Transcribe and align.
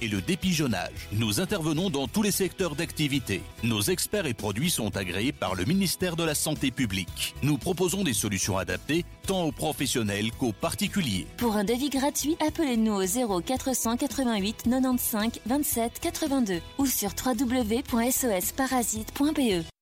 et 0.00 0.08
le 0.08 0.20
dépigeonnage. 0.20 1.08
Nous 1.12 1.40
intervenons 1.40 1.90
dans 1.90 2.08
tous 2.08 2.22
les 2.22 2.30
secteurs 2.30 2.74
d'activité. 2.74 3.42
Nos 3.62 3.82
experts 3.82 4.26
et 4.26 4.34
produits 4.34 4.70
sont 4.70 4.96
agréés 4.96 5.32
par 5.32 5.54
le 5.54 5.64
ministère 5.64 6.16
de 6.16 6.24
la 6.24 6.34
Santé 6.34 6.70
publique. 6.70 7.34
Nous 7.42 7.58
proposons 7.58 8.04
des 8.04 8.14
solutions 8.14 8.58
adaptées 8.58 9.04
tant 9.26 9.44
aux 9.44 9.52
professionnels 9.52 10.30
qu'aux 10.32 10.52
particuliers. 10.52 11.26
Pour 11.36 11.56
un 11.56 11.64
devis 11.64 11.90
gratuit, 11.90 12.36
appelez-nous 12.46 12.94
au 12.94 13.04
0 13.04 13.40
488 13.40 14.64
95 14.64 15.32
27 15.46 16.00
82 16.00 16.60
ou 16.78 16.86
sur 16.86 17.10
www.sosparasite.be. 17.24 19.75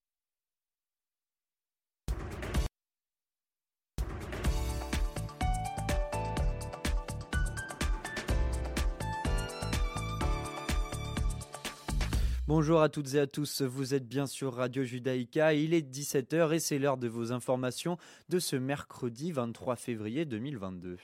Bonjour 12.56 12.82
à 12.82 12.88
toutes 12.88 13.14
et 13.14 13.18
à 13.18 13.26
tous, 13.26 13.62
vous 13.62 13.94
êtes 13.94 14.06
bien 14.06 14.28
sur 14.28 14.54
Radio 14.54 14.84
Judaïka, 14.84 15.54
il 15.54 15.74
est 15.74 15.80
17h 15.80 16.54
et 16.54 16.60
c'est 16.60 16.78
l'heure 16.78 16.98
de 16.98 17.08
vos 17.08 17.32
informations 17.32 17.98
de 18.28 18.38
ce 18.38 18.54
mercredi 18.54 19.32
23 19.32 19.74
février 19.74 20.24
2022. 20.24 20.96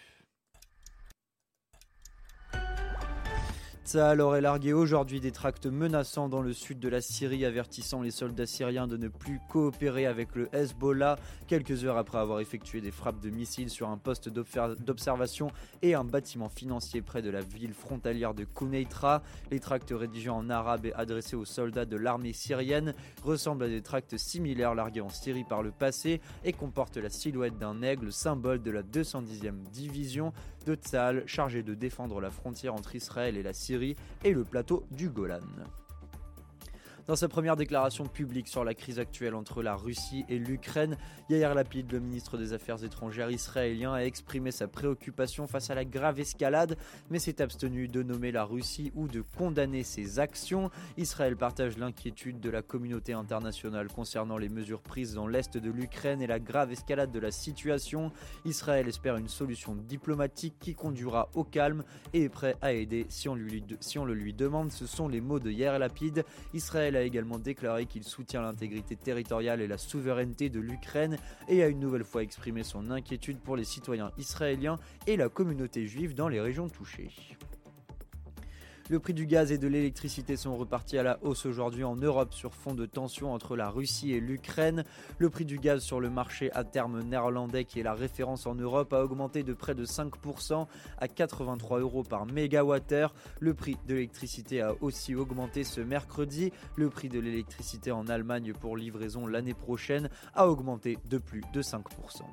Tsahal 3.90 4.20
aurait 4.20 4.40
largué 4.40 4.72
aujourd'hui 4.72 5.18
des 5.18 5.32
tracts 5.32 5.66
menaçants 5.66 6.28
dans 6.28 6.42
le 6.42 6.52
sud 6.52 6.78
de 6.78 6.88
la 6.88 7.00
Syrie, 7.00 7.44
avertissant 7.44 8.02
les 8.02 8.12
soldats 8.12 8.46
syriens 8.46 8.86
de 8.86 8.96
ne 8.96 9.08
plus 9.08 9.40
coopérer 9.48 10.06
avec 10.06 10.36
le 10.36 10.48
Hezbollah, 10.54 11.18
quelques 11.48 11.84
heures 11.84 11.96
après 11.96 12.18
avoir 12.18 12.38
effectué 12.38 12.80
des 12.80 12.92
frappes 12.92 13.18
de 13.18 13.30
missiles 13.30 13.68
sur 13.68 13.88
un 13.88 13.96
poste 13.96 14.28
d'observation 14.28 15.50
et 15.82 15.96
un 15.96 16.04
bâtiment 16.04 16.48
financier 16.48 17.02
près 17.02 17.20
de 17.20 17.30
la 17.30 17.40
ville 17.40 17.74
frontalière 17.74 18.32
de 18.32 18.44
Kuneitra. 18.44 19.24
Les 19.50 19.58
tracts 19.58 19.90
rédigés 19.90 20.30
en 20.30 20.48
arabe 20.50 20.86
et 20.86 20.94
adressés 20.94 21.34
aux 21.34 21.44
soldats 21.44 21.84
de 21.84 21.96
l'armée 21.96 22.32
syrienne 22.32 22.94
ressemblent 23.24 23.64
à 23.64 23.68
des 23.68 23.82
tracts 23.82 24.16
similaires 24.16 24.76
largués 24.76 25.00
en 25.00 25.08
Syrie 25.08 25.42
par 25.42 25.64
le 25.64 25.72
passé 25.72 26.20
et 26.44 26.52
comportent 26.52 26.98
la 26.98 27.10
silhouette 27.10 27.58
d'un 27.58 27.82
aigle, 27.82 28.12
symbole 28.12 28.62
de 28.62 28.70
la 28.70 28.84
210e 28.84 29.64
division 29.72 30.32
de 30.70 30.76
Tzal, 30.76 31.22
chargé 31.26 31.62
de 31.62 31.74
défendre 31.74 32.20
la 32.20 32.30
frontière 32.30 32.74
entre 32.74 32.94
Israël 32.94 33.36
et 33.36 33.42
la 33.42 33.52
Syrie 33.52 33.96
et 34.24 34.32
le 34.32 34.44
plateau 34.44 34.84
du 34.90 35.08
Golan. 35.08 35.40
Dans 37.06 37.16
sa 37.16 37.28
première 37.28 37.56
déclaration 37.56 38.04
publique 38.04 38.46
sur 38.46 38.62
la 38.62 38.74
crise 38.74 38.98
actuelle 38.98 39.34
entre 39.34 39.62
la 39.62 39.74
Russie 39.74 40.24
et 40.28 40.38
l'Ukraine, 40.38 40.96
Yair 41.28 41.54
Lapid, 41.54 41.90
le 41.90 41.98
ministre 41.98 42.36
des 42.36 42.52
Affaires 42.52 42.84
étrangères 42.84 43.30
israélien, 43.30 43.94
a 43.94 44.00
exprimé 44.00 44.50
sa 44.50 44.68
préoccupation 44.68 45.46
face 45.46 45.70
à 45.70 45.74
la 45.74 45.84
grave 45.84 46.20
escalade, 46.20 46.76
mais 47.08 47.18
s'est 47.18 47.40
abstenu 47.40 47.88
de 47.88 48.02
nommer 48.02 48.32
la 48.32 48.44
Russie 48.44 48.92
ou 48.94 49.08
de 49.08 49.22
condamner 49.36 49.82
ses 49.82 50.18
actions. 50.18 50.70
Israël 50.98 51.36
partage 51.36 51.78
l'inquiétude 51.78 52.38
de 52.38 52.50
la 52.50 52.62
communauté 52.62 53.12
internationale 53.12 53.88
concernant 53.88 54.36
les 54.36 54.48
mesures 54.48 54.82
prises 54.82 55.14
dans 55.14 55.26
l'est 55.26 55.56
de 55.56 55.70
l'Ukraine 55.70 56.22
et 56.22 56.26
la 56.26 56.38
grave 56.38 56.70
escalade 56.70 57.10
de 57.10 57.18
la 57.18 57.30
situation. 57.30 58.12
Israël 58.44 58.86
espère 58.86 59.16
une 59.16 59.28
solution 59.28 59.74
diplomatique 59.74 60.54
qui 60.60 60.74
conduira 60.74 61.28
au 61.34 61.44
calme 61.44 61.82
et 62.12 62.24
est 62.24 62.28
prêt 62.28 62.56
à 62.60 62.72
aider 62.72 63.06
si 63.08 63.28
on, 63.28 63.34
le 63.34 64.14
lui 64.14 64.34
demande. 64.34 64.70
Ce 64.70 64.86
sont 64.86 65.08
les 65.08 65.20
mots 65.20 65.40
de 65.40 65.50
Yair 65.50 65.78
Lapid. 65.78 66.24
Israël 66.54 66.99
a 67.00 67.04
également 67.04 67.38
déclaré 67.38 67.86
qu'il 67.86 68.04
soutient 68.04 68.42
l'intégrité 68.42 68.96
territoriale 68.96 69.60
et 69.60 69.66
la 69.66 69.78
souveraineté 69.78 70.48
de 70.48 70.60
l'Ukraine 70.60 71.16
et 71.48 71.62
a 71.62 71.68
une 71.68 71.80
nouvelle 71.80 72.04
fois 72.04 72.22
exprimé 72.22 72.62
son 72.62 72.90
inquiétude 72.90 73.40
pour 73.40 73.56
les 73.56 73.64
citoyens 73.64 74.12
israéliens 74.18 74.78
et 75.06 75.16
la 75.16 75.28
communauté 75.28 75.86
juive 75.86 76.14
dans 76.14 76.28
les 76.28 76.40
régions 76.40 76.68
touchées. 76.68 77.10
Le 78.90 78.98
prix 78.98 79.14
du 79.14 79.24
gaz 79.24 79.52
et 79.52 79.58
de 79.58 79.68
l'électricité 79.68 80.36
sont 80.36 80.56
repartis 80.56 80.98
à 80.98 81.04
la 81.04 81.20
hausse 81.22 81.46
aujourd'hui 81.46 81.84
en 81.84 81.94
Europe 81.94 82.34
sur 82.34 82.56
fond 82.56 82.74
de 82.74 82.86
tension 82.86 83.32
entre 83.32 83.54
la 83.54 83.70
Russie 83.70 84.14
et 84.14 84.18
l'Ukraine. 84.18 84.82
Le 85.18 85.30
prix 85.30 85.44
du 85.44 85.58
gaz 85.60 85.80
sur 85.80 86.00
le 86.00 86.10
marché 86.10 86.50
à 86.54 86.64
terme 86.64 87.00
néerlandais, 87.02 87.64
qui 87.64 87.78
est 87.78 87.84
la 87.84 87.94
référence 87.94 88.46
en 88.46 88.56
Europe, 88.56 88.92
a 88.92 89.04
augmenté 89.04 89.44
de 89.44 89.52
près 89.52 89.76
de 89.76 89.84
5% 89.84 90.66
à 90.98 91.06
83 91.06 91.78
euros 91.78 92.02
par 92.02 92.26
mégawattheure. 92.26 93.14
Le 93.38 93.54
prix 93.54 93.76
de 93.86 93.94
l'électricité 93.94 94.60
a 94.60 94.74
aussi 94.80 95.14
augmenté 95.14 95.62
ce 95.62 95.80
mercredi. 95.80 96.50
Le 96.74 96.90
prix 96.90 97.08
de 97.08 97.20
l'électricité 97.20 97.92
en 97.92 98.08
Allemagne 98.08 98.54
pour 98.54 98.76
livraison 98.76 99.24
l'année 99.28 99.54
prochaine 99.54 100.10
a 100.34 100.48
augmenté 100.48 100.98
de 101.08 101.18
plus 101.18 101.42
de 101.52 101.62
5%. 101.62 102.24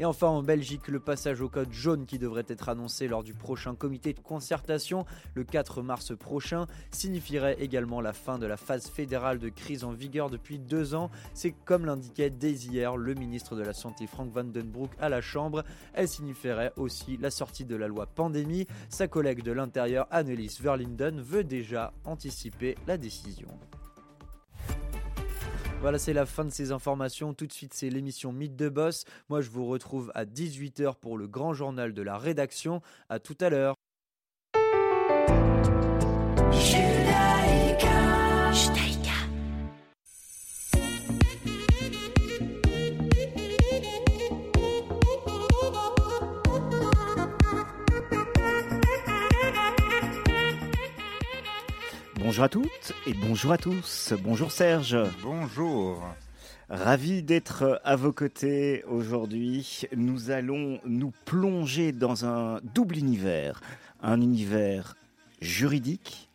Et 0.00 0.04
enfin 0.04 0.28
en 0.28 0.44
Belgique, 0.44 0.86
le 0.86 1.00
passage 1.00 1.40
au 1.40 1.48
code 1.48 1.72
jaune 1.72 2.06
qui 2.06 2.20
devrait 2.20 2.44
être 2.46 2.68
annoncé 2.68 3.08
lors 3.08 3.24
du 3.24 3.34
prochain 3.34 3.74
comité 3.74 4.12
de 4.12 4.20
concertation 4.20 5.04
le 5.34 5.42
4 5.42 5.82
mars 5.82 6.16
prochain 6.16 6.66
signifierait 6.92 7.56
également 7.60 8.00
la 8.00 8.12
fin 8.12 8.38
de 8.38 8.46
la 8.46 8.56
phase 8.56 8.86
fédérale 8.86 9.40
de 9.40 9.48
crise 9.48 9.82
en 9.82 9.92
vigueur 9.92 10.30
depuis 10.30 10.60
deux 10.60 10.94
ans. 10.94 11.10
C'est 11.34 11.50
comme 11.64 11.84
l'indiquait 11.84 12.30
dès 12.30 12.52
hier 12.52 12.96
le 12.96 13.14
ministre 13.14 13.56
de 13.56 13.62
la 13.62 13.72
Santé 13.72 14.06
Frank 14.06 14.30
Vandenbroek 14.32 14.90
à 15.00 15.08
la 15.08 15.20
Chambre. 15.20 15.64
Elle 15.94 16.08
signifierait 16.08 16.72
aussi 16.76 17.16
la 17.16 17.30
sortie 17.30 17.64
de 17.64 17.74
la 17.74 17.88
loi 17.88 18.06
pandémie. 18.06 18.66
Sa 18.90 19.08
collègue 19.08 19.42
de 19.42 19.52
l'Intérieur 19.52 20.06
Annelies 20.10 20.58
Verlinden 20.60 21.20
veut 21.20 21.44
déjà 21.44 21.92
anticiper 22.04 22.76
la 22.86 22.98
décision. 22.98 23.48
Voilà, 25.80 25.98
c'est 26.00 26.12
la 26.12 26.26
fin 26.26 26.44
de 26.44 26.50
ces 26.50 26.72
informations. 26.72 27.34
Tout 27.34 27.46
de 27.46 27.52
suite, 27.52 27.72
c'est 27.72 27.88
l'émission 27.88 28.32
Mythe 28.32 28.56
de 28.56 28.68
Boss. 28.68 29.04
Moi, 29.28 29.40
je 29.40 29.48
vous 29.48 29.64
retrouve 29.64 30.10
à 30.14 30.24
18h 30.24 30.96
pour 30.96 31.16
le 31.16 31.28
grand 31.28 31.54
journal 31.54 31.94
de 31.94 32.02
la 32.02 32.18
rédaction. 32.18 32.82
À 33.08 33.20
tout 33.20 33.36
à 33.40 33.48
l'heure. 33.48 33.77
Bonjour 52.28 52.44
à 52.44 52.50
toutes 52.50 52.92
et 53.06 53.14
bonjour 53.14 53.52
à 53.52 53.56
tous. 53.56 54.12
Bonjour 54.22 54.52
Serge. 54.52 54.98
Bonjour. 55.22 56.06
Ravi 56.68 57.22
d'être 57.22 57.80
à 57.84 57.96
vos 57.96 58.12
côtés 58.12 58.84
aujourd'hui. 58.84 59.84
Nous 59.96 60.30
allons 60.30 60.78
nous 60.84 61.10
plonger 61.24 61.92
dans 61.92 62.26
un 62.26 62.60
double 62.74 62.98
univers. 62.98 63.62
Un 64.02 64.20
univers 64.20 64.94
juridique, 65.40 66.28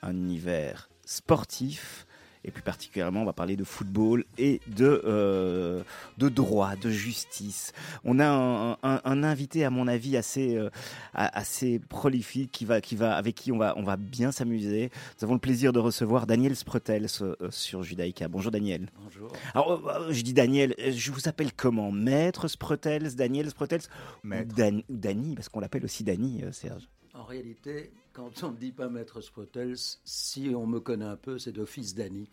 un 0.00 0.12
univers 0.12 0.88
sportif 1.04 2.06
et 2.44 2.50
plus 2.50 2.62
particulièrement 2.62 3.22
on 3.22 3.24
va 3.24 3.32
parler 3.32 3.56
de 3.56 3.64
football 3.64 4.24
et 4.38 4.60
de, 4.66 5.02
euh, 5.04 5.82
de 6.18 6.28
droit, 6.28 6.76
de 6.76 6.90
justice. 6.90 7.72
On 8.04 8.18
a 8.18 8.26
un, 8.28 8.72
un, 8.82 9.00
un 9.04 9.24
invité 9.24 9.64
à 9.64 9.70
mon 9.70 9.88
avis 9.88 10.16
assez, 10.16 10.56
euh, 10.56 10.70
assez 11.14 11.78
prolifique 11.78 12.50
qui 12.52 12.64
va, 12.64 12.80
qui 12.80 12.96
va, 12.96 13.14
avec 13.16 13.34
qui 13.34 13.52
on 13.52 13.58
va, 13.58 13.74
on 13.76 13.82
va 13.82 13.96
bien 13.96 14.32
s'amuser. 14.32 14.90
Nous 15.18 15.24
avons 15.24 15.34
le 15.34 15.40
plaisir 15.40 15.72
de 15.72 15.78
recevoir 15.78 16.26
Daniel 16.26 16.56
Sprotels 16.56 17.06
euh, 17.20 17.34
sur 17.50 17.82
Judaïka. 17.82 18.28
Bonjour 18.28 18.50
Daniel. 18.50 18.88
Bonjour. 19.02 19.32
Alors 19.54 20.10
je 20.10 20.22
dis 20.22 20.34
Daniel, 20.34 20.74
je 20.78 21.10
vous 21.12 21.28
appelle 21.28 21.52
comment? 21.52 21.92
Maître 21.92 22.48
Sprotels, 22.48 23.14
Daniel 23.14 23.50
Sprotels 23.50 23.82
Maître. 24.22 24.54
Dan, 24.54 24.82
Dany, 24.88 25.34
parce 25.34 25.48
qu'on 25.48 25.60
l'appelle 25.60 25.84
aussi 25.84 26.04
Dany, 26.04 26.42
Serge. 26.52 26.88
En 27.14 27.24
réalité, 27.24 27.90
quand 28.14 28.42
on 28.42 28.52
ne 28.52 28.56
dit 28.56 28.72
pas 28.72 28.88
Maître 28.88 29.20
Sprotels, 29.20 29.76
si 30.04 30.52
on 30.54 30.66
me 30.66 30.80
connaît 30.80 31.04
un 31.04 31.16
peu, 31.16 31.38
c'est 31.38 31.52
d'office 31.52 31.94
Dany. 31.94 32.28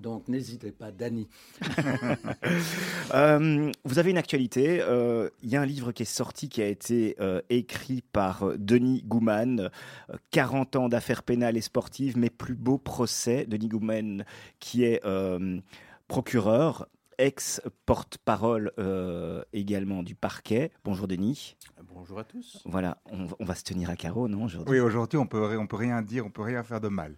Donc 0.00 0.26
n'hésitez 0.26 0.72
pas, 0.72 0.90
Dany. 0.90 1.28
euh, 3.14 3.70
vous 3.84 3.98
avez 4.00 4.10
une 4.10 4.18
actualité. 4.18 4.76
Il 4.76 4.80
euh, 4.80 5.28
y 5.44 5.54
a 5.54 5.60
un 5.60 5.66
livre 5.66 5.92
qui 5.92 6.02
est 6.02 6.06
sorti, 6.06 6.48
qui 6.48 6.62
a 6.62 6.66
été 6.66 7.14
euh, 7.20 7.42
écrit 7.48 8.02
par 8.02 8.58
Denis 8.58 9.02
Gouman. 9.06 9.70
40 10.32 10.76
ans 10.76 10.88
d'affaires 10.88 11.22
pénales 11.22 11.56
et 11.56 11.60
sportives, 11.60 12.18
mes 12.18 12.30
plus 12.30 12.56
beaux 12.56 12.78
procès. 12.78 13.46
Denis 13.46 13.68
Gouman, 13.68 14.24
qui 14.58 14.82
est 14.82 15.00
euh, 15.04 15.60
procureur, 16.08 16.88
ex-porte-parole 17.18 18.72
également 19.52 20.02
du 20.02 20.14
parquet. 20.14 20.70
Bonjour 20.84 21.08
Denis. 21.08 21.56
Bonjour 21.94 22.18
à 22.18 22.24
tous. 22.24 22.62
Voilà, 22.64 22.98
on, 23.10 23.26
on 23.38 23.44
va 23.44 23.54
se 23.54 23.64
tenir 23.64 23.90
à 23.90 23.96
carreau, 23.96 24.28
non 24.28 24.44
aujourd'hui? 24.44 24.72
Oui, 24.72 24.80
aujourd'hui 24.80 25.18
on 25.18 25.26
peut, 25.26 25.56
on 25.58 25.66
peut 25.66 25.76
rien 25.76 26.02
dire, 26.02 26.26
on 26.26 26.30
peut 26.30 26.42
rien 26.42 26.62
faire 26.62 26.80
de 26.80 26.88
mal. 26.88 27.16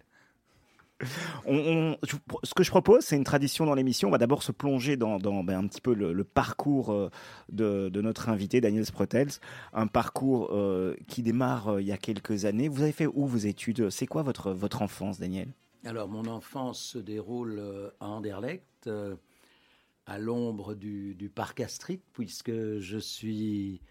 On, 1.45 1.55
on, 1.55 1.97
ce 2.43 2.55
que 2.55 2.63
je 2.63 2.71
propose, 2.71 3.03
c'est 3.03 3.15
une 3.15 3.23
tradition 3.23 3.67
dans 3.67 3.75
l'émission. 3.75 4.07
On 4.07 4.11
va 4.11 4.17
d'abord 4.17 4.41
se 4.41 4.51
plonger 4.51 4.97
dans, 4.97 5.19
dans 5.19 5.43
ben, 5.43 5.59
un 5.59 5.67
petit 5.67 5.79
peu 5.79 5.93
le, 5.93 6.11
le 6.11 6.23
parcours 6.23 6.91
euh, 6.91 7.11
de, 7.49 7.89
de, 7.89 8.01
notre 8.01 8.29
invité, 8.29 8.61
Daniel 8.61 8.83
Sprotels. 8.83 9.29
Un 9.73 9.85
parcours 9.85 10.49
euh, 10.51 10.95
qui 11.07 11.21
démarre 11.21 11.67
euh, 11.67 11.81
il 11.81 11.87
y 11.87 11.91
a 11.91 11.97
quelques 11.97 12.45
années. 12.45 12.67
Vous 12.67 12.81
avez 12.81 12.93
fait 12.93 13.05
où 13.05 13.27
vos 13.27 13.37
études? 13.37 13.91
C'est 13.91 14.07
quoi 14.07 14.23
votre, 14.23 14.51
votre 14.51 14.81
enfance, 14.81 15.19
Daniel? 15.19 15.49
Alors, 15.85 16.07
mon 16.07 16.25
enfance 16.25 16.81
se 16.81 16.97
déroule 16.97 17.61
à 17.99 18.07
Anderlecht, 18.07 18.89
à 20.07 20.17
l'ombre 20.17 20.73
du, 20.73 21.31
parc 21.33 21.59
Astrid, 21.59 21.99
puisque 22.13 22.79
je 22.79 22.97
suis, 22.97 23.81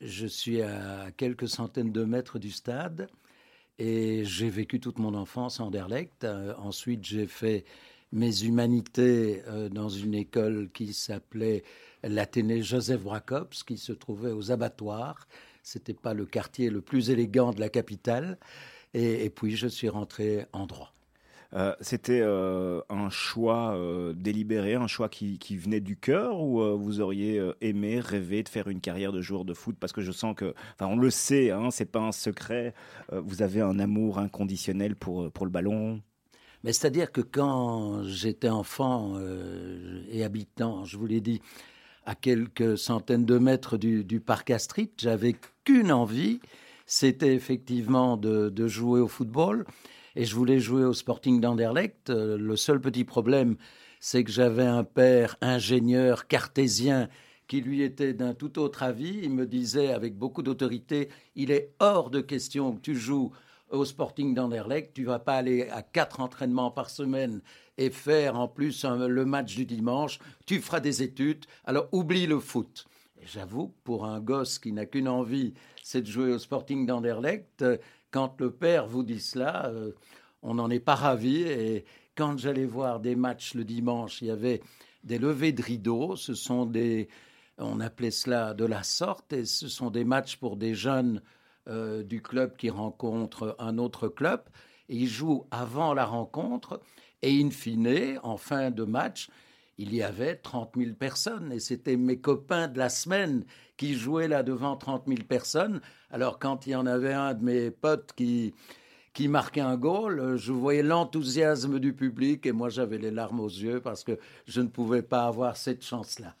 je 0.00 0.26
suis 0.26 0.62
à 0.62 1.10
quelques 1.16 1.48
centaines 1.48 1.92
de 1.92 2.04
mètres 2.04 2.38
du 2.38 2.50
stade. 2.50 3.08
Et 3.78 4.24
j'ai 4.24 4.50
vécu 4.50 4.80
toute 4.80 4.98
mon 4.98 5.14
enfance 5.14 5.60
à 5.60 5.64
Anderlecht. 5.64 6.24
Euh, 6.24 6.52
ensuite, 6.56 7.04
j'ai 7.04 7.28
fait 7.28 7.64
mes 8.10 8.42
humanités 8.42 9.42
euh, 9.46 9.68
dans 9.68 9.88
une 9.88 10.14
école 10.14 10.70
qui 10.72 10.92
s'appelait 10.92 11.62
l'Athénée 12.02 12.62
Joseph 12.62 13.02
Brakops, 13.02 13.62
qui 13.62 13.78
se 13.78 13.92
trouvait 13.92 14.32
aux 14.32 14.50
abattoirs. 14.50 15.28
C'était 15.62 15.94
pas 15.94 16.14
le 16.14 16.26
quartier 16.26 16.70
le 16.70 16.80
plus 16.80 17.10
élégant 17.10 17.52
de 17.52 17.60
la 17.60 17.68
capitale. 17.68 18.38
Et 18.94 19.30
puis, 19.30 19.54
je 19.54 19.68
suis 19.68 19.90
rentré 19.90 20.46
en 20.52 20.66
droit. 20.66 20.97
Euh, 21.54 21.74
C'était 21.80 22.20
euh, 22.20 22.82
un 22.90 23.08
choix 23.08 23.74
euh, 23.74 24.12
délibéré, 24.12 24.74
un 24.74 24.86
choix 24.86 25.08
qui, 25.08 25.38
venait 25.56 25.80
du 25.80 25.96
cœur 25.96 26.40
ou 26.40 26.60
vous 26.76 27.00
auriez 27.00 27.40
aimé, 27.60 28.00
rêvé 28.00 28.42
de 28.42 28.48
faire 28.48 28.68
une 28.68 28.80
carrière 28.80 29.12
de 29.12 29.20
joueur 29.20 29.44
de 29.44 29.54
foot? 29.54 29.76
Parce 29.78 29.92
que 29.92 30.02
je 30.02 30.12
sens 30.12 30.34
que, 30.36 30.54
enfin, 30.74 30.86
on 30.86 30.96
le 30.96 31.10
sait, 31.10 31.50
hein, 31.50 31.70
c'est 31.70 31.90
pas 31.90 32.00
un 32.00 32.12
secret. 32.12 32.74
vous 33.12 33.42
avez 33.42 33.60
un 33.60 33.78
amour 33.78 34.18
inconditionnel 34.18 34.94
pour, 34.94 35.30
pour 35.32 35.46
le 35.46 35.50
ballon? 35.50 36.02
Mais 36.64 36.72
c'est-à-dire 36.72 37.12
que 37.12 37.20
quand 37.20 38.02
j'étais 38.02 38.48
enfant 38.48 39.18
et 40.10 40.24
habitant, 40.24 40.84
je 40.84 40.96
vous 40.96 41.06
l'ai 41.06 41.20
dit, 41.20 41.40
à 42.04 42.14
quelques 42.14 42.76
centaines 42.76 43.24
de 43.24 43.38
mètres 43.38 43.76
du, 43.78 44.20
parc 44.20 44.50
Astrid, 44.50 44.90
j'avais 44.98 45.36
qu'une 45.64 45.92
envie, 45.92 46.40
c'était 46.86 47.34
effectivement 47.34 48.16
de 48.16 48.66
jouer 48.66 49.00
au 49.00 49.08
football. 49.08 49.64
Et 50.18 50.24
je 50.24 50.34
voulais 50.34 50.58
jouer 50.58 50.82
au 50.82 50.94
Sporting 50.94 51.40
d'Anderlecht. 51.40 52.10
Euh, 52.10 52.36
Le 52.36 52.56
seul 52.56 52.80
petit 52.80 53.04
problème, 53.04 53.56
c'est 54.00 54.24
que 54.24 54.32
j'avais 54.32 54.66
un 54.66 54.82
père 54.82 55.36
ingénieur 55.40 56.26
cartésien 56.26 57.08
qui 57.46 57.60
lui 57.60 57.82
était 57.82 58.14
d'un 58.14 58.34
tout 58.34 58.58
autre 58.58 58.82
avis. 58.82 59.20
Il 59.22 59.30
me 59.30 59.46
disait 59.46 59.92
avec 59.92 60.18
beaucoup 60.18 60.42
d'autorité, 60.42 61.08
il 61.36 61.52
est 61.52 61.70
hors 61.78 62.10
de 62.10 62.20
question 62.20 62.72
que 62.72 62.80
tu 62.80 62.96
joues 62.96 63.30
au 63.70 63.84
Sporting 63.84 64.34
d'Anderlecht, 64.34 64.92
tu 64.92 65.04
vas 65.04 65.20
pas 65.20 65.36
aller 65.36 65.68
à 65.68 65.82
quatre 65.82 66.18
entraînements 66.18 66.72
par 66.72 66.90
semaine 66.90 67.40
et 67.76 67.90
faire 67.90 68.34
en 68.34 68.48
plus 68.48 68.84
le 68.84 69.24
match 69.24 69.54
du 69.54 69.66
dimanche, 69.66 70.18
tu 70.46 70.60
feras 70.60 70.80
des 70.80 71.04
études, 71.04 71.44
alors 71.64 71.86
oublie 71.92 72.26
le 72.26 72.40
foot. 72.40 72.88
J'avoue, 73.24 73.72
pour 73.84 74.04
un 74.06 74.20
gosse 74.20 74.58
qui 74.58 74.72
n'a 74.72 74.86
qu'une 74.86 75.08
envie, 75.08 75.54
c'est 75.82 76.02
de 76.02 76.06
jouer 76.06 76.32
au 76.32 76.38
Sporting 76.38 76.86
d'Anderlecht, 76.86 77.62
euh, 77.62 77.76
quand 78.10 78.40
le 78.40 78.50
père 78.50 78.86
vous 78.86 79.02
dit 79.02 79.20
cela, 79.20 79.66
euh, 79.66 79.92
on 80.42 80.54
n'en 80.54 80.70
est 80.70 80.80
pas 80.80 80.94
ravi. 80.94 81.42
Et 81.42 81.84
quand 82.16 82.38
j'allais 82.38 82.66
voir 82.66 83.00
des 83.00 83.16
matchs 83.16 83.54
le 83.54 83.64
dimanche, 83.64 84.22
il 84.22 84.28
y 84.28 84.30
avait 84.30 84.60
des 85.04 85.18
levées 85.18 85.52
de 85.52 85.62
rideaux, 85.62 86.16
ce 86.16 86.34
sont 86.34 86.66
des, 86.66 87.08
on 87.58 87.80
appelait 87.80 88.10
cela 88.10 88.54
de 88.54 88.64
la 88.64 88.82
sorte, 88.82 89.32
et 89.32 89.44
ce 89.44 89.68
sont 89.68 89.90
des 89.90 90.04
matchs 90.04 90.36
pour 90.36 90.56
des 90.56 90.74
jeunes 90.74 91.22
euh, 91.68 92.02
du 92.02 92.22
club 92.22 92.56
qui 92.56 92.70
rencontrent 92.70 93.56
un 93.58 93.78
autre 93.78 94.08
club. 94.08 94.42
Et 94.88 94.96
ils 94.96 95.08
jouent 95.08 95.46
avant 95.50 95.94
la 95.94 96.04
rencontre, 96.04 96.80
et 97.22 97.42
in 97.42 97.50
fine, 97.50 98.18
en 98.22 98.36
fin 98.36 98.70
de 98.70 98.84
match, 98.84 99.28
il 99.76 99.94
y 99.94 100.02
avait 100.02 100.36
30 100.36 100.72
000 100.76 100.94
personnes, 100.94 101.52
et 101.52 101.60
c'était 101.60 101.96
mes 101.96 102.18
copains 102.18 102.68
de 102.68 102.78
la 102.78 102.88
semaine 102.88 103.44
qui 103.78 103.94
jouaient 103.94 104.28
là 104.28 104.42
devant 104.42 104.76
30 104.76 105.04
000 105.06 105.20
personnes. 105.26 105.80
Alors 106.10 106.38
quand 106.38 106.66
il 106.66 106.70
y 106.70 106.76
en 106.76 106.84
avait 106.84 107.14
un 107.14 107.32
de 107.32 107.42
mes 107.42 107.70
potes 107.70 108.12
qui, 108.14 108.52
qui 109.14 109.28
marquait 109.28 109.62
un 109.62 109.78
goal, 109.78 110.20
euh, 110.20 110.36
je 110.36 110.52
voyais 110.52 110.82
l'enthousiasme 110.82 111.78
du 111.78 111.94
public, 111.94 112.44
et 112.44 112.52
moi 112.52 112.68
j'avais 112.68 112.98
les 112.98 113.10
larmes 113.10 113.40
aux 113.40 113.48
yeux 113.48 113.80
parce 113.80 114.04
que 114.04 114.18
je 114.46 114.60
ne 114.60 114.68
pouvais 114.68 115.02
pas 115.02 115.24
avoir 115.24 115.56
cette 115.56 115.82
chance-là. 115.82 116.34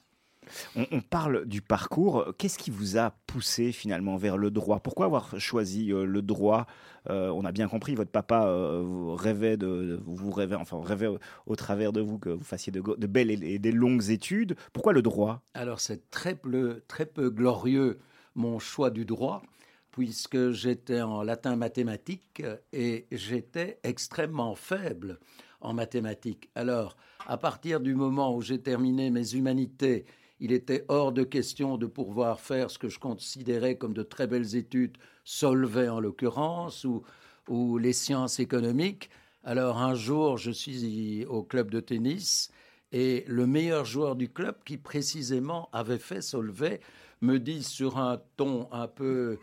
On, 0.76 1.00
parle 1.00 1.46
du 1.46 1.62
parcours. 1.62 2.34
Qu'est-ce 2.38 2.58
qui 2.58 2.70
vous 2.70 2.96
a 2.98 3.10
poussé 3.26 3.72
finalement 3.72 4.16
vers 4.16 4.36
le 4.36 4.50
droit? 4.50 4.80
Pourquoi 4.80 5.06
avoir 5.06 5.38
choisi 5.38 5.92
euh, 5.92 6.04
le 6.04 6.22
droit? 6.22 6.66
Euh, 7.10 7.30
On 7.30 7.44
a 7.44 7.52
bien 7.52 7.68
compris, 7.68 7.94
votre 7.94 8.10
papa 8.10 8.46
euh, 8.46 9.14
rêvait 9.14 9.56
de, 9.56 10.00
vous 10.04 10.30
rêvait, 10.30 10.56
enfin 10.56 10.80
rêvait 10.82 11.08
au, 11.46 11.56
travers 11.56 11.92
de 11.92 12.00
vous 12.00 12.18
que 12.18 12.30
vous 12.30 12.44
fassiez 12.44 12.72
de 12.72 13.06
belles 13.06 13.30
et, 13.30 13.54
et 13.54 13.58
des 13.58 13.72
longues 13.72 14.10
études. 14.10 14.56
Pourquoi 14.72 14.92
le 14.92 15.02
droit? 15.02 15.42
Alors 15.54 15.80
c'est 15.80 16.10
très 16.10 16.34
peu, 16.34 16.82
très 16.88 17.06
peu 17.06 17.30
glorieux 17.30 17.98
mon 18.34 18.58
choix 18.58 18.90
du 18.90 19.04
droit, 19.04 19.42
puisque 19.90 20.50
j'étais 20.50 21.00
en 21.00 21.22
latin 21.22 21.56
mathématique 21.56 22.42
et 22.72 23.06
j'étais 23.10 23.80
extrêmement 23.82 24.54
faible 24.54 25.18
en 25.60 25.72
mathématiques. 25.72 26.50
Alors, 26.54 26.96
à 27.26 27.36
partir 27.36 27.80
du 27.80 27.94
moment 27.94 28.34
où 28.34 28.40
j'ai 28.40 28.60
terminé 28.60 29.10
mes 29.10 29.34
humanités, 29.34 30.06
il 30.40 30.52
était 30.52 30.84
hors 30.88 31.12
de 31.12 31.24
question 31.24 31.78
de 31.78 31.86
pouvoir 31.86 32.40
faire 32.40 32.70
ce 32.70 32.78
que 32.78 32.88
je 32.88 32.98
considérais 32.98 33.76
comme 33.76 33.94
de 33.94 34.02
très 34.02 34.26
belles 34.26 34.56
études, 34.56 34.96
Solvay 35.24 35.88
en 35.88 36.00
l'occurrence, 36.00 36.84
ou, 36.84 37.78
les 37.78 37.94
sciences 37.94 38.40
économiques. 38.40 39.08
Alors 39.42 39.78
un 39.78 39.94
jour, 39.94 40.36
je 40.36 40.50
suis 40.50 41.24
au 41.26 41.42
club 41.42 41.70
de 41.70 41.80
tennis 41.80 42.50
et 42.92 43.24
le 43.26 43.46
meilleur 43.46 43.84
joueur 43.84 44.16
du 44.16 44.28
club, 44.28 44.56
qui 44.64 44.76
précisément 44.76 45.68
avait 45.72 45.98
fait 45.98 46.22
Solvay, 46.22 46.80
me 47.20 47.38
dit 47.38 47.62
sur 47.62 47.98
un 47.98 48.20
ton 48.36 48.68
un 48.72 48.86
peu 48.86 49.38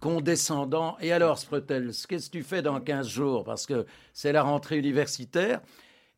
condescendant 0.00 0.96
Et 1.00 1.12
alors, 1.12 1.38
Spretel, 1.38 1.90
qu'est-ce 2.08 2.30
que 2.30 2.38
tu 2.38 2.42
fais 2.42 2.62
dans 2.62 2.80
15 2.80 3.08
jours? 3.08 3.44
Parce 3.44 3.66
que 3.66 3.86
c'est 4.12 4.32
la 4.32 4.42
rentrée 4.42 4.78
universitaire. 4.78 5.60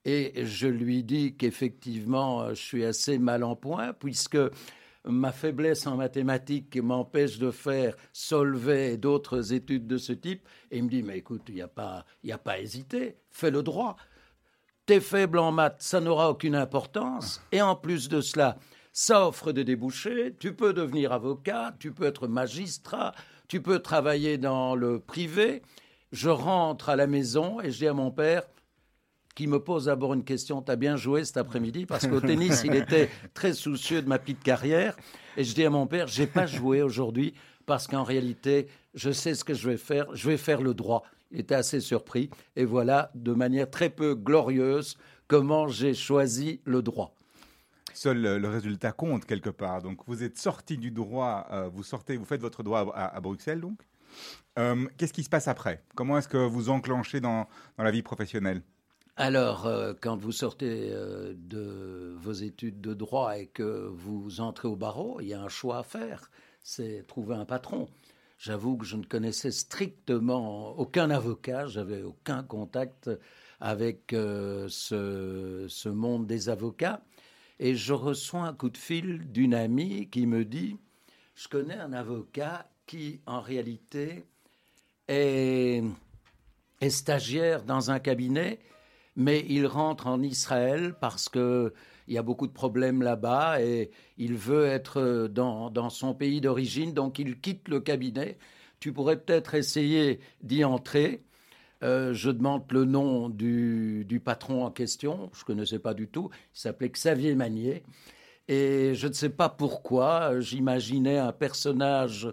Et 0.04 0.44
je 0.44 0.68
lui 0.68 1.04
dis 1.04 1.36
qu'effectivement, 1.36 2.48
je 2.50 2.54
suis 2.60 2.84
assez 2.84 3.18
mal 3.18 3.44
en 3.44 3.56
point, 3.56 3.92
puisque 3.92 4.38
ma 5.04 5.32
faiblesse 5.32 5.86
en 5.86 5.96
mathématiques 5.96 6.76
m'empêche 6.76 7.38
de 7.38 7.50
faire 7.50 7.96
Solvay 8.12 8.94
et 8.94 8.96
d'autres 8.96 9.52
études 9.52 9.86
de 9.86 9.98
ce 9.98 10.12
type. 10.12 10.46
Et 10.70 10.78
il 10.78 10.84
me 10.84 10.88
dit, 10.88 11.02
mais 11.02 11.18
écoute, 11.18 11.42
il 11.48 11.56
n'y 11.56 11.62
a, 11.62 11.68
pas- 11.68 12.04
y 12.24 12.32
a 12.32 12.38
pas 12.38 12.52
à 12.52 12.58
hésiter, 12.58 13.16
fais 13.30 13.50
le 13.50 13.62
droit. 13.62 13.96
T'es 14.86 15.00
faible 15.00 15.38
en 15.38 15.52
maths, 15.52 15.82
ça 15.82 16.00
n'aura 16.00 16.30
aucune 16.30 16.54
importance. 16.54 17.42
Et 17.52 17.60
en 17.60 17.76
plus 17.76 18.08
de 18.08 18.20
cela, 18.20 18.56
ça 18.92 19.28
offre 19.28 19.52
des 19.52 19.64
débouchés. 19.64 20.34
Tu 20.40 20.54
peux 20.54 20.72
devenir 20.72 21.12
avocat, 21.12 21.74
tu 21.78 21.92
peux 21.92 22.06
être 22.06 22.26
magistrat, 22.26 23.12
tu 23.48 23.60
peux 23.60 23.80
travailler 23.80 24.38
dans 24.38 24.74
le 24.74 24.98
privé. 24.98 25.62
Je 26.12 26.30
rentre 26.30 26.88
à 26.88 26.96
la 26.96 27.06
maison 27.06 27.60
et 27.60 27.70
je 27.70 27.78
dis 27.78 27.86
à 27.86 27.92
mon 27.92 28.10
père, 28.10 28.44
qui 29.38 29.46
me 29.46 29.60
pose 29.60 29.84
d'abord 29.84 30.14
une 30.14 30.24
question. 30.24 30.62
T'as 30.62 30.74
bien 30.74 30.96
joué 30.96 31.24
cet 31.24 31.36
après-midi 31.36 31.86
parce 31.86 32.08
qu'au 32.08 32.20
tennis, 32.30 32.62
il 32.64 32.74
était 32.74 33.08
très 33.34 33.52
soucieux 33.52 34.02
de 34.02 34.08
ma 34.08 34.18
petite 34.18 34.42
carrière. 34.42 34.96
Et 35.36 35.44
je 35.44 35.54
dis 35.54 35.64
à 35.64 35.70
mon 35.70 35.86
père, 35.86 36.08
j'ai 36.08 36.26
pas 36.26 36.46
joué 36.46 36.82
aujourd'hui 36.82 37.34
parce 37.64 37.86
qu'en 37.86 38.02
réalité, 38.02 38.66
je 38.94 39.12
sais 39.12 39.36
ce 39.36 39.44
que 39.44 39.54
je 39.54 39.70
vais 39.70 39.76
faire. 39.76 40.12
Je 40.12 40.28
vais 40.28 40.38
faire 40.38 40.60
le 40.60 40.74
droit. 40.74 41.04
Il 41.30 41.38
était 41.38 41.54
assez 41.54 41.78
surpris. 41.78 42.30
Et 42.56 42.64
voilà, 42.64 43.12
de 43.14 43.32
manière 43.32 43.70
très 43.70 43.90
peu 43.90 44.16
glorieuse, 44.16 44.96
comment 45.28 45.68
j'ai 45.68 45.94
choisi 45.94 46.60
le 46.64 46.82
droit. 46.82 47.14
Seul 47.94 48.26
euh, 48.26 48.38
le 48.40 48.48
résultat 48.48 48.90
compte 48.90 49.24
quelque 49.24 49.50
part. 49.50 49.82
Donc 49.82 50.00
vous 50.08 50.24
êtes 50.24 50.36
sorti 50.36 50.78
du 50.78 50.90
droit, 50.90 51.46
euh, 51.52 51.68
vous 51.72 51.84
sortez, 51.84 52.16
vous 52.16 52.24
faites 52.24 52.40
votre 52.40 52.64
droit 52.64 52.90
à, 52.92 53.14
à 53.16 53.20
Bruxelles 53.20 53.60
donc. 53.60 53.78
Euh, 54.58 54.88
Qu'est-ce 54.96 55.12
qui 55.12 55.22
se 55.22 55.28
passe 55.28 55.46
après? 55.46 55.84
Comment 55.94 56.18
est-ce 56.18 56.26
que 56.26 56.38
vous 56.38 56.70
enclenchez 56.70 57.20
dans, 57.20 57.46
dans 57.76 57.84
la 57.84 57.92
vie 57.92 58.02
professionnelle? 58.02 58.62
Alors, 59.20 59.66
euh, 59.66 59.94
quand 60.00 60.16
vous 60.16 60.30
sortez 60.30 60.90
euh, 60.92 61.34
de 61.36 62.14
vos 62.20 62.30
études 62.30 62.80
de 62.80 62.94
droit 62.94 63.36
et 63.36 63.48
que 63.48 63.90
vous 63.92 64.40
entrez 64.40 64.68
au 64.68 64.76
barreau, 64.76 65.20
il 65.20 65.26
y 65.26 65.34
a 65.34 65.42
un 65.42 65.48
choix 65.48 65.78
à 65.78 65.82
faire. 65.82 66.30
C'est 66.62 67.04
trouver 67.08 67.34
un 67.34 67.44
patron. 67.44 67.88
J'avoue 68.38 68.76
que 68.76 68.84
je 68.84 68.94
ne 68.94 69.02
connaissais 69.02 69.50
strictement 69.50 70.70
aucun 70.78 71.10
avocat, 71.10 71.66
j'avais 71.66 72.04
aucun 72.04 72.44
contact 72.44 73.10
avec 73.58 74.12
euh, 74.12 74.68
ce, 74.68 75.88
monde 75.88 76.28
des 76.28 76.48
avocats. 76.48 77.02
Et 77.58 77.74
je 77.74 77.94
reçois 77.94 78.42
un 78.42 78.54
coup 78.54 78.70
de 78.70 78.76
fil 78.76 79.32
d'une 79.32 79.52
amie 79.52 80.08
qui 80.10 80.28
me 80.28 80.44
dit, 80.44 80.76
je 81.34 81.48
connais 81.48 81.74
un 81.74 81.92
avocat 81.92 82.70
qui, 82.86 83.20
en 83.26 83.40
réalité, 83.40 84.26
est 85.08 85.82
stagiaire 86.88 87.64
dans 87.64 87.90
un 87.90 87.98
cabinet, 87.98 88.60
mais 89.18 89.44
il 89.48 89.66
rentre 89.66 90.06
en 90.06 90.22
Israël 90.22 90.94
parce 91.00 91.28
que 91.28 91.74
il 92.06 92.14
y 92.14 92.18
a 92.18 92.22
beaucoup 92.22 92.46
de 92.46 92.52
problèmes 92.52 93.02
là-bas 93.02 93.60
et 93.60 93.90
il 94.16 94.34
veut 94.34 94.64
être 94.64 95.28
dans, 95.28 95.68
dans 95.70 95.90
son 95.90 96.14
pays 96.14 96.40
d'origine, 96.40 96.94
donc 96.94 97.18
il 97.18 97.38
quitte 97.38 97.68
le 97.68 97.80
cabinet. 97.80 98.38
Tu 98.80 98.92
pourrais 98.92 99.20
peut-être 99.20 99.54
essayer 99.54 100.20
d'y 100.42 100.64
entrer. 100.64 101.22
Euh, 101.82 102.14
je 102.14 102.30
demande 102.30 102.62
le 102.70 102.84
nom 102.84 103.28
du, 103.28 104.06
du 104.08 104.20
patron 104.20 104.64
en 104.64 104.70
question, 104.70 105.30
je 105.34 105.40
ne 105.40 105.46
connaissais 105.46 105.78
pas 105.78 105.94
du 105.94 106.08
tout, 106.08 106.30
il 106.54 106.58
s'appelait 106.58 106.88
Xavier 106.88 107.34
Magnier. 107.34 107.82
Et 108.46 108.94
je 108.94 109.08
ne 109.08 109.12
sais 109.12 109.28
pas 109.28 109.48
pourquoi, 109.48 110.40
j'imaginais 110.40 111.18
un 111.18 111.32
personnage, 111.32 112.32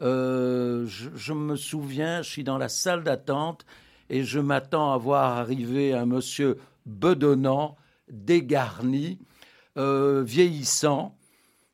euh, 0.00 0.84
je, 0.86 1.10
je 1.14 1.32
me 1.32 1.56
souviens, 1.56 2.22
je 2.22 2.30
suis 2.30 2.44
dans 2.44 2.58
la 2.58 2.68
salle 2.68 3.04
d'attente 3.04 3.64
et 4.12 4.24
je 4.24 4.38
m'attends 4.38 4.92
à 4.92 4.98
voir 4.98 5.38
arriver 5.38 5.94
un 5.94 6.06
monsieur 6.06 6.58
bedonnant, 6.84 7.76
dégarni, 8.10 9.18
euh, 9.78 10.22
vieillissant, 10.22 11.16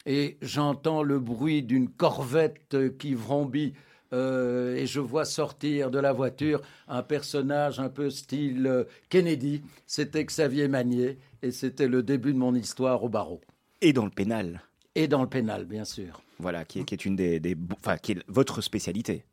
et 0.07 0.38
j'entends 0.40 1.02
le 1.02 1.18
bruit 1.18 1.64
d'une 1.64 1.88
corvette 1.88 2.97
qui 2.97 3.14
vrombit 3.14 3.75
euh, 4.12 4.76
et 4.76 4.87
je 4.87 5.00
vois 5.00 5.25
sortir 5.25 5.90
de 5.90 5.99
la 5.99 6.12
voiture 6.12 6.62
un 6.87 7.02
personnage 7.02 7.80
un 7.80 7.90
peu 7.90 8.09
style 8.09 8.66
euh, 8.66 8.85
Kennedy. 9.11 9.61
C'était 9.87 10.25
Xavier 10.25 10.68
Magnier 10.68 11.18
et 11.42 11.50
c'était 11.50 11.88
le 11.88 12.02
début 12.02 12.33
de 12.33 12.38
mon 12.38 12.54
histoire 12.54 13.02
au 13.04 13.09
barreau. 13.09 13.40
Et 13.83 13.92
dans 13.92 14.04
le 14.04 14.11
pénal. 14.11 14.62
Et 14.95 15.09
dans 15.09 15.23
le 15.23 15.28
pénal, 15.28 15.66
bien 15.66 15.85
sûr. 15.85 16.23
Voilà, 16.38 16.64
qui 16.64 16.80
est, 16.80 16.85
qui 16.85 16.95
est 16.95 17.04
une 17.04 17.16
des, 17.16 17.38
des 17.40 17.57
enfin, 17.73 17.97
qui 17.99 18.12
est 18.12 18.23
votre 18.28 18.62
spécialité. 18.62 19.25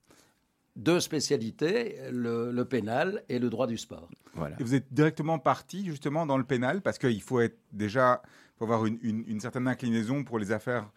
Deux 0.76 1.00
spécialités, 1.00 1.98
le, 2.12 2.52
le 2.52 2.66
pénal 2.66 3.24
et 3.30 3.40
le 3.40 3.50
droit 3.50 3.66
du 3.68 3.78
sport. 3.78 4.10
Voilà. 4.34 4.56
Et 4.60 4.64
vous 4.64 4.74
êtes 4.76 4.92
directement 4.94 5.40
parti 5.40 5.86
justement 5.86 6.26
dans 6.26 6.38
le 6.38 6.44
pénal 6.44 6.82
parce 6.82 6.98
qu'il 6.98 7.22
faut 7.22 7.40
être 7.40 7.58
déjà, 7.72 8.22
faut 8.58 8.66
avoir 8.66 8.86
une, 8.86 9.00
une- 9.02 9.24
une 9.28 9.40
certaine 9.40 9.68
inclinaison 9.70 10.24
pour 10.26 10.38
les 10.38 10.52
affaires 10.52 10.90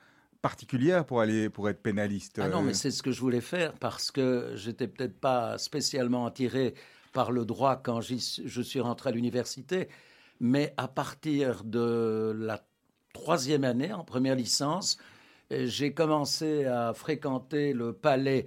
particulières 0.42 1.04
pour 1.04 1.20
aller 1.20 1.48
pour 1.48 1.68
être 1.68 1.80
pénaliste. 1.82 2.40
Ah 2.42 2.48
non, 2.48 2.60
euh. 2.60 2.66
mais 2.66 2.74
c'est 2.74 2.90
ce 2.90 3.02
que 3.02 3.12
je 3.12 3.20
voulais 3.20 3.40
faire 3.40 3.72
parce 3.74 4.10
que 4.10 4.52
j'étais 4.56 4.88
peut-être 4.88 5.18
pas 5.18 5.58
spécialement 5.58 6.26
attiré 6.26 6.74
par 7.12 7.30
le 7.32 7.44
droit 7.44 7.76
quand 7.76 8.00
je 8.00 8.62
suis 8.62 8.80
rentré 8.80 9.10
à 9.10 9.12
l'université, 9.12 9.88
mais 10.40 10.74
à 10.76 10.86
partir 10.88 11.64
de 11.64 12.34
la 12.38 12.64
troisième 13.14 13.64
année, 13.64 13.92
en 13.92 14.04
première 14.04 14.34
licence, 14.36 14.98
j'ai 15.50 15.92
commencé 15.94 16.64
à 16.66 16.92
fréquenter 16.94 17.72
le 17.72 17.92
palais 17.92 18.46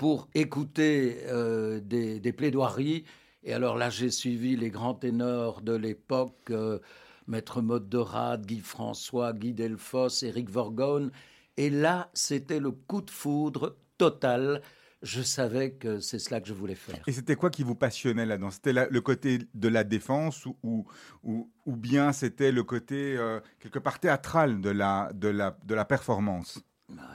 pour 0.00 0.30
écouter 0.34 1.18
euh, 1.26 1.78
des, 1.78 2.32
plaidoiries. 2.32 3.04
Et 3.44 3.52
alors 3.52 3.76
là, 3.76 3.90
j'ai 3.90 4.10
suivi 4.10 4.56
les 4.56 4.70
grands 4.70 4.94
ténors 4.94 5.60
de 5.60 5.74
l'époque, 5.74 6.38
euh, 6.48 6.78
Maître 7.26 7.60
Mode 7.60 7.90
de 7.90 7.98
Rade, 7.98 8.46
Guy 8.46 8.60
François, 8.60 9.34
Guy 9.34 9.52
Delfosse, 9.52 10.22
Éric 10.22 10.48
Vorgone. 10.48 11.10
Et 11.58 11.68
là, 11.68 12.08
c'était 12.14 12.60
le 12.60 12.70
coup 12.70 13.02
de 13.02 13.10
foudre 13.10 13.76
total. 13.98 14.62
Je 15.02 15.20
savais 15.20 15.72
que 15.72 16.00
c'est 16.00 16.18
cela 16.18 16.40
que 16.40 16.48
je 16.48 16.54
voulais 16.54 16.74
faire. 16.74 17.02
Et 17.06 17.12
c'était 17.12 17.36
quoi 17.36 17.50
qui 17.50 17.62
vous 17.62 17.74
passionnait 17.74 18.24
là-dedans? 18.24 18.50
C'était 18.50 18.72
le 18.72 19.00
côté 19.02 19.40
de 19.52 19.68
la 19.68 19.84
défense 19.84 20.46
ou, 20.46 20.86
ou, 21.22 21.50
ou, 21.66 21.76
bien 21.76 22.12
c'était 22.12 22.52
le 22.52 22.64
côté 22.64 23.18
euh, 23.18 23.38
quelque 23.58 23.78
part 23.78 24.00
théâtral 24.00 24.62
de 24.62 24.70
la, 24.70 25.10
de 25.12 25.28
la, 25.28 25.58
de 25.62 25.74
la 25.74 25.84
performance? 25.84 26.58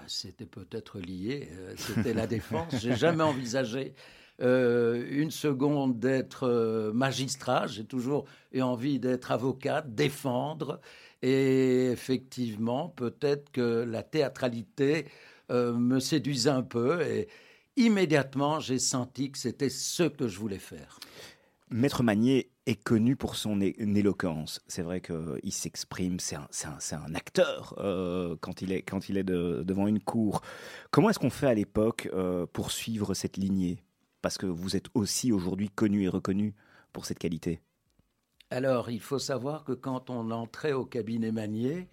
C'était 0.07 0.45
peut-être 0.45 0.99
lié. 0.99 1.49
euh, 1.51 1.73
C'était 1.77 2.13
la 2.13 2.27
défense. 2.27 2.75
J'ai 2.79 2.95
jamais 2.95 3.23
envisagé 3.23 3.93
euh, 4.41 5.05
une 5.09 5.31
seconde 5.31 5.99
d'être 5.99 6.47
euh, 6.47 6.93
magistrat. 6.93 7.67
J'ai 7.67 7.85
toujours 7.85 8.25
eu 8.51 8.61
envie 8.61 8.99
d'être 8.99 9.31
avocat, 9.31 9.81
défendre. 9.81 10.79
Et 11.21 11.87
effectivement, 11.91 12.89
peut-être 12.89 13.51
que 13.51 13.83
la 13.83 14.03
théâtralité 14.03 15.05
me 15.49 15.99
séduisait 15.99 16.49
un 16.51 16.61
peu. 16.61 17.01
Et 17.01 17.27
immédiatement, 17.77 18.59
j'ai 18.59 18.79
senti 18.79 19.31
que 19.31 19.37
c'était 19.37 19.69
ce 19.69 20.03
que 20.03 20.27
je 20.27 20.37
voulais 20.37 20.59
faire. 20.59 20.99
Maître 21.69 22.03
Magnier 22.03 22.51
est 22.67 22.81
connu 22.81 23.15
pour 23.15 23.35
son 23.35 23.59
éloquence. 23.59 24.61
C'est 24.67 24.83
vrai 24.83 25.01
qu'il 25.01 25.51
s'exprime, 25.51 26.19
c'est 26.19 26.35
un, 26.35 27.15
acteur 27.15 27.73
euh, 27.79 28.35
quand 28.39 28.61
il 28.61 28.71
est, 28.71 29.23
devant 29.23 29.87
une 29.87 29.99
cour. 29.99 30.41
Comment 30.91 31.09
est-ce 31.09 31.19
qu'on 31.19 31.29
fait 31.29 31.47
à 31.47 31.53
l'époque 31.53 32.09
euh, 32.13 32.45
pour 32.45 32.71
suivre 32.71 33.13
cette 33.13 33.37
lignée? 33.37 33.83
Parce 34.21 34.37
que 34.37 34.45
vous 34.45 34.75
êtes 34.75 34.87
aussi 34.93 35.31
aujourd'hui 35.31 35.69
connu 35.69 36.03
et 36.03 36.07
reconnu 36.07 36.53
pour 36.93 37.05
cette 37.05 37.19
qualité. 37.19 37.61
Alors, 38.51 38.91
il 38.91 39.01
faut 39.01 39.19
savoir 39.19 39.63
que 39.63 39.73
quand 39.73 40.09
on 40.09 40.29
entrait 40.31 40.73
au 40.73 40.85
cabinet 40.85 41.31
Manier, 41.31 41.87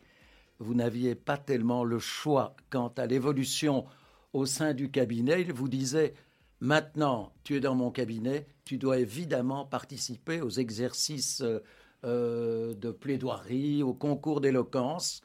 vous 0.58 0.74
n'aviez 0.74 1.14
pas 1.14 1.38
tellement 1.38 1.82
le 1.82 1.98
choix 1.98 2.56
quant 2.70 2.92
à 2.98 3.06
l'évolution 3.06 3.86
au 4.32 4.44
sein 4.46 4.74
du 4.74 4.90
cabinet. 4.90 5.40
Il 5.40 5.52
vous 5.52 5.68
disait 5.68 6.14
maintenant, 6.62 7.32
tu 7.42 7.56
es 7.56 7.60
dans 7.60 7.74
mon 7.74 7.90
cabinet, 7.90 8.46
tu 8.64 8.78
dois 8.78 8.98
évidemment 9.00 9.66
participer 9.66 10.40
aux 10.40 10.48
exercices 10.48 11.42
euh, 11.42 11.58
euh, 12.04 12.72
de 12.74 12.92
plaidoirie, 12.92 13.82
au 13.82 13.92
concours 13.92 14.40
d'éloquence. 14.40 15.22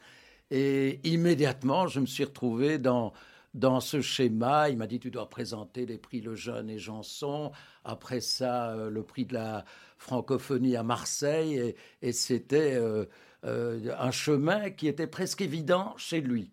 Et 0.50 1.00
immédiatement, 1.08 1.86
je 1.88 2.00
me 2.00 2.08
suis 2.08 2.24
retrouvé 2.24 2.79
dans, 2.79 3.13
dans 3.53 3.79
ce 3.79 4.01
schéma. 4.01 4.70
Il 4.70 4.77
m'a 4.77 4.88
dit, 4.88 5.00
tu 5.00 5.12
dois 5.12 5.29
présenter 5.29 5.86
les 5.86 6.00
prix 6.00 6.22
Lejeune 6.22 6.72
et 6.72 6.79
Janson. 6.79 7.51
Après 7.86 8.20
ça, 8.20 8.72
euh, 8.72 8.89
le 8.89 9.03
prix 9.03 9.25
de 9.25 9.36
la 9.36 9.63
francophonie 10.00 10.75
à 10.75 10.82
Marseille. 10.82 11.75
Et, 12.01 12.12
c'était 12.13 12.79
un 13.44 14.12
chemin 14.12 14.72
qui 14.72 14.88
était 14.88 15.08
presque 15.08 15.41
évident 15.41 15.94
chez 15.98 16.20
lui. 16.20 16.51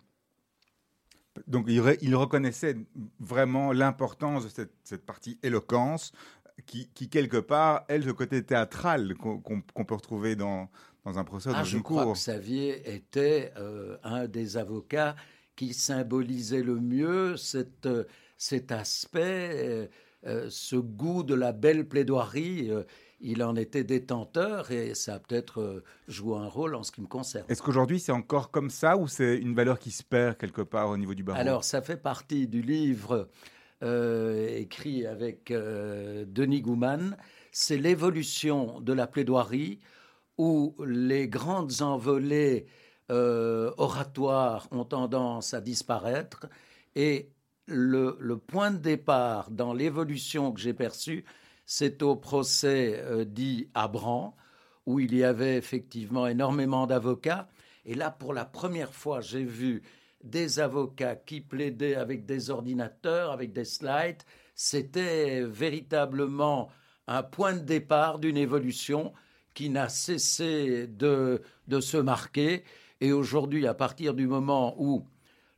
Donc 1.46 1.66
il, 1.68 1.80
re- 1.80 1.98
il 2.02 2.14
reconnaissait 2.16 2.76
vraiment 3.20 3.72
l'importance 3.72 4.44
de 4.44 4.48
cette, 4.48 4.72
cette 4.84 5.04
partie 5.04 5.38
éloquence 5.42 6.12
qui, 6.66 6.88
qui, 6.94 7.08
quelque 7.08 7.36
part, 7.38 7.84
elle, 7.88 8.04
ce 8.04 8.10
côté 8.10 8.44
théâtral 8.44 9.14
qu'on 9.16 9.60
peut 9.84 9.94
retrouver 9.94 10.36
dans, 10.36 10.70
dans 11.04 11.18
un 11.18 11.24
procès, 11.24 11.50
Ah, 11.52 11.58
dans 11.58 11.64
je 11.64 11.76
une 11.76 11.82
crois 11.82 12.04
cour. 12.04 12.12
que 12.12 12.18
Xavier 12.18 12.94
était 12.94 13.52
euh, 13.56 13.96
un 14.04 14.26
des 14.28 14.56
avocats 14.56 15.16
qui 15.56 15.74
symbolisait 15.74 16.62
le 16.62 16.80
mieux 16.80 17.36
cette, 17.36 17.86
euh, 17.86 18.04
cet 18.36 18.72
aspect, 18.72 19.50
euh, 19.68 19.86
euh, 20.26 20.46
ce 20.50 20.76
goût 20.76 21.22
de 21.22 21.34
la 21.34 21.52
belle 21.52 21.88
plaidoirie. 21.88 22.70
euh, 22.70 22.84
il 23.24 23.42
en 23.42 23.56
était 23.56 23.84
détenteur 23.84 24.70
et 24.70 24.94
ça 24.94 25.14
a 25.14 25.18
peut-être 25.18 25.60
euh, 25.60 25.82
joué 26.06 26.36
un 26.36 26.46
rôle 26.46 26.74
en 26.74 26.82
ce 26.82 26.92
qui 26.92 27.00
me 27.00 27.06
concerne. 27.06 27.46
Est-ce 27.48 27.62
qu'aujourd'hui 27.62 27.98
c'est 27.98 28.12
encore 28.12 28.50
comme 28.50 28.70
ça 28.70 28.96
ou 28.96 29.08
c'est 29.08 29.38
une 29.38 29.54
valeur 29.54 29.78
qui 29.78 29.90
se 29.90 30.02
perd 30.02 30.36
quelque 30.36 30.60
part 30.60 30.90
au 30.90 30.96
niveau 30.96 31.14
du 31.14 31.24
barreau? 31.24 31.40
Alors, 31.40 31.64
ça 31.64 31.80
fait 31.80 31.96
partie 31.96 32.46
du 32.46 32.60
livre 32.60 33.28
euh, 33.82 34.46
écrit 34.56 35.06
avec 35.06 35.50
euh, 35.50 36.24
Denis 36.28 36.60
Gouman. 36.60 37.16
C'est 37.50 37.78
l'évolution 37.78 38.80
de 38.80 38.92
la 38.92 39.06
plaidoirie 39.06 39.80
où 40.36 40.74
les 40.84 41.26
grandes 41.26 41.80
envolées 41.80 42.66
euh, 43.10 43.72
oratoires 43.78 44.68
ont 44.70 44.84
tendance 44.84 45.54
à 45.54 45.60
disparaître 45.60 46.46
et 46.94 47.30
le, 47.66 48.16
le 48.20 48.36
point 48.36 48.70
de 48.70 48.78
départ 48.78 49.50
dans 49.50 49.72
l'évolution 49.72 50.52
que 50.52 50.60
j'ai 50.60 50.74
perçue, 50.74 51.24
c'est 51.66 52.02
au 52.02 52.16
procès 52.16 53.00
euh, 53.04 53.24
dit 53.24 53.68
à 53.74 53.88
Bran, 53.88 54.36
où 54.86 55.00
il 55.00 55.14
y 55.14 55.24
avait 55.24 55.56
effectivement 55.56 56.26
énormément 56.26 56.86
d'avocats. 56.86 57.48
Et 57.86 57.94
là, 57.94 58.10
pour 58.10 58.34
la 58.34 58.44
première 58.44 58.92
fois, 58.92 59.20
j'ai 59.20 59.44
vu 59.44 59.82
des 60.22 60.58
avocats 60.58 61.16
qui 61.16 61.40
plaidaient 61.40 61.94
avec 61.94 62.26
des 62.26 62.50
ordinateurs, 62.50 63.30
avec 63.30 63.52
des 63.52 63.64
slides. 63.64 64.22
C'était 64.54 65.42
véritablement 65.42 66.70
un 67.06 67.22
point 67.22 67.54
de 67.54 67.58
départ 67.58 68.18
d'une 68.18 68.36
évolution 68.36 69.12
qui 69.52 69.70
n'a 69.70 69.88
cessé 69.88 70.86
de, 70.86 71.42
de 71.68 71.80
se 71.80 71.96
marquer. 71.96 72.64
Et 73.00 73.12
aujourd'hui, 73.12 73.66
à 73.66 73.74
partir 73.74 74.14
du 74.14 74.26
moment 74.26 74.74
où, 74.78 75.06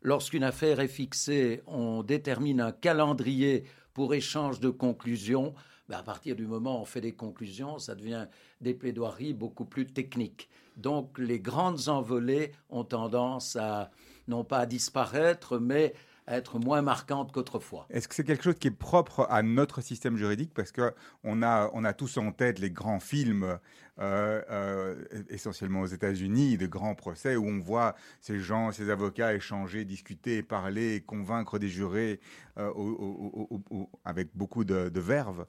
lorsqu'une 0.03 0.45
affaire 0.45 0.81
est 0.81 0.89
fixée, 0.89 1.63
on 1.67 2.03
détermine 2.03 2.61
un 2.61 2.73
calendrier 2.73 3.65
pour 3.95 4.15
échange 4.15 4.61
de 4.61 4.69
conclusions, 4.69 5.55
à 5.95 6.03
partir 6.03 6.37
du 6.37 6.47
moment 6.47 6.79
où 6.79 6.83
on 6.83 6.85
fait 6.85 7.01
des 7.01 7.15
conclusions, 7.15 7.79
ça 7.79 7.95
devient 7.95 8.27
des 8.61 8.75
plaidoiries 8.75 9.35
beaucoup 9.35 9.65
plus 9.65 9.87
techniques. 9.87 10.49
Donc 10.77 11.19
les 11.19 11.41
grandes 11.41 11.89
envolées 11.89 12.53
ont 12.71 12.85
tendance 12.85 13.57
à, 13.57 13.91
non 14.29 14.45
pas 14.45 14.61
à 14.61 14.67
disparaître, 14.67 15.59
mais 15.59 15.95
être 16.29 16.59
moins 16.59 16.83
marquantes 16.83 17.33
qu'autrefois. 17.33 17.87
Est-ce 17.91 18.09
que 18.09 18.15
c'est 18.15 18.25
quelque 18.25 18.43
chose 18.43 18.59
qui 18.59 18.69
est 18.69 18.71
propre 18.71 19.27
à 19.31 19.43
notre 19.43 19.81
système 19.81 20.17
juridique? 20.17 20.53
Parce 20.55 20.73
qu'on 20.73 21.43
a, 21.43 21.71
on 21.73 21.85
a 21.85 21.93
tous 21.93 22.17
en 22.19 22.33
tête 22.33 22.59
les 22.59 22.71
grands 22.71 23.01
films, 23.01 23.59
euh, 23.99 24.43
euh, 24.51 25.05
essentiellement 25.29 25.83
aux 25.83 25.87
États-Unis, 25.87 26.59
de 26.59 26.67
grands 26.67 26.95
procès 26.95 27.37
où 27.37 27.47
on 27.47 27.61
voit 27.61 27.95
ces 28.21 28.39
gens, 28.41 28.73
ces 28.73 28.91
avocats 28.91 29.35
échanger, 29.35 29.85
discuter, 29.85 30.43
parler, 30.43 31.03
convaincre 31.07 31.59
des 31.59 31.69
jurés 31.69 32.21
euh, 32.59 32.69
au- 32.71 32.91
au- 32.91 33.47
au- 33.51 33.65
au- 33.71 33.91
avec 34.05 34.31
beaucoup 34.35 34.65
de, 34.65 34.89
de 34.89 35.01
verve. 35.01 35.47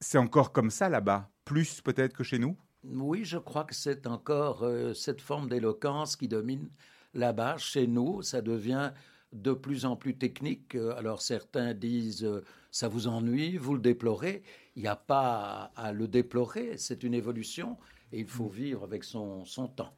C'est 0.00 0.18
encore 0.18 0.50
comme 0.50 0.70
ça 0.70 0.88
là-bas, 0.88 1.30
plus 1.44 1.80
peut-être 1.80 2.16
que 2.16 2.24
chez 2.24 2.40
nous? 2.40 2.56
Oui, 2.82 3.24
je 3.24 3.38
crois 3.38 3.62
que 3.62 3.76
c'est 3.76 4.08
encore 4.08 4.64
euh, 4.64 4.92
cette 4.92 5.20
forme 5.20 5.48
d'éloquence 5.48 6.16
qui 6.16 6.26
domine 6.26 6.68
là-bas. 7.14 7.56
Chez 7.58 7.86
nous, 7.86 8.22
ça 8.22 8.42
devient 8.42 8.90
de 9.32 9.52
plus 9.52 9.84
en 9.84 9.96
plus 9.96 10.16
technique. 10.16 10.74
Euh, 10.74 10.96
Alors 10.96 11.22
certains 11.22 11.74
disent 11.74 12.24
euh, 12.24 12.44
ça 12.70 12.88
vous 12.88 13.08
ennuie, 13.08 13.56
vous 13.56 13.74
le 13.74 13.80
déplorez. 13.80 14.42
Il 14.76 14.82
n'y 14.82 14.88
a 14.88 14.96
pas 14.96 15.72
à, 15.76 15.92
le 15.92 16.08
déplorer, 16.08 16.76
c'est 16.78 17.02
une 17.02 17.14
évolution 17.14 17.76
et 18.12 18.20
il 18.20 18.28
faut 18.28 18.48
vivre 18.48 18.84
avec 18.84 19.04
son, 19.04 19.44
son 19.44 19.68
temps. 19.68 19.94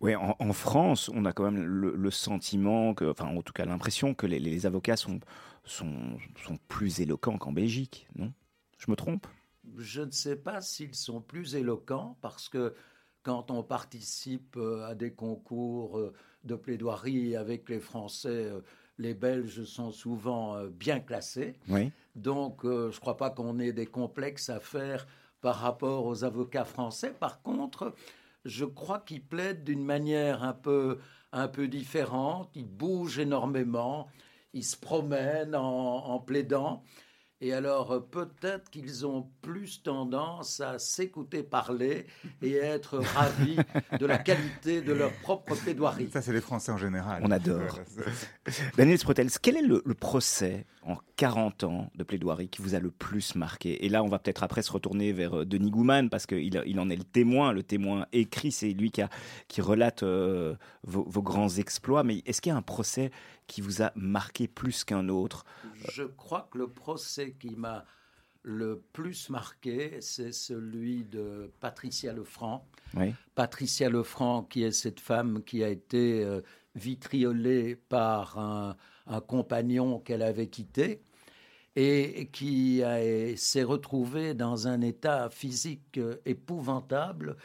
Oui, 0.00 0.14
en, 0.14 0.36
en 0.38 0.52
France, 0.52 1.08
on 1.14 1.24
a 1.24 1.32
quand 1.32 1.44
même 1.44 1.64
le, 1.64 1.96
le 1.96 2.10
sentiment, 2.10 2.92
que, 2.94 3.04
enfin 3.04 3.26
en 3.26 3.42
tout 3.42 3.52
cas 3.52 3.64
l'impression 3.64 4.14
que 4.14 4.26
les, 4.26 4.38
les 4.38 4.66
avocats 4.66 4.96
sont, 4.96 5.20
sont, 5.64 6.18
sont 6.44 6.58
plus 6.68 7.00
éloquents 7.00 7.38
qu'en 7.38 7.52
Belgique, 7.52 8.08
non? 8.14 8.32
Je 8.78 8.90
me 8.90 8.96
trompe? 8.96 9.26
Je 9.78 10.02
ne 10.02 10.10
sais 10.10 10.36
pas 10.36 10.60
s'ils 10.60 10.94
sont 10.94 11.20
plus 11.20 11.54
éloquents 11.54 12.18
parce 12.20 12.48
que 12.48 12.74
quand 13.22 13.50
on 13.50 13.62
participe 13.62 14.56
euh, 14.56 14.86
à 14.86 14.94
des 14.94 15.12
concours 15.12 15.98
de 16.46 16.54
plaidoirie 16.54 17.36
avec 17.36 17.68
les 17.68 17.80
Français, 17.80 18.28
euh, 18.28 18.60
les 18.98 19.14
Belges 19.14 19.64
sont 19.64 19.90
souvent 19.90 20.56
euh, 20.56 20.68
bien 20.68 21.00
classés. 21.00 21.58
Oui. 21.68 21.90
Donc, 22.14 22.64
euh, 22.64 22.90
je 22.90 22.96
ne 22.96 23.00
crois 23.00 23.16
pas 23.16 23.30
qu'on 23.30 23.58
ait 23.58 23.72
des 23.72 23.86
complexes 23.86 24.48
à 24.48 24.60
faire 24.60 25.06
par 25.40 25.56
rapport 25.56 26.06
aux 26.06 26.24
avocats 26.24 26.64
français. 26.64 27.10
Par 27.10 27.42
contre, 27.42 27.94
je 28.44 28.64
crois 28.64 29.00
qu'ils 29.00 29.22
plaident 29.22 29.64
d'une 29.64 29.84
manière 29.84 30.42
un 30.42 30.54
peu, 30.54 30.98
un 31.32 31.48
peu 31.48 31.68
différente. 31.68 32.50
Ils 32.54 32.66
bougent 32.66 33.18
énormément, 33.18 34.06
ils 34.54 34.64
se 34.64 34.76
promènent 34.76 35.54
en, 35.54 36.06
en 36.06 36.18
plaidant. 36.20 36.82
Et 37.42 37.52
alors, 37.52 37.92
euh, 37.92 38.00
peut-être 38.00 38.70
qu'ils 38.70 39.04
ont 39.04 39.28
plus 39.42 39.82
tendance 39.82 40.60
à 40.60 40.78
s'écouter 40.78 41.42
parler 41.42 42.06
et 42.40 42.60
à 42.60 42.64
être 42.74 42.98
ravis 43.14 43.58
de 43.98 44.06
la 44.06 44.16
qualité 44.16 44.80
de 44.80 44.94
leur 44.94 45.12
propre 45.12 45.54
plaidoirie. 45.54 46.08
Ça, 46.10 46.22
c'est 46.22 46.32
les 46.32 46.40
Français 46.40 46.72
en 46.72 46.78
général. 46.78 47.22
On 47.22 47.30
adore. 47.30 47.80
Daniel 48.78 48.98
Sprotels, 48.98 49.28
quel 49.42 49.58
est 49.58 49.62
le, 49.62 49.82
le, 49.84 49.94
procès 49.94 50.64
en 50.82 50.96
40 51.16 51.64
ans 51.64 51.90
de 51.94 52.04
plaidoirie 52.04 52.48
qui 52.48 52.62
vous 52.62 52.74
a 52.74 52.78
le 52.78 52.90
plus 52.90 53.34
marqué? 53.34 53.84
Et 53.84 53.90
là, 53.90 54.02
on 54.02 54.08
va 54.08 54.18
peut-être 54.18 54.42
après 54.42 54.62
se 54.62 54.72
retourner 54.72 55.12
vers 55.12 55.40
euh, 55.40 55.44
Denis 55.44 55.70
Gouman, 55.70 56.08
parce 56.08 56.24
qu'il 56.24 56.58
il 56.66 56.80
en 56.80 56.88
est 56.88 56.96
le 56.96 57.04
témoin, 57.04 57.52
le 57.52 57.62
témoin 57.62 58.06
écrit, 58.12 58.50
c'est 58.50 58.70
lui 58.70 58.90
qui, 58.90 59.02
a, 59.02 59.10
qui 59.48 59.60
relate 59.60 60.02
euh, 60.04 60.54
vos, 60.84 61.04
vos, 61.06 61.22
grands 61.22 61.50
exploits. 61.50 62.02
Mais 62.02 62.22
est-ce 62.24 62.40
qu'il 62.40 62.50
y 62.50 62.54
a 62.54 62.56
un 62.56 62.62
procès 62.62 63.10
qui 63.46 63.60
vous 63.60 63.82
a 63.82 63.92
marqué 63.94 64.48
plus 64.48 64.84
qu'un 64.84 65.08
autre 65.08 65.44
Je 65.92 66.02
crois 66.02 66.48
que 66.50 66.58
le 66.58 66.68
procès 66.68 67.36
qui 67.38 67.56
m'a 67.56 67.84
le 68.42 68.82
plus 68.92 69.28
marqué, 69.28 69.98
c'est 70.00 70.32
celui 70.32 71.04
de 71.04 71.52
Patricia 71.58 72.12
Lefranc. 72.12 72.68
Oui. 72.94 73.12
Patricia 73.34 73.90
Lefranc, 73.90 74.44
qui 74.44 74.62
est 74.62 74.70
cette 74.70 75.00
femme 75.00 75.42
qui 75.42 75.64
a 75.64 75.68
été 75.68 76.22
euh, 76.22 76.42
vitriolée 76.76 77.74
par 77.74 78.38
un, 78.38 78.76
un 79.06 79.20
compagnon 79.20 79.98
qu'elle 79.98 80.22
avait 80.22 80.46
quitté 80.46 81.02
et 81.76 82.30
qui 82.32 82.82
s'est 83.36 83.62
retrouvée 83.62 84.32
dans 84.32 84.66
un 84.66 84.80
état 84.80 85.28
physique 85.28 85.98
euh, 85.98 86.16
épouvantable. 86.24 87.36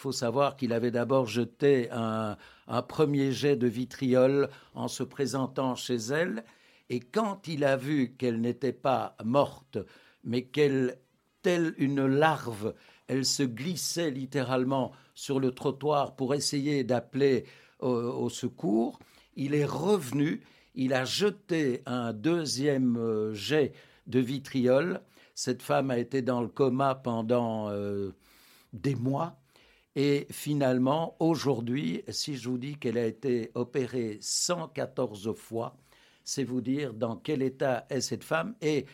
Il 0.00 0.04
faut 0.04 0.12
savoir 0.12 0.56
qu'il 0.56 0.72
avait 0.72 0.90
d'abord 0.90 1.26
jeté 1.26 1.90
un, 1.90 2.38
premier 2.88 3.32
jet 3.32 3.54
de 3.54 3.66
vitriol 3.66 4.48
en 4.74 4.88
se 4.88 5.02
présentant 5.02 5.74
chez 5.74 5.96
elle, 5.96 6.42
et 6.88 7.00
quand 7.00 7.46
il 7.46 7.64
a 7.64 7.76
vu 7.76 8.14
qu'elle 8.16 8.40
n'était 8.40 8.72
pas 8.72 9.14
morte, 9.22 9.76
mais 10.24 10.44
qu'elle, 10.44 10.96
telle 11.42 11.74
une 11.76 12.06
larve, 12.06 12.72
elle 13.08 13.26
se 13.26 13.42
glissait 13.42 14.10
littéralement 14.10 14.92
sur 15.14 15.38
le 15.38 15.50
trottoir 15.50 16.16
pour 16.16 16.32
essayer 16.32 16.82
d'appeler 16.82 17.44
au, 17.80 17.90
au, 17.90 18.30
secours, 18.30 19.00
il 19.36 19.54
est 19.54 19.66
revenu, 19.66 20.40
il 20.74 20.94
a 20.94 21.04
jeté 21.04 21.82
un 21.84 22.14
deuxième 22.14 22.96
euh, 22.96 23.34
jet 23.34 23.74
de 24.06 24.18
vitriol. 24.18 25.02
Cette 25.34 25.60
femme 25.60 25.90
a 25.90 25.98
été 25.98 26.22
dans 26.22 26.40
le 26.40 26.48
coma 26.48 26.94
pendant 26.94 27.68
euh, 27.68 28.14
des 28.72 28.94
mois. 28.94 29.36
Et 30.02 30.26
finalement, 30.30 31.14
aujourd'hui, 31.20 32.02
si 32.08 32.38
je 32.38 32.48
vous 32.48 32.56
dis 32.56 32.76
qu'elle 32.76 32.96
a 32.96 33.04
été 33.04 33.50
opérée 33.54 34.16
114 34.22 35.34
fois, 35.36 35.76
c'est 36.24 36.42
vous 36.42 36.62
dire 36.62 36.94
dans 36.94 37.16
quel 37.16 37.42
état 37.42 37.84
est 37.90 38.00
cette 38.00 38.24
femme 38.24 38.54
et 38.62 38.86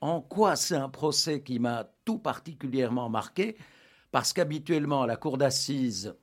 en 0.00 0.22
quoi 0.22 0.56
c'est 0.56 0.74
un 0.74 0.88
procès 0.88 1.42
qui 1.42 1.58
m'a 1.58 1.86
tout 2.06 2.18
particulièrement 2.18 3.10
marqué, 3.10 3.58
parce 4.10 4.32
qu'habituellement, 4.32 5.02
à 5.02 5.06
la 5.06 5.18
cour 5.18 5.36
d'assises, 5.36 6.16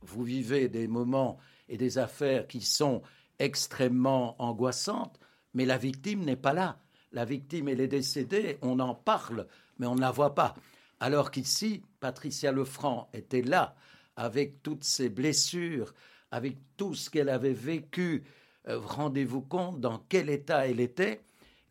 vous 0.00 0.22
vivez 0.22 0.68
des 0.68 0.86
moments 0.86 1.36
et 1.68 1.76
des 1.76 1.98
affaires 1.98 2.46
qui 2.46 2.60
sont 2.60 3.02
extrêmement 3.40 4.40
angoissantes, 4.40 5.18
mais 5.54 5.64
la 5.64 5.76
victime 5.76 6.24
n'est 6.24 6.36
pas 6.36 6.52
là. 6.52 6.78
La 7.10 7.24
victime, 7.24 7.66
elle 7.66 7.80
est 7.80 7.88
décédée, 7.88 8.58
on 8.62 8.78
en 8.78 8.94
parle, 8.94 9.48
mais 9.80 9.88
on 9.88 9.96
ne 9.96 10.00
la 10.02 10.12
voit 10.12 10.36
pas. 10.36 10.54
Alors 11.00 11.30
qu'ici, 11.30 11.82
Patricia 12.00 12.52
Lefranc 12.52 13.08
était 13.12 13.42
là, 13.42 13.74
avec 14.16 14.62
toutes 14.62 14.84
ses 14.84 15.08
blessures, 15.08 15.92
avec 16.30 16.56
tout 16.76 16.94
ce 16.94 17.10
qu'elle 17.10 17.28
avait 17.28 17.52
vécu. 17.52 18.24
Euh, 18.68 18.78
Rendez-vous 18.78 19.42
compte 19.42 19.80
dans 19.80 19.98
quel 20.08 20.30
état 20.30 20.66
elle 20.66 20.80
était. 20.80 21.20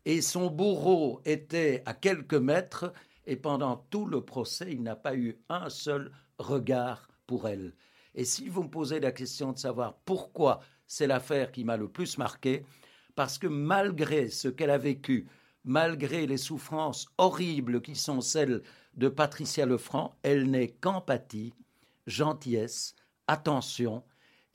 Et 0.04 0.22
son 0.22 0.48
bourreau 0.50 1.20
était 1.24 1.82
à 1.86 1.94
quelques 1.94 2.34
mètres, 2.34 2.92
et 3.26 3.34
pendant 3.34 3.84
tout 3.90 4.06
le 4.06 4.20
procès, 4.20 4.68
il 4.70 4.82
n'a 4.82 4.94
pas 4.94 5.16
eu 5.16 5.36
un 5.48 5.68
seul 5.68 6.12
regard 6.38 7.08
pour 7.26 7.48
elle. 7.48 7.74
Et 8.14 8.24
si 8.24 8.48
vous 8.48 8.62
me 8.62 8.70
posez 8.70 9.00
la 9.00 9.10
question 9.10 9.52
de 9.52 9.58
savoir 9.58 9.94
pourquoi 10.04 10.60
c'est 10.86 11.08
l'affaire 11.08 11.50
qui 11.50 11.64
m'a 11.64 11.76
le 11.76 11.88
plus 11.88 12.18
marqué, 12.18 12.64
parce 13.16 13.38
que 13.38 13.48
malgré 13.48 14.28
ce 14.28 14.46
qu'elle 14.46 14.70
a 14.70 14.78
vécu, 14.78 15.26
malgré 15.64 16.26
les 16.26 16.36
souffrances 16.36 17.08
horribles 17.18 17.82
qui 17.82 17.96
sont 17.96 18.20
celles 18.20 18.62
de 18.96 19.08
Patricia 19.08 19.66
Lefranc, 19.66 20.16
elle 20.22 20.50
n'est 20.50 20.68
qu'empathie, 20.68 21.52
gentillesse, 22.06 22.94
attention, 23.26 24.02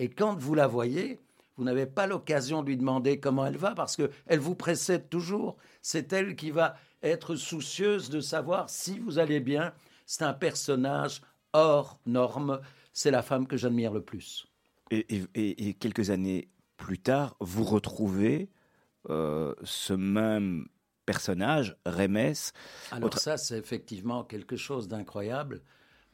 et 0.01 0.09
quand 0.09 0.35
vous 0.35 0.55
la 0.55 0.65
voyez, 0.65 1.19
vous 1.57 1.63
n'avez 1.63 1.85
pas 1.85 2.07
l'occasion 2.07 2.63
de 2.63 2.69
lui 2.69 2.77
demander 2.77 3.19
comment 3.19 3.45
elle 3.45 3.57
va 3.57 3.75
parce 3.75 3.95
qu'elle 3.95 4.39
vous 4.39 4.55
précède 4.55 5.09
toujours. 5.09 5.57
C'est 5.83 6.11
elle 6.11 6.35
qui 6.35 6.49
va 6.49 6.75
être 7.03 7.35
soucieuse 7.35 8.09
de 8.09 8.19
savoir 8.19 8.67
si 8.67 8.97
vous 8.97 9.19
allez 9.19 9.39
bien. 9.39 9.73
C'est 10.07 10.23
un 10.23 10.33
personnage 10.33 11.21
hors 11.53 11.99
norme. 12.07 12.61
C'est 12.93 13.11
la 13.11 13.21
femme 13.21 13.45
que 13.45 13.57
j'admire 13.57 13.93
le 13.93 14.01
plus. 14.01 14.47
Et, 14.89 15.75
quelques 15.79 16.09
années 16.09 16.49
plus 16.77 16.97
tard, 16.97 17.35
vous 17.39 17.63
retrouvez 17.63 18.49
euh, 19.11 19.53
ce 19.63 19.93
même 19.93 20.67
personnage, 21.11 21.75
Rémès. 21.85 22.53
Alors 22.91 23.07
autre... 23.07 23.19
ça, 23.19 23.37
c'est 23.37 23.57
effectivement 23.57 24.23
quelque 24.23 24.55
chose 24.55 24.87
d'incroyable. 24.87 25.61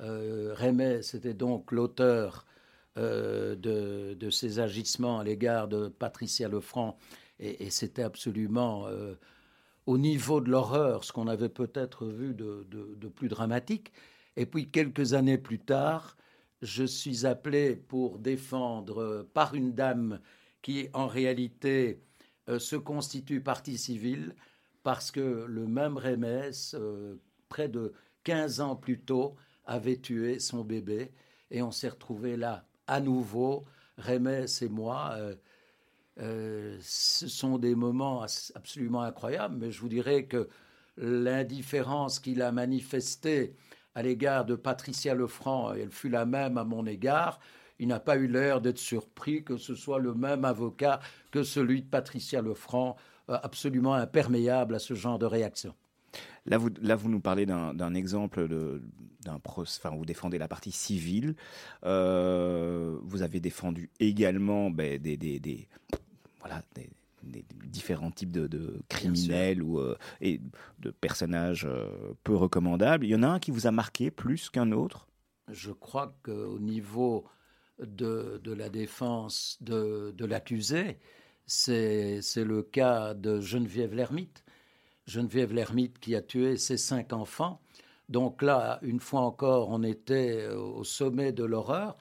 Euh, 0.02 0.54
Rémès 0.56 1.14
était 1.14 1.36
donc 1.36 1.72
l'auteur 1.72 2.46
euh, 2.98 3.56
de, 3.56 4.16
de, 4.16 4.30
ces 4.32 4.60
agissements 4.60 5.20
à 5.20 5.24
l'égard 5.24 5.68
de 5.68 5.88
Patricia 5.88 6.48
Lefranc, 6.48 6.98
et, 7.40 7.66
et 7.66 7.70
c'était 7.70 8.02
absolument 8.02 8.88
euh, 8.88 9.14
au 9.86 10.00
niveau 10.00 10.42
de 10.42 10.50
l'horreur, 10.50 11.04
ce 11.04 11.14
qu'on 11.14 11.28
avait 11.28 11.50
peut-être 11.50 12.08
vu 12.08 12.34
de, 12.34 12.66
de, 12.72 12.96
de, 12.96 13.08
plus 13.08 13.28
dramatique. 13.28 13.94
Et 14.36 14.48
puis 14.48 14.70
quelques 14.70 15.14
années 15.14 15.38
plus 15.38 15.60
tard, 15.60 16.18
je 16.64 16.84
suis 16.84 17.28
appelé 17.28 17.76
pour 17.76 18.18
défendre 18.18 19.28
par 19.36 19.54
une 19.54 19.74
dame 19.74 20.20
qui 20.64 20.90
en 20.94 21.06
réalité 21.06 22.02
euh, 22.50 22.60
se 22.60 22.76
constitue 22.76 23.42
partie 23.42 23.78
civile 23.78 24.34
parce 24.88 25.12
que 25.12 25.45
le 25.50 25.67
même 25.67 25.97
Rémès, 25.97 26.73
euh, 26.80 27.19
près 27.50 27.67
de 27.67 27.91
15 28.23 28.62
ans 28.62 28.78
plus 28.78 29.02
tôt, 29.02 29.36
avait 29.65 29.97
tué 29.97 30.39
son 30.39 30.63
bébé 30.63 31.12
et 31.52 31.62
on 31.62 31.71
s'est 31.71 31.89
retrouvé 31.89 32.38
là 32.38 32.63
à 32.88 33.02
nouveau, 33.02 33.65
Rémès 33.97 34.62
et 34.62 34.69
moi. 34.69 35.12
Euh, 35.17 35.36
euh, 36.21 36.78
ce 36.80 37.28
sont 37.28 37.58
des 37.58 37.76
moments 37.76 38.26
absolument 38.56 39.02
incroyables, 39.02 39.58
mais 39.58 39.71
je 39.71 39.82
vous 39.82 39.89
dirais 39.89 40.23
que 40.23 40.47
l'indifférence 40.95 42.21
qu'il 42.21 42.41
a 42.41 42.54
manifestée 42.54 43.58
à 43.93 44.04
l'égard 44.04 44.45
de 44.45 44.56
Patricia 44.56 45.13
Lefranc, 45.13 45.73
elle 45.73 45.91
fut 45.91 46.08
la 46.08 46.26
même 46.26 46.58
à 46.58 46.63
mon 46.63 46.86
égard. 46.86 47.41
Il 47.78 47.89
n'a 47.89 48.00
pas 48.00 48.15
eu 48.15 48.28
l'air 48.28 48.62
d'être 48.62 48.80
surpris 48.80 49.43
que 49.43 49.58
ce 49.58 49.76
soit 49.76 50.00
le 50.00 50.13
même 50.13 50.45
avocat 50.45 51.02
que 51.32 51.43
celui 51.43 51.82
de 51.82 51.89
Patricia 51.89 52.41
Lefranc, 52.41 52.95
absolument 53.28 53.94
imperméable 53.94 54.76
à 54.76 54.80
ce 54.80 54.94
genre 54.94 55.20
de 55.20 55.26
réaction. 55.26 55.74
Là 56.46 56.58
vous, 56.58 56.70
là, 56.82 56.96
vous 56.96 57.10
nous 57.10 57.20
parlez 57.20 57.46
d'un 57.46 57.94
exemple 57.94 58.48
d'un 58.48 59.40
enfin, 59.46 59.90
vous 59.90 60.06
défendez 60.06 60.38
la 60.38 60.48
partie 60.48 60.72
civile. 60.72 61.36
Euh, 61.84 62.98
vous 63.04 63.22
avez 63.22 63.40
défendu 63.40 63.90
également 64.00 64.70
ben, 64.70 64.98
des, 64.98 65.18
des, 65.18 65.40
des, 65.40 65.68
voilà, 66.40 66.62
des, 66.76 66.90
des, 67.24 67.46
différents 67.66 68.12
types 68.12 68.32
de, 68.32 68.48
de 68.48 68.80
criminels 68.88 69.62
ou 69.62 69.80
euh, 69.80 69.98
et 70.22 70.40
de 70.80 70.92
personnages 70.92 71.66
euh, 71.66 72.13
peu 72.24 72.36
recommandables. 72.36 73.06
Il 73.06 73.10
y 73.10 73.16
en 73.16 73.24
a 73.24 73.28
un 73.28 73.40
qui 73.40 73.52
vous 73.52 73.68
a 73.68 73.72
marqué 73.72 74.10
plus 74.10 74.50
qu'un 74.50 74.72
autre? 74.72 75.08
Je 75.50 75.72
crois 75.72 76.18
qu'au 76.24 76.60
niveau 76.60 77.26
de, 77.80 78.40
de, 78.44 78.54
la 78.54 78.70
défense 78.70 79.58
de, 79.62 80.13
de 80.18 80.26
l'accusé, 80.26 80.98
c'est 81.48 82.22
le 82.36 82.62
cas 82.62 83.14
de 83.14 83.40
Geneviève 83.40 83.96
Lermite. 83.96 84.44
Geneviève 85.06 85.54
Lermite 85.54 86.00
qui 86.00 86.16
a 86.16 86.22
tué 86.22 86.58
ses 86.58 86.78
cinq 86.78 87.14
enfants. 87.14 87.62
Donc 88.10 88.42
là, 88.42 88.80
une 88.82 89.00
fois 89.00 89.22
encore, 89.22 89.70
on 89.70 89.84
était 89.84 90.48
au 90.48 90.84
sommet 90.84 91.32
de 91.32 91.46
l'horreur. 91.46 91.98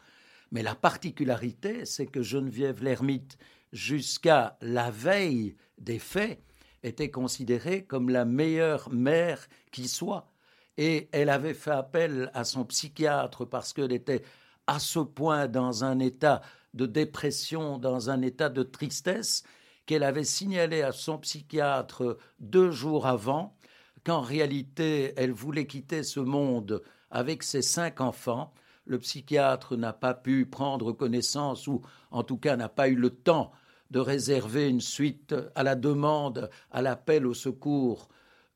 Mais 0.51 0.63
la 0.63 0.75
particularité, 0.75 1.85
c'est 1.85 2.07
que 2.07 2.23
Geneviève 2.23 2.83
Lermite, 2.83 3.39
jusqu'à 3.73 4.57
la 4.61 4.91
veille 4.91 5.57
des 5.79 5.99
faits, 5.99 6.41
était 6.83 7.11
considérée 7.11 7.85
comme 7.85 8.11
la 8.11 8.25
meilleure 8.25 8.91
mère 8.91 9.49
qui 9.73 9.89
soit. 9.89 10.31
Et 10.77 11.09
elle 11.13 11.31
avait 11.31 11.55
fait 11.55 11.71
appel 11.71 12.31
à 12.35 12.45
son 12.45 12.65
psychiatre 12.65 13.45
parce 13.45 13.73
qu'elle 13.73 13.93
était 13.93 14.23
à 14.67 14.79
ce 14.79 14.99
point 14.99 15.49
dans 15.49 15.85
un 15.85 15.99
état 16.01 16.43
de 16.77 16.87
dépression, 16.87 17.79
dans 17.79 18.11
un 18.11 18.23
état 18.23 18.49
de 18.49 18.63
tristesse, 18.63 19.43
qu'elle 19.87 20.03
avait 20.03 20.25
signalé 20.25 20.83
à 20.83 20.93
son 20.93 21.19
psychiatre 21.19 22.19
deux 22.39 22.71
jours 22.71 23.07
avant 23.07 23.57
qu'en 24.05 24.21
réalité, 24.21 25.13
elle 25.17 25.33
voulait 25.33 25.67
quitter 25.67 26.03
ce 26.03 26.21
monde 26.21 26.83
avec 27.11 27.43
ses 27.43 27.63
cinq 27.63 28.01
enfants. 28.01 28.53
Le 28.85 28.99
psychiatre 28.99 29.77
n'a 29.77 29.93
pas 29.93 30.15
pu 30.15 30.47
prendre 30.47 30.93
connaissance, 30.93 31.67
ou 31.67 31.83
en 32.13 32.23
tout 32.23 32.37
cas 32.37 32.57
n'a 32.57 32.69
pas 32.69 32.89
eu 32.89 32.95
le 32.95 33.11
temps 33.11 33.51
de 33.91 33.99
réserver 33.99 34.69
une 34.69 34.81
suite 34.81 35.35
à 35.55 35.63
la 35.63 35.75
demande, 35.75 36.51
à 36.71 36.83
l'appel 36.83 37.27
au 37.27 37.35
secours 37.35 38.09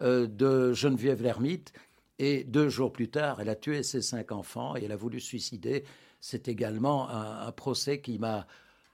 euh, 0.03 0.27
de 0.27 0.73
Geneviève 0.73 1.23
Lermite. 1.23 1.73
Et 2.19 2.45
deux 2.45 2.69
jours 2.69 2.93
plus 2.93 3.09
tard, 3.09 3.41
elle 3.41 3.49
a 3.49 3.57
tué 3.57 3.83
ses 3.83 4.03
cinq 4.03 4.31
enfants 4.31 4.77
et 4.77 4.85
elle 4.85 4.93
a 4.93 4.97
voulu 4.97 5.21
suicider. 5.21 5.85
C'est 6.21 6.49
également 6.49 7.09
un, 7.09 7.51
procès 7.53 8.01
qui 8.01 8.19
m'a 8.19 8.47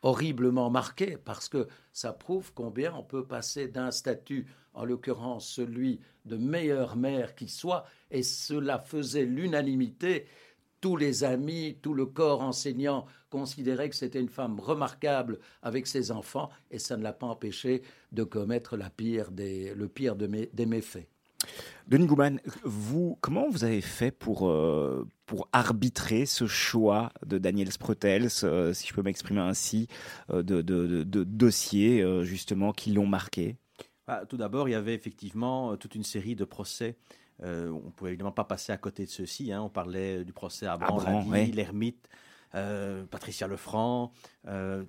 horriblement 0.02 0.70
marqué 0.70 1.16
parce 1.16 1.48
que 1.48 1.66
ça 1.92 2.12
prouve 2.12 2.52
combien 2.54 2.94
on 2.94 3.02
peut 3.02 3.24
passer 3.24 3.68
d'un 3.68 3.90
statut, 3.90 4.46
en 4.74 4.84
l'occurrence 4.84 5.48
celui 5.48 6.00
de 6.24 6.36
meilleure 6.36 6.96
mère 6.96 7.34
qui 7.34 7.48
soit, 7.48 7.84
et 8.10 8.22
cela 8.22 8.78
faisait 8.78 9.24
l'unanimité. 9.24 10.26
Tous 10.80 10.96
les 10.96 11.24
amis, 11.24 11.78
tout 11.82 11.94
le 11.94 12.06
corps 12.06 12.42
enseignant 12.42 13.06
considérait 13.30 13.88
que 13.88 13.96
c'était 13.96 14.20
une 14.20 14.28
femme 14.28 14.60
remarquable 14.60 15.38
avec 15.62 15.86
ses 15.86 16.10
enfants, 16.10 16.50
et 16.70 16.78
ça 16.78 16.96
ne 16.96 17.02
l'a 17.02 17.12
pas 17.12 17.26
empêché 17.26 17.82
de 18.12 18.22
commettre 18.22 18.76
la 18.76 18.90
pire 18.90 19.30
des, 19.30 19.74
le 19.74 19.88
pire 19.88 20.14
des 20.14 20.66
méfaits. 20.66 21.08
Denis 21.88 22.06
Gouman, 22.06 22.40
vous, 22.64 23.16
comment 23.20 23.48
vous 23.48 23.64
avez 23.64 23.80
fait 23.80 24.10
pour, 24.10 24.48
euh, 24.48 25.06
pour 25.26 25.48
arbitrer 25.52 26.24
ce 26.24 26.46
choix 26.46 27.10
de 27.24 27.38
Daniel 27.38 27.70
Sprotels, 27.72 28.28
euh, 28.44 28.72
si 28.72 28.86
je 28.86 28.94
peux 28.94 29.02
m'exprimer 29.02 29.40
ainsi, 29.40 29.88
euh, 30.30 30.42
de, 30.42 30.62
de, 30.62 31.24
dossiers 31.24 32.04
justement 32.24 32.72
qui 32.72 32.92
l'ont 32.92 33.06
marqué 33.06 33.56
ah, 34.06 34.22
Tout 34.28 34.36
d'abord, 34.36 34.68
il 34.68 34.72
y 34.72 34.76
avait 34.76 34.94
effectivement 34.94 35.76
toute 35.76 35.94
une 35.94 36.04
série 36.04 36.36
de 36.36 36.44
procès. 36.44 36.96
on 37.42 37.46
ne 37.46 37.90
pouvait 37.90 38.10
évidemment 38.10 38.32
pas 38.32 38.44
passer 38.44 38.72
à 38.72 38.76
côté 38.78 39.04
de 39.04 39.10
ceux-ci. 39.10 39.52
Hein. 39.52 39.62
On 39.62 39.68
parlait 39.68 40.24
du 40.24 40.32
procès 40.32 40.66
à 40.66 40.76
Bran, 40.76 41.24
l'ermite. 41.52 42.08
Patricia 43.10 43.46
Lefranc, 43.46 44.12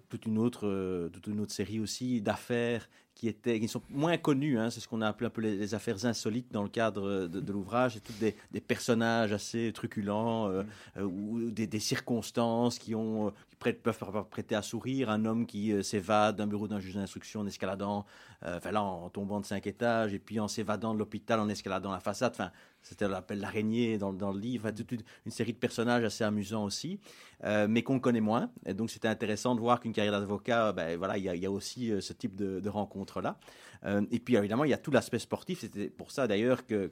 toute, 0.10 0.26
une 0.26 0.38
autre, 0.38 1.10
toute 1.12 1.28
une 1.28 1.40
autre 1.40 1.52
série 1.52 1.80
aussi 1.80 2.22
d'affaires 2.22 2.88
qui, 3.18 3.28
étaient, 3.28 3.60
qui 3.60 3.68
sont 3.68 3.82
moins 3.90 4.18
connus. 4.18 4.60
Hein, 4.60 4.70
c'est 4.70 4.80
ce 4.80 4.88
qu'on 4.88 5.02
a 5.02 5.08
appelé 5.08 5.28
un 5.28 5.32
peu 5.32 5.42
les, 5.42 5.74
affaires 5.74 6.06
insolites 6.06 6.52
dans 6.52 6.62
le 6.62 6.70
cadre 6.70 7.28
de, 7.28 7.52
l'ouvrage. 7.52 7.98
Et 7.98 8.00
tous 8.00 8.14
des, 8.14 8.62
personnages 8.62 9.34
assez 9.34 9.72
truculents 9.74 10.48
euh, 10.50 10.64
euh, 10.98 11.04
ou 11.04 11.50
des, 11.50 11.80
circonstances 11.80 12.78
qui, 12.78 12.94
ont, 12.94 13.34
peuvent 13.60 14.26
prêter 14.30 14.56
à 14.56 14.62
sourire. 14.62 15.10
Un 15.10 15.26
homme 15.26 15.46
qui 15.46 15.72
euh, 15.72 15.82
s'évade 15.82 16.36
d'un 16.36 16.48
bureau 16.48 16.68
d'un 16.68 16.80
juge 16.80 16.96
d'instruction 16.96 17.42
en 17.42 17.48
escaladant, 17.48 18.06
enfin 18.44 18.72
là, 18.72 18.82
en 18.84 19.10
tombant 19.10 19.40
de 19.40 19.46
cinq 19.46 19.68
étages, 19.68 20.14
et 20.14 20.20
puis 20.20 20.40
en 20.40 20.48
s'évadant 20.48 20.94
de 20.94 21.00
l'hôpital 21.00 21.40
en 21.40 21.50
escaladant 21.50 21.92
la 21.92 22.00
façade. 22.00 22.32
Enfin, 22.34 22.52
c'était 22.82 23.08
l'appel 23.08 23.40
l'araignée 23.40 23.98
dans, 23.98 24.14
dans, 24.14 24.32
le 24.32 24.40
livre. 24.40 24.72
toute 24.72 24.92
une, 25.26 25.32
série 25.32 25.54
de 25.54 25.58
personnages 25.58 26.04
assez 26.04 26.24
amusants 26.24 26.64
aussi, 26.64 27.00
mais 27.44 27.84
qu'on 27.84 28.00
connaît 28.00 28.22
moins. 28.22 28.52
Et 28.66 28.74
donc, 28.74 28.90
c'était 28.90 29.08
intéressant 29.08 29.56
de 29.56 29.60
voir 29.60 29.80
qu'une 29.80 29.92
carrière 29.92 30.18
d'avocat, 30.18 30.72
ben, 30.72 30.98
voilà, 30.98 31.18
il 31.18 31.24
y, 31.26 31.46
a 31.46 31.52
aussi 31.52 31.92
ce 32.00 32.14
type 32.14 32.36
de, 32.36 32.60
de 32.60 32.70
rencontres 32.70 33.22
là 33.22 33.38
euh, 33.86 34.02
et 34.12 34.20
puis 34.20 34.36
évidemment, 34.36 34.64
il 34.64 34.72
y 34.72 34.74
a 34.74 34.78
tout 34.78 34.92
l'aspect 34.92 35.20
sportif. 35.20 35.60
C'était 35.60 35.90
pour 35.90 36.12
ça 36.12 36.28
d'ailleurs 36.28 36.66
que, 36.66 36.90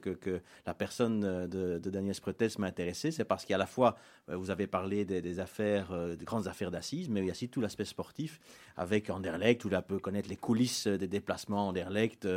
la 0.66 0.74
personne 0.74 1.46
de, 1.46 1.78
Daniel 1.78 2.14
Spretes 2.14 2.58
m'a 2.58 2.66
intéressé. 2.66 3.10
C'est 3.10 3.24
parce 3.24 3.44
qu'à 3.44 3.58
la 3.58 3.66
fois, 3.66 3.96
euh, 4.28 4.36
vous 4.36 4.50
avez 4.50 4.66
parlé 4.66 5.04
des, 5.04 5.40
affaires, 5.40 5.92
euh, 5.92 6.16
des 6.16 6.24
grandes 6.24 6.48
affaires 6.48 6.70
d'assises, 6.70 7.08
mais 7.08 7.20
il 7.20 7.26
y 7.26 7.28
a 7.28 7.32
aussi 7.32 7.48
tout 7.48 7.60
l'aspect 7.60 7.84
sportif 7.84 8.40
avec 8.76 9.10
Anderlecht, 9.10 9.64
où 9.64 9.70
on 9.72 9.82
peut 9.82 9.98
connaître 9.98 10.28
les 10.28 10.36
coulisses 10.36 10.86
des 10.86 11.08
déplacements 11.08 11.68
Anderlecht, 11.68 12.28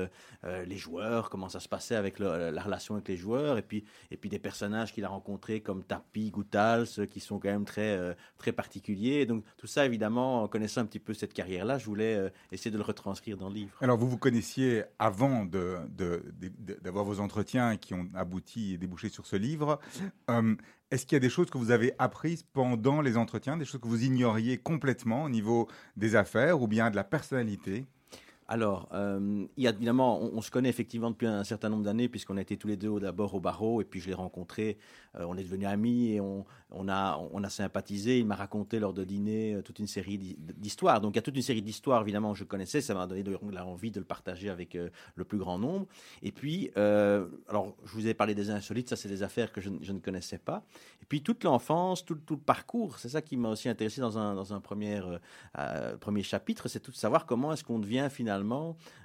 les 0.44 0.78
joueurs, 0.78 1.30
comment 1.30 1.50
ça 1.50 1.60
se 1.60 1.68
passait 1.68 1.96
avec 1.96 2.20
la 2.20 2.62
relation 2.62 2.96
avec 2.96 3.08
les 3.08 3.18
joueurs, 3.18 3.58
et 3.58 3.62
puis, 3.62 3.84
et 4.12 4.18
puis 4.18 4.30
des 4.30 4.40
personnages 4.40 4.94
qu'il 4.94 5.06
a 5.06 5.10
rencontrés 5.10 5.62
comme 5.62 5.84
Tapi, 5.84 6.32
Goutals, 6.32 7.08
qui 7.10 7.20
sont 7.20 7.40
quand 7.40 7.50
même 7.50 7.66
très, 7.66 8.16
très 8.38 8.52
particuliers. 8.52 9.26
donc 9.26 9.44
tout 9.58 9.68
ça, 9.68 9.86
évidemment, 9.86 10.44
en 10.44 10.48
connaissant 10.48 10.82
un 10.82 10.86
petit 10.86 11.00
peu 11.00 11.14
cette 11.14 11.34
carrière-là, 11.34 11.78
je 11.78 11.86
voulais 11.86 12.32
essayer 12.52 12.72
de 12.72 12.78
le 12.78 12.84
retranscrire 12.84 13.38
dans 13.38 13.50
le 13.50 13.56
livre. 13.56 13.78
Alors 13.82 13.98
vous 13.98 14.10
vous 14.10 14.18
connaissez 14.18 14.84
avant 14.98 15.46
d'avoir 15.46 15.88
de, 15.90 16.24
de, 16.40 16.90
vos 16.90 17.20
entretiens 17.20 17.78
qui 17.78 17.94
ont 17.94 18.08
abouti 18.14 18.74
et 18.74 18.78
débouché 18.78 19.10
sur 19.10 19.26
ce 19.26 19.36
livre. 19.36 19.80
Euh, 20.30 20.56
est-ce 20.92 21.06
qu'il 21.06 21.16
y 21.16 21.18
a 21.18 21.20
des 21.20 21.30
choses 21.30 21.50
que 21.50 21.58
vous 21.58 21.72
avez 21.72 21.94
apprises 22.00 22.44
pendant 22.44 23.02
les 23.02 23.18
entretiens, 23.18 23.58
des 23.58 23.66
choses 23.66 23.82
que 23.82 23.88
vous 23.88 24.04
ignoriez 24.04 24.58
complètement 24.58 25.24
au 25.24 25.30
niveau 25.30 25.68
des 25.98 26.16
affaires 26.16 26.62
ou 26.62 26.68
bien 26.68 26.90
de 26.90 26.96
la 26.96 27.04
personnalité? 27.04 27.88
Alors, 28.52 28.90
euh, 28.94 29.46
il 29.58 29.64
y 29.64 29.68
a, 29.68 29.70
évidemment, 29.70 30.20
on, 30.20 30.42
se 30.42 30.50
connaît 30.50 30.70
effectivement 30.70 31.12
depuis 31.12 31.28
un 31.28 31.44
certain 31.44 31.70
nombre 31.70 31.84
d'années, 31.84 32.10
puisqu'on 32.10 32.36
a 32.36 32.42
été 32.42 32.58
tous 32.58 32.68
les 32.68 32.78
deux 32.78 33.00
d'abord 33.00 33.36
au 33.36 33.40
barreau, 33.40 33.80
et 33.80 33.86
puis 33.86 34.00
je 34.00 34.08
l'ai 34.08 34.16
rencontré, 34.16 34.80
euh, 35.20 35.26
on 35.30 35.38
est 35.38 35.44
devenus 35.44 35.68
amis, 35.68 36.14
et 36.14 36.20
on, 36.20 36.46
a, 36.90 37.50
sympathisé. 37.50 38.18
Il 38.18 38.26
m'a 38.26 38.34
raconté 38.34 38.80
lors 38.80 38.92
de 38.92 39.04
dîner 39.04 39.54
euh, 39.54 39.62
toute 39.62 39.78
une 39.78 39.86
série 39.86 40.18
d'histoires. 40.18 41.00
Donc, 41.00 41.14
il 41.14 41.18
y 41.18 41.20
a 41.20 41.22
toute 41.22 41.36
une 41.36 41.44
série 41.44 41.62
d'histoires, 41.62 42.02
évidemment, 42.02 42.34
je 42.34 42.44
connaissais, 42.44 42.82
ça 42.82 42.96
m'a 42.96 43.06
donné 43.06 43.22
de, 43.22 43.36
envie 43.36 43.92
de 43.92 44.00
le 44.00 44.06
partager 44.06 44.50
avec 44.50 44.74
le 44.74 45.24
plus 45.24 45.38
grand 45.38 45.60
nombre. 45.60 45.86
Et 46.24 46.32
puis, 46.32 46.72
alors, 46.76 47.76
je 47.86 47.94
vous 47.94 48.08
ai 48.08 48.16
parlé 48.16 48.34
des 48.34 48.50
insolites, 48.50 48.90
ça, 48.90 48.96
c'est 48.96 49.10
des 49.10 49.22
affaires 49.22 49.52
que 49.52 49.62
je, 49.62 49.70
ne 49.70 50.00
connaissais 50.00 50.40
pas. 50.40 50.64
Et 51.04 51.06
puis, 51.06 51.22
toute 51.22 51.44
l'enfance, 51.44 52.04
tout, 52.04 52.18
le 52.32 52.38
parcours, 52.38 52.98
c'est 52.98 53.10
ça 53.10 53.22
qui 53.22 53.38
m'a 53.38 53.50
aussi 53.50 53.70
intéressé 53.70 54.02
dans 54.02 54.18
un, 54.18 54.34
dans 54.34 54.56
un 54.56 54.60
premier, 54.60 55.02
premier 56.00 56.24
chapitre, 56.24 56.68
c'est 56.68 56.80
tout 56.80 56.92
de 56.92 56.96
savoir 56.96 57.28
comment 57.28 57.54
est-ce 57.54 57.64
qu'on 57.64 57.78
devient 57.78 58.08
finalement 58.10 58.39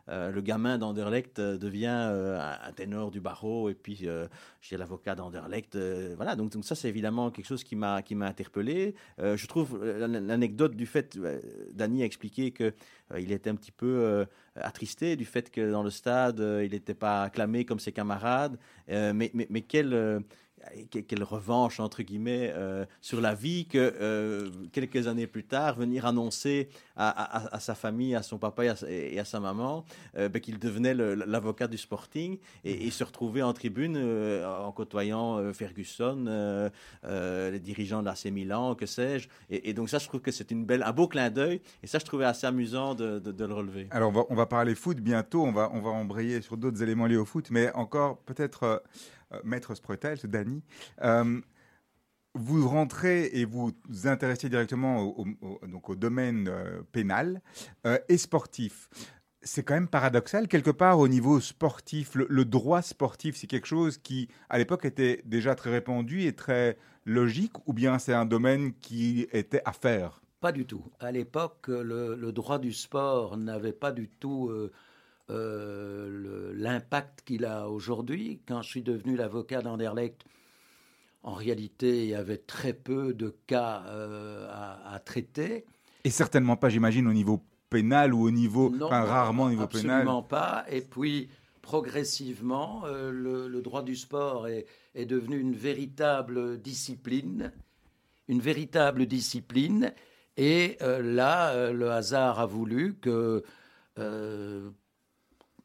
euh, 0.09 0.31
le 0.31 0.41
gamin 0.43 0.77
d'Anderlecht 0.77 1.39
euh, 1.39 1.57
devient 1.57 2.09
euh, 2.11 2.39
un 2.39 2.73
ténor 2.73 3.11
du 3.11 3.21
barreau 3.21 3.71
et 3.71 3.75
puis 3.75 4.07
j'ai 4.61 4.77
l'avocat 4.77 5.15
d'Anderlecht. 5.15 5.77
voilà, 6.17 6.37
donc, 6.37 6.53
donc 6.53 6.65
ça 6.65 6.75
c'est 6.75 6.89
évidemment 6.89 7.31
quelque 7.31 7.47
chose 7.47 7.65
qui 7.65 7.77
m'a 7.77 8.03
qui 8.03 8.15
m'a 8.15 8.27
interpellé. 8.27 8.95
je 9.19 9.47
trouve 9.47 9.83
l'anecdote 9.85 10.75
du 10.77 10.87
fait, 10.87 11.19
Dany 11.73 12.03
a 12.03 12.05
expliqué 12.05 12.51
que 12.51 12.75
il 13.19 13.33
était 13.33 13.51
un 13.51 13.57
petit 13.57 13.73
peu 13.73 14.27
attristé 14.55 15.17
du 15.17 15.25
fait 15.25 15.51
que 15.51 15.71
dans 15.71 15.83
le 15.83 15.91
stade 15.91 16.41
il 16.63 16.71
n'était 16.71 16.95
pas 16.95 17.23
acclamé 17.23 17.65
comme 17.65 17.79
ses 17.79 17.93
camarades, 17.93 18.59
mais, 18.89 19.31
mais, 19.35 19.47
mais 19.51 19.61
quel 19.63 20.25
quelle 20.91 21.25
revanche 21.25 21.81
entre 21.81 22.03
guillemets 22.03 22.53
euh, 22.55 22.85
sur 23.01 23.21
la 23.21 23.35
vie 23.35 23.67
que 23.67 23.79
euh, 23.79 24.51
quelques 24.73 25.07
années 25.07 25.27
plus 25.27 25.45
tard 25.45 25.77
venir 25.77 26.07
annoncer 26.07 26.69
à, 26.97 27.59
sa 27.59 27.75
famille, 27.75 28.15
à 28.15 28.23
son 28.23 28.39
papa 28.39 28.65
et 28.89 29.19
à, 29.19 29.25
sa 29.25 29.41
maman 29.41 29.85
euh, 30.17 30.29
ben, 30.29 30.41
qu'il 30.41 30.59
devenait 30.59 30.95
l'avocat 30.95 31.67
du 31.67 31.77
Sporting 31.77 32.39
et, 32.65 32.91
se 32.91 33.03
retrouver 33.03 33.43
en 33.43 33.53
tribune 33.53 33.97
en 34.45 34.71
côtoyant 34.71 35.53
Ferguson, 35.53 36.71
les 37.03 37.59
dirigeants 37.59 38.01
de 38.01 38.05
l'AC 38.05 38.27
Milan, 38.27 38.77
que 38.77 38.87
sais-je. 38.87 39.29
Et, 39.51 39.73
donc 39.73 39.89
ça, 39.91 39.99
je 39.99 40.07
trouve 40.07 40.21
que 40.21 40.31
c'est 40.31 40.53
un 40.53 40.93
beau 40.93 41.09
clin 41.09 41.31
d'œil 41.31 41.61
et 41.83 41.89
ça, 41.89 41.99
je 41.99 42.05
trouvais 42.05 42.25
assez 42.25 42.47
amusant 42.47 42.95
de, 42.95 43.21
le 43.27 43.55
relever. 43.55 43.89
Alors 43.91 44.13
on 44.31 44.35
va, 44.35 44.47
parler 44.47 44.75
foot 44.75 44.99
bientôt, 44.99 45.43
on 45.43 45.53
va, 45.53 45.71
embrayer 45.71 46.41
sur 46.41 46.57
d'autres 46.57 46.83
éléments 46.83 47.07
liés 47.07 47.17
au 47.17 47.25
foot, 47.25 47.49
mais 47.51 47.73
encore 47.73 48.19
peut-être 48.19 48.63
euh, 48.63 48.79
Maître 49.45 49.75
Spretel, 49.75 50.19
Dany. 50.25 50.63
Euh, 51.03 51.41
vous 52.35 52.69
rentrez 52.69 53.27
et 53.27 53.45
vous 53.45 53.73
vous 53.89 54.07
intéressez 54.09 54.49
directement 54.49 55.03
au, 55.03 55.27
donc 55.69 55.89
au 55.89 55.95
domaine 55.95 56.49
euh, 56.49 56.83
pénal 56.93 57.41
et 58.09 58.19
sportif. 58.19 58.89
C'est 59.43 59.63
quand 59.63 59.75
même 59.75 59.89
paradoxal, 59.89 60.49
quelque 60.49 60.71
part 60.71 60.99
au 60.99 61.07
niveau 61.07 61.39
sportif, 61.39 62.15
le, 62.15 62.45
droit 62.45 62.81
sportif, 62.81 63.37
c'est 63.37 63.47
quelque 63.47 63.67
chose 63.67 63.99
qui, 63.99 64.29
à 64.49 64.57
l'époque, 64.57 64.87
était 64.87 65.21
déjà 65.27 65.55
très 65.55 65.71
répandu 65.71 66.23
et 66.23 66.33
très 66.33 66.79
logique, 67.05 67.53
ou 67.67 67.75
bien 67.75 67.99
c'est 67.99 68.15
un 68.15 68.25
domaine 68.25 68.73
qui 68.81 69.29
était 69.33 69.61
à 69.67 69.73
faire? 69.73 70.23
Pas 70.41 70.53
du 70.53 70.67
tout. 70.67 70.85
À 71.01 71.13
l'époque, 71.13 71.69
le, 71.69 72.31
droit 72.31 72.59
du 72.59 72.73
sport 72.73 73.37
n'avait 73.37 73.73
pas 73.73 73.93
du 73.93 74.09
tout 74.09 74.49
euh, 74.49 74.73
l'impact 75.29 77.23
qu'il 77.25 77.45
a 77.45 77.69
aujourd'hui. 77.69 78.41
Quand 78.47 78.63
je 78.63 78.69
suis 78.69 78.83
devenu 78.83 79.17
l'avocat 79.17 79.63
d'Anderlecht, 79.63 80.25
en 81.25 81.33
réalité, 81.33 82.05
il 82.05 82.11
y 82.11 82.15
avait 82.15 82.37
très 82.37 82.75
peu 82.75 83.15
de 83.15 83.35
cas 83.47 83.83
euh, 83.89 84.47
à, 84.51 84.99
traiter. 85.01 85.65
Et 86.05 86.11
certainement 86.11 86.57
pas, 86.57 86.69
j'imagine, 86.69 87.07
au 87.09 87.15
niveau 87.15 87.43
pénal 87.71 88.13
ou 88.13 88.23
au 88.23 88.31
niveau, 88.31 88.71
rarement 88.79 89.45
au 89.45 89.51
niveau 89.51 89.67
pénal. 89.67 90.03
Absolument 90.03 90.23
pas. 90.23 90.67
Et 90.69 90.83
puis, 90.83 91.31
progressivement, 91.63 92.83
euh, 92.85 93.11
le, 93.11 93.63
droit 93.63 93.83
du 93.83 93.97
sport 93.97 94.49
est, 94.49 94.67
est, 94.95 95.07
devenu 95.07 95.41
une 95.41 95.55
véritable 95.55 96.61
discipline, 96.61 97.53
une 98.29 98.41
véritable 98.41 99.07
discipline. 99.07 99.95
Et 100.37 100.77
là, 100.81 101.71
le 101.73 101.91
hasard 101.91 102.41
a 102.41 102.47
voulu 102.47 102.97
que 102.97 103.45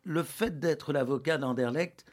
le 0.10 0.24
fait 0.24 0.60
d'être 0.60 0.91
l'avocat 0.91 1.38
d'Anderlecht 1.38 2.06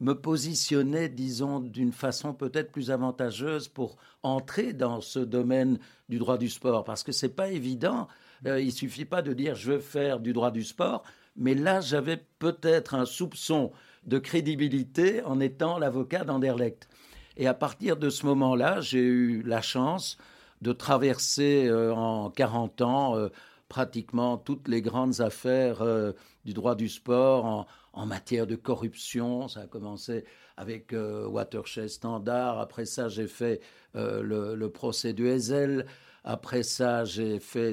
me 0.00 0.14
positionnait, 0.14 1.08
disons, 1.08 1.60
d'une 1.60 1.92
façon 1.92 2.34
peut-être 2.34 2.72
plus 2.72 2.90
avantageuse 2.90 3.68
pour 3.68 3.96
entrer 4.22 4.72
dans 4.72 5.00
ce 5.00 5.18
domaine 5.20 5.78
du 6.08 6.18
droit 6.18 6.38
du 6.38 6.48
sport, 6.48 6.84
parce 6.84 7.02
que 7.02 7.12
c'est 7.12 7.28
pas 7.28 7.48
évident 7.48 8.08
Euh, 8.46 8.60
il 8.60 8.72
suffit 8.72 9.04
pas 9.04 9.22
de 9.22 9.32
dire 9.32 9.54
je 9.54 9.72
veux 9.72 9.78
faire 9.78 10.20
du 10.20 10.32
droit 10.32 10.50
du 10.50 10.64
sport, 10.64 11.02
mais 11.36 11.54
là 11.54 11.80
j'avais 11.80 12.22
peut-être 12.38 12.94
un 12.94 13.06
soupçon 13.06 13.72
de 14.06 14.18
crédibilité 14.18 15.22
en 15.22 15.40
étant 15.40 15.78
l'avocat 15.78 16.24
d'Anderlecht. 16.24 16.88
Et 17.36 17.46
à 17.46 17.54
partir 17.54 17.96
de 17.96 18.10
ce 18.10 18.26
moment-là, 18.26 18.80
j'ai 18.80 19.00
eu 19.00 19.42
la 19.42 19.60
chance 19.60 20.18
de 20.62 20.72
traverser 20.72 21.66
euh, 21.66 21.92
en 21.94 22.30
40 22.30 22.82
ans 22.82 23.16
euh, 23.16 23.28
pratiquement 23.74 24.38
toutes 24.38 24.68
les 24.68 24.80
grandes 24.80 25.20
affaires 25.20 25.82
euh, 25.82 26.12
du 26.44 26.52
droit 26.52 26.76
du 26.76 26.88
sport 26.88 27.44
en, 27.44 27.66
en, 27.92 28.06
matière 28.06 28.46
de 28.46 28.54
corruption. 28.54 29.48
Ça 29.48 29.62
a 29.62 29.66
commencé 29.66 30.24
avec 30.56 30.94
Watershed 30.94 31.88
Standard. 31.88 32.60
Après 32.60 32.86
ça, 32.86 33.08
j'ai 33.08 33.26
fait 33.26 33.60
le, 33.94 34.54
le, 34.54 34.68
procès 34.70 35.12
du 35.12 35.28
Hazel. 35.28 35.86
Après 36.22 36.62
ça, 36.62 37.04
j'ai 37.04 37.40
fait 37.40 37.72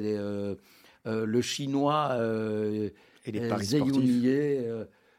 le 1.05 1.41
chinois 1.41 2.17
et 3.25 3.31
les 3.31 3.47
paris 3.47 3.75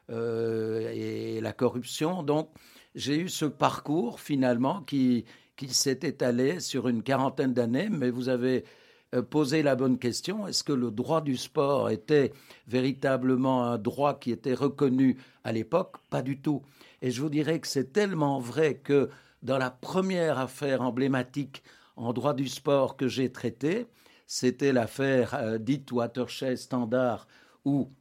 et 0.09 1.39
la 1.41 1.53
corruption. 1.53 2.23
Donc, 2.23 2.49
j'ai 2.93 3.17
eu 3.19 3.29
ce 3.29 3.45
parcours 3.45 4.19
finalement 4.19 4.81
qui, 4.81 5.23
qui 5.55 5.73
s'est 5.73 5.99
étalé 6.01 6.59
sur 6.59 6.89
une 6.89 7.03
quarantaine 7.03 7.53
d'années, 7.53 7.87
mais 7.89 8.09
vous 8.09 8.27
avez 8.27 8.65
euh, 9.13 9.21
posé 9.21 9.63
la 9.63 9.75
bonne 9.75 9.99
question. 9.99 10.47
Est-ce 10.47 10.63
que 10.63 10.73
le 10.73 10.91
droit 10.91 11.21
du 11.21 11.37
sport 11.37 11.89
était 11.89 12.33
véritablement 12.67 13.63
un 13.65 13.77
droit 13.77 14.19
qui 14.19 14.31
était 14.31 14.53
reconnu 14.53 15.17
à 15.43 15.51
l'époque? 15.51 15.97
Pas 16.09 16.21
du 16.21 16.39
tout. 16.41 16.63
Et 17.01 17.11
je 17.11 17.21
vous 17.21 17.29
dirais 17.29 17.59
que 17.59 17.67
c'est 17.67 17.93
tellement 17.93 18.39
vrai 18.39 18.75
que 18.75 19.09
dans 19.41 19.57
la 19.57 19.71
première 19.71 20.39
affaire 20.39 20.81
emblématique 20.81 21.63
en 21.95 22.13
droit 22.13 22.33
du 22.33 22.47
sport 22.47 22.97
que 22.97 23.07
j'ai 23.07 23.31
traitée, 23.31 23.87
c'était 24.25 24.71
l'affaire 24.73 25.35
euh, 25.35 25.57
dite 25.57 25.91
Watershed 25.91 26.57
Standard, 26.57 27.27
où 27.65 27.91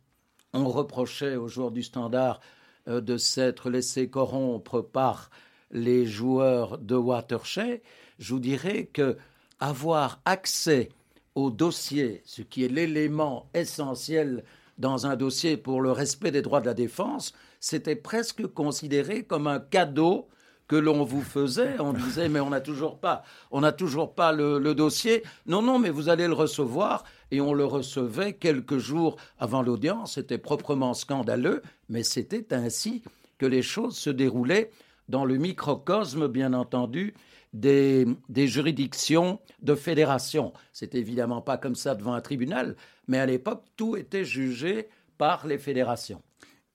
on 0.55 0.69
reprochait 0.69 1.37
aux 1.37 1.49
joueurs 1.49 1.73
du 1.73 1.83
Standard 1.83 2.41
euh, 2.89 3.01
de 3.01 3.17
s'être 3.17 3.71
laissé 3.71 4.09
corrompre 4.09 4.81
par 4.81 5.31
les 5.71 6.07
joueurs 6.07 6.79
de 6.79 6.95
Watershed, 6.95 7.81
je 8.19 8.35
vous 8.35 8.41
dirais 8.41 8.87
que 8.87 9.17
avoir 9.59 10.21
accès 10.25 10.91
au 11.35 11.51
dossier, 11.51 12.23
ce 12.25 12.43
qui 12.43 12.65
est 12.65 12.69
l'élément 12.69 13.49
essentiel 13.55 14.45
dans 14.79 15.07
un 15.07 15.17
dossier 15.17 15.57
pour 15.57 15.81
le 15.81 15.93
respect 15.93 16.31
des 16.31 16.43
droits 16.43 16.61
de 16.61 16.67
la 16.67 16.75
défense, 16.75 17.33
c'était 17.61 17.97
presque 17.97 18.47
considéré 18.47 19.23
comme 19.23 19.47
un 19.47 19.61
cadeau 19.61 20.29
que 20.69 20.77
l'on 20.77 21.05
vous 21.05 21.23
faisait. 21.23 21.79
On 21.81 21.93
disait 21.93 22.29
mais 22.29 22.41
on 22.41 22.51
n'a 22.51 22.61
toujours 22.61 22.99
pas, 22.99 23.23
on 23.51 23.61
n'a 23.61 23.73
toujours 23.73 24.15
pas 24.15 24.33
le, 24.33 24.59
le, 24.59 24.75
dossier. 24.75 25.23
Non 25.47 25.63
non, 25.63 25.79
mais 25.79 25.91
vous 25.91 26.09
allez 26.09 26.27
le 26.27 26.33
recevoir 26.33 27.05
et 27.31 27.41
on 27.41 27.55
le 27.55 27.65
recevait 27.65 28.33
quelques 28.35 28.79
jours 28.79 29.17
avant 29.39 29.63
l'audience. 29.63 30.15
C'était 30.15 30.39
proprement 30.39 30.95
scandaleux, 30.95 31.63
mais 31.89 32.03
c'était 32.03 32.55
ainsi 32.55 33.03
que 33.39 33.47
les 33.47 33.63
choses 33.63 33.97
se 33.97 34.11
déroulaient 34.11 34.71
dans 35.09 35.25
le 35.25 35.37
microcosme, 35.37 36.29
bien 36.29 36.53
entendu, 36.55 37.15
des, 37.53 38.07
juridictions 38.35 39.41
de 39.61 39.75
fédération. 39.75 40.53
C'est 40.73 40.95
évidemment 40.95 41.43
pas 41.43 41.59
comme 41.59 41.75
ça 41.75 41.95
devant 41.95 42.15
un 42.15 42.21
tribunal, 42.21 42.77
mais 43.09 43.19
à 43.19 43.27
l'époque, 43.27 43.65
tout 43.77 43.97
était 43.97 44.25
jugé 44.25 44.89
par 45.19 45.47
les 45.47 45.59
fédérations. 45.59 46.23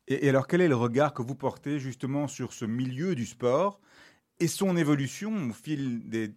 Et, 0.08 0.26
et, 0.26 0.30
alors, 0.30 0.48
quel 0.48 0.62
est 0.62 0.68
le 0.68 0.76
regard 0.76 1.14
que 1.14 1.22
vous 1.22 1.36
portez 1.36 1.80
justement 1.80 2.28
sur 2.28 2.54
ce 2.54 2.66
milieu 2.66 3.16
du 3.16 3.26
sport 3.26 3.80
et 4.40 4.48
son 4.48 4.78
évolution 4.78 5.50
au 5.50 5.54
fil 5.54 6.08
des 6.08 6.32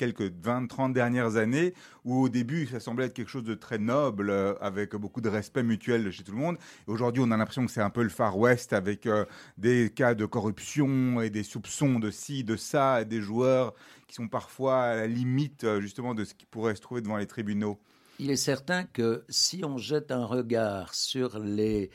quelques 0.00 0.32
20, 0.32 0.66
30 0.66 0.94
dernières 0.94 1.36
années, 1.36 1.74
où 2.06 2.22
au 2.22 2.30
début, 2.30 2.66
ça 2.66 2.80
semblait 2.80 3.04
être 3.04 3.12
quelque 3.12 3.28
chose 3.28 3.44
de 3.44 3.54
très 3.54 3.76
noble, 3.76 4.30
euh, 4.30 4.54
avec 4.62 4.96
beaucoup 4.96 5.20
de 5.20 5.28
respect 5.28 5.62
mutuel 5.62 6.10
chez 6.10 6.24
tout 6.24 6.32
le 6.32 6.38
monde. 6.38 6.56
Aujourd'hui, 6.86 7.22
on 7.24 7.30
a 7.30 7.36
l'impression 7.36 7.66
que 7.66 7.70
c'est 7.70 7.82
un 7.82 7.90
peu 7.90 8.02
le 8.02 8.08
Far 8.08 8.38
West, 8.38 8.72
avec 8.72 9.04
euh, 9.04 9.26
des 9.58 9.92
cas 9.94 10.14
de 10.14 10.24
corruption 10.24 11.20
et 11.20 11.28
des 11.28 11.42
soupçons 11.42 11.98
de 11.98 12.10
ci, 12.10 12.44
de 12.44 12.56
ça, 12.56 13.02
et 13.02 13.04
des 13.04 13.20
joueurs 13.20 13.74
qui 14.08 14.14
sont 14.14 14.26
parfois 14.26 14.80
à 14.84 14.96
la 14.96 15.06
limite, 15.06 15.64
euh, 15.64 15.82
justement, 15.82 16.14
de 16.14 16.24
ce 16.24 16.32
qui 16.32 16.46
pourrait 16.46 16.76
se 16.76 16.80
trouver 16.80 17.02
devant 17.02 17.18
les 17.18 17.26
tribunaux. 17.26 17.78
Il 18.18 18.30
est 18.30 18.36
certain 18.36 18.84
que 18.84 19.24
si 19.28 19.66
on 19.66 19.76
jette 19.76 20.12
un 20.12 20.24
regard 20.24 20.94
sur 20.94 21.38
les 21.38 21.90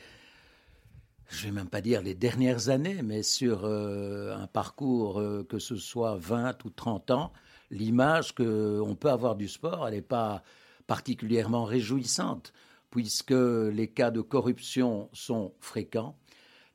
je 1.28 1.48
ne 1.48 1.50
vais 1.50 1.56
même 1.56 1.68
pas 1.68 1.80
dire 1.80 2.02
les 2.02 2.14
dernières 2.14 2.68
années, 2.68 3.02
mais 3.02 3.24
sur 3.24 3.66
un 3.66 4.46
parcours, 4.46 5.20
que 5.48 5.58
ce 5.58 5.74
soit 5.74 6.16
20 6.16 6.64
ou 6.64 6.70
30 6.70 7.10
ans, 7.10 7.32
l'image 7.70 8.34
qu'on 8.34 8.96
peut 8.98 9.10
avoir 9.10 9.36
du 9.36 9.48
sport, 9.48 9.86
elle 9.86 9.94
n'est 9.94 10.02
pas 10.02 10.42
particulièrement 10.86 11.64
réjouissante, 11.64 12.52
puisque 12.90 13.30
les 13.32 13.88
cas 13.88 14.10
de 14.10 14.20
corruption 14.20 15.08
sont 15.12 15.52
fréquents, 15.60 16.16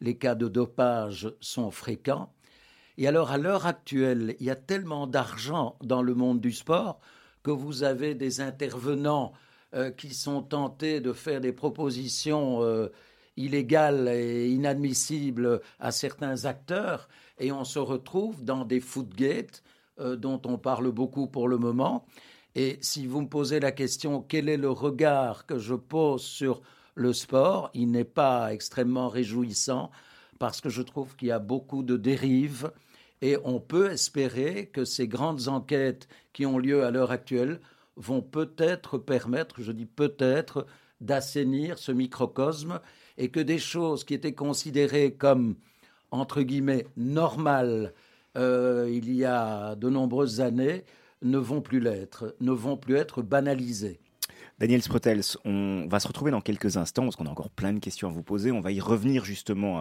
les 0.01 0.17
cas 0.17 0.36
de 0.36 0.47
dopage 0.47 1.32
sont 1.39 1.71
fréquents. 1.71 2.34
Et 2.97 3.08
alors, 3.08 3.32
à 3.32 3.38
l'heure 3.38 3.65
actuelle, 3.65 4.36
il 4.39 4.45
y 4.45 4.49
a 4.49 4.56
tellement 4.56 5.08
d'argent 5.08 5.77
dans 5.82 6.01
le 6.01 6.13
monde 6.13 6.41
du 6.41 6.51
sport 6.51 6.99
que 7.41 7.51
vous 7.51 7.84
avez 7.84 8.13
des 8.13 8.41
intervenants 8.41 9.34
euh, 9.73 9.89
qui 9.91 10.13
sont 10.13 10.41
tentés 10.43 10.99
de 10.99 11.13
faire 11.13 11.41
des 11.41 11.54
propositions 11.54 12.62
euh, 12.62 12.89
illégales 13.38 14.10
et 14.10 14.49
inadmissibles 14.49 15.62
à 15.80 15.91
certains 15.91 16.45
acteurs, 16.45 17.08
et 17.39 17.51
on 17.51 17.63
se 17.63 17.80
retrouve 17.80 18.43
dans 18.43 18.65
des 18.65 18.82
footgates 18.82 19.63
euh, 20.02 20.16
dont 20.16 20.42
on 20.46 20.58
parle 20.58 20.92
beaucoup 20.92 21.28
pour 21.28 21.48
le 21.48 21.58
moment. 21.58 22.06
Et 22.56 22.78
si 22.82 23.08
vous 23.08 23.22
me 23.22 23.28
posez 23.28 23.60
la 23.60 23.72
question 23.72 24.22
quel 24.22 24.50
est 24.50 24.58
le 24.58 24.70
regard 24.70 25.46
que 25.46 25.58
je 25.58 25.76
pose 25.76 26.22
sur 26.22 26.62
le 26.96 27.14
sport, 27.14 27.70
il 27.74 27.92
n'est 27.92 28.04
pas 28.04 28.54
extrêmement 28.54 29.08
réjouissant 29.08 29.92
parce 30.40 30.60
que 30.60 30.70
je 30.70 30.82
trouve 30.82 31.16
qu'il 31.16 31.30
y 31.30 31.32
a 31.32 31.40
beaucoup 31.40 31.84
de 31.84 31.96
dérives 31.96 32.72
et 33.22 33.38
on 33.44 33.60
peut 33.60 33.92
espérer 33.92 34.68
que 34.74 34.84
ces 34.84 35.08
grandes 35.08 35.48
enquêtes 35.48 36.08
qui 36.34 36.46
ont 36.46 36.58
lieu 36.58 36.84
à 36.84 36.92
l'heure 36.92 37.12
actuelle 37.12 37.62
vont 37.96 38.22
peut-être 38.22 38.98
permettre, 38.98 39.62
je 39.62 39.72
dis 39.72 39.86
peut-être, 39.86 40.66
d'assainir 41.00 41.78
ce 41.78 41.92
microcosme 41.92 42.80
et 43.18 43.30
que 43.30 43.40
des 43.40 43.60
choses 43.60 44.04
qui 44.04 44.14
étaient 44.14 44.34
considérées 44.34 45.14
comme, 45.14 45.56
entre 46.10 46.42
guillemets, 46.42 46.88
normales 46.98 47.94
euh, 48.38 48.89
il 48.91 49.13
y 49.13 49.26
a 49.26 49.76
de 49.76 49.89
nombreuses 49.89 50.41
années 50.41 50.84
ne 51.22 51.38
vont 51.38 51.62
plus 51.62 51.80
l'être, 51.80 52.36
ne 52.39 52.52
vont 52.52 52.78
plus 52.78 52.96
être 52.96 53.22
banalisées. 53.22 54.00
Daniel 54.60 54.82
Sprotels, 54.82 55.24
on 55.44 55.88
va 55.88 56.00
se 56.00 56.08
retrouver 56.08 56.30
dans 56.30 56.41
quelques 56.41 56.78
instants 56.78 57.04
parce 57.04 57.15
qu'on 57.15 57.26
a 57.26 57.30
encore 57.30 57.50
plein 57.50 57.74
de 57.74 57.80
questions 57.80 58.08
à 58.08 58.12
vous 58.12 58.22
poser. 58.22 58.52
On 58.52 58.62
va 58.62 58.72
y 58.72 58.80
revenir 58.80 59.26
justement 59.26 59.80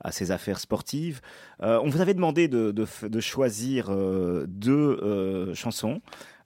à, 0.00 0.12
ces 0.12 0.30
affaires 0.30 0.58
sportives. 0.58 1.20
Euh, 1.62 1.78
on 1.82 1.90
vous 1.90 2.00
avait 2.00 2.14
demandé 2.14 2.48
de, 2.48 2.86
choisir 3.20 3.90
euh, 3.90 4.46
deux 4.48 5.52
chansons. 5.54 6.00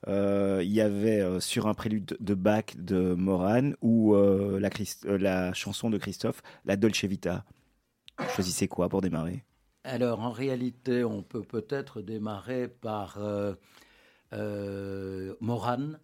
Il 0.07 0.71
y 0.71 0.81
avait 0.81 1.39
sur 1.39 1.67
un 1.67 1.73
prélude 1.73 2.17
de 2.19 2.33
Bach 2.33 2.75
de 2.77 3.13
Moran 3.13 3.71
ou 3.81 4.13
la, 4.15 4.69
la 5.05 5.53
chanson 5.53 5.89
de 5.89 5.97
Christophe, 5.97 6.41
la 6.65 6.75
Dolce 6.75 7.05
Vita. 7.05 7.45
Choisissez 8.35 8.67
quoi 8.67 8.89
pour 8.89 9.01
démarrer? 9.01 9.45
Alors, 9.83 10.19
en 10.19 10.31
réalité, 10.31 11.03
on 11.03 11.23
peut 11.23 11.43
peut-être 11.43 12.01
démarrer 12.01 12.67
par 12.67 13.17
euh, 13.17 13.53
euh, 14.33 15.33
Morane. 15.39 15.99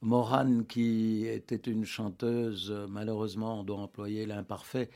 Morane, 0.00 0.66
qui 0.66 1.26
était 1.26 1.70
une 1.70 1.84
chanteuse, 1.84 2.74
malheureusement, 2.88 3.60
on 3.60 3.62
doit 3.62 3.78
employer 3.78 4.26
l'imparfait, 4.26 4.90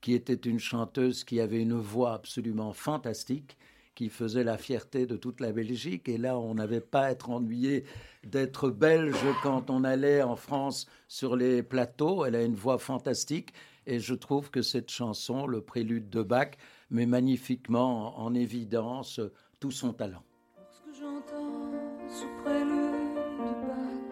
qui 0.00 0.14
était 0.14 0.48
une 0.48 0.58
chanteuse 0.58 1.24
qui 1.24 1.40
avait 1.40 1.60
une 1.60 1.74
voix 1.74 2.14
absolument 2.14 2.72
fantastique, 2.72 3.58
qui 3.94 4.08
faisait 4.08 4.44
la 4.44 4.56
fierté 4.56 5.06
de 5.06 5.16
toute 5.16 5.40
la 5.40 5.52
Belgique. 5.52 6.08
Et 6.08 6.16
là, 6.16 6.38
on 6.38 6.54
n'avait 6.54 6.80
pas 6.80 7.06
à 7.06 7.10
être 7.10 7.28
ennuyé 7.28 7.84
d'être 8.24 8.70
belge 8.70 9.24
quand 9.42 9.68
on 9.68 9.84
allait 9.84 10.22
en 10.22 10.36
France 10.36 10.86
sur 11.08 11.36
les 11.36 11.62
plateaux. 11.62 12.24
Elle 12.24 12.36
a 12.36 12.42
une 12.42 12.54
voix 12.54 12.78
fantastique. 12.78 13.52
Et 13.86 14.00
je 14.00 14.14
trouve 14.14 14.50
que 14.50 14.62
cette 14.62 14.90
chanson, 14.90 15.46
le 15.46 15.60
prélude 15.60 16.08
de 16.10 16.22
Bach, 16.22 16.52
met 16.90 17.06
magnifiquement 17.06 18.18
en 18.18 18.34
évidence 18.34 19.20
tout 19.60 19.70
son 19.70 19.92
talent. 19.92 20.22
Lorsque 20.56 20.92
j'entends 21.00 21.70
ce 22.08 22.26
prélude 22.42 23.14
de 23.38 23.52
Bach 23.66 24.06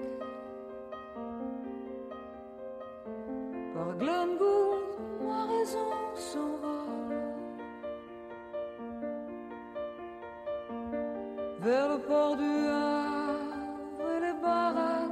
par 3.75 3.97
Glenn 3.99 4.37
Gould, 4.39 5.27
ma 5.27 5.47
raison 5.47 5.93
s'envole 6.15 7.35
vers 11.61 11.89
le 11.89 11.99
port 12.01 12.37
du 12.37 12.43
Havre 12.43 14.11
et 14.17 14.21
les 14.21 14.35
baraques 14.43 15.11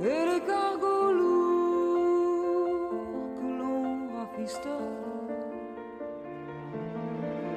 et 0.00 0.24
les 0.24 0.40
cargos 0.44 1.12
lourds 1.12 2.90
que 3.36 3.46
l'on 3.58 4.08
rafistole. 4.16 4.93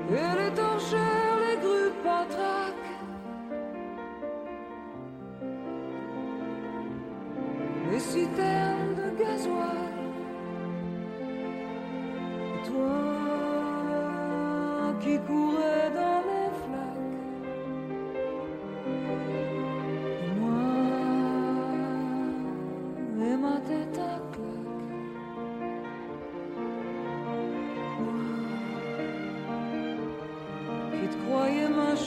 Et 0.10 0.14
les 0.14 0.54
torchères, 0.54 1.38
les 1.46 1.58
grues 1.58 1.94
patraques 2.04 2.88
citerne 8.00 8.96
de 8.96 9.08
gasoil. 9.22 9.94
Toi 12.66 13.08
qui 15.02 15.16
courais 15.28 15.87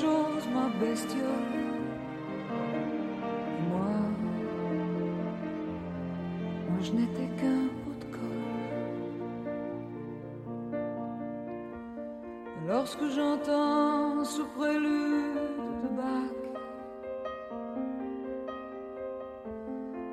chose, 0.01 0.45
ma 0.55 0.67
bestiole. 0.81 1.57
Moi, 3.69 3.93
moi 6.69 6.79
je 6.87 6.93
n'étais 6.99 7.29
qu'un 7.39 7.65
pot 7.81 7.97
de 8.03 8.09
colle. 8.17 8.47
Lorsque 12.69 13.07
j'entends 13.17 14.25
ce 14.25 14.43
prélude 14.57 15.63
de 15.83 15.89
Bach 15.99 16.39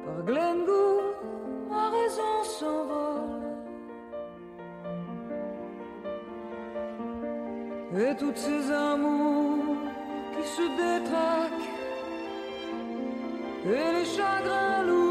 par 0.06 0.19
Glengould, 0.28 1.15
ma 1.69 1.86
raison 1.97 2.34
s'envole. 2.58 3.47
Et 8.00 8.15
toutes 8.17 8.38
ces 8.38 8.71
amours 8.71 9.37
se 10.58 10.67
détraquent. 10.84 11.70
Et 13.65 13.89
les 13.96 14.06
chagrins 14.06 14.84
lourds, 14.88 15.07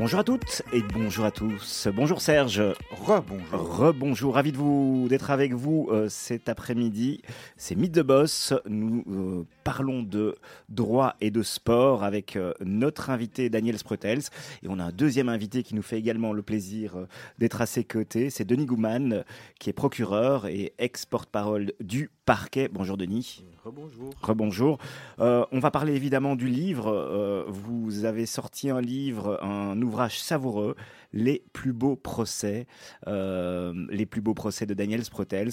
Bonjour 0.00 0.20
à 0.20 0.24
toutes 0.24 0.62
et 0.72 0.80
bonjour 0.80 1.26
à 1.26 1.30
tous. 1.30 1.86
Bonjour 1.94 2.22
Serge. 2.22 2.62
Rebonjour. 2.90 3.76
Rebonjour, 3.76 4.34
ravi 4.34 4.50
de 4.50 4.56
vous 4.56 5.08
d'être 5.10 5.30
avec 5.30 5.52
vous 5.52 5.90
euh, 5.92 6.08
cet 6.08 6.48
après-midi. 6.48 7.20
C'est 7.58 7.74
Mythe 7.74 7.92
de 7.92 8.00
Boss. 8.00 8.54
Nous 8.66 9.04
euh, 9.10 9.44
parlons 9.62 10.02
de 10.02 10.36
droit 10.70 11.16
et 11.20 11.30
de 11.30 11.42
sport 11.42 12.02
avec 12.02 12.36
euh, 12.36 12.54
notre 12.64 13.10
invité 13.10 13.50
Daniel 13.50 13.76
Sprotels. 13.76 14.22
Et 14.62 14.68
on 14.70 14.78
a 14.78 14.84
un 14.84 14.90
deuxième 14.90 15.28
invité 15.28 15.62
qui 15.62 15.74
nous 15.74 15.82
fait 15.82 15.98
également 15.98 16.32
le 16.32 16.40
plaisir 16.40 16.94
d'être 17.38 17.60
à 17.60 17.66
ses 17.66 17.84
côtés. 17.84 18.30
C'est 18.30 18.46
Denis 18.46 18.64
Gouman, 18.64 19.22
qui 19.58 19.68
est 19.68 19.74
procureur 19.74 20.46
et 20.46 20.72
ex-porte-parole 20.78 21.74
du 21.78 22.08
parquet. 22.24 22.70
Bonjour 22.72 22.96
Denis. 22.96 23.44
Rebonjour. 23.64 24.14
Rebonjour. 24.22 24.78
Euh, 25.18 25.44
on 25.52 25.58
va 25.58 25.70
parler 25.70 25.94
évidemment 25.94 26.34
du 26.34 26.48
livre. 26.48 26.88
Euh, 26.88 27.44
vous 27.48 28.04
avez 28.06 28.24
sorti 28.24 28.70
un 28.70 28.80
livre, 28.80 29.38
un 29.42 29.80
ouvrage 29.82 30.18
savoureux, 30.20 30.76
Les 31.12 31.42
plus 31.52 31.72
beaux 31.72 31.96
procès, 31.96 32.66
euh, 33.06 33.74
les 33.90 34.06
plus 34.06 34.20
beaux 34.22 34.32
procès 34.34 34.64
de 34.64 34.72
Daniel 34.74 35.04
Sprotels. 35.04 35.50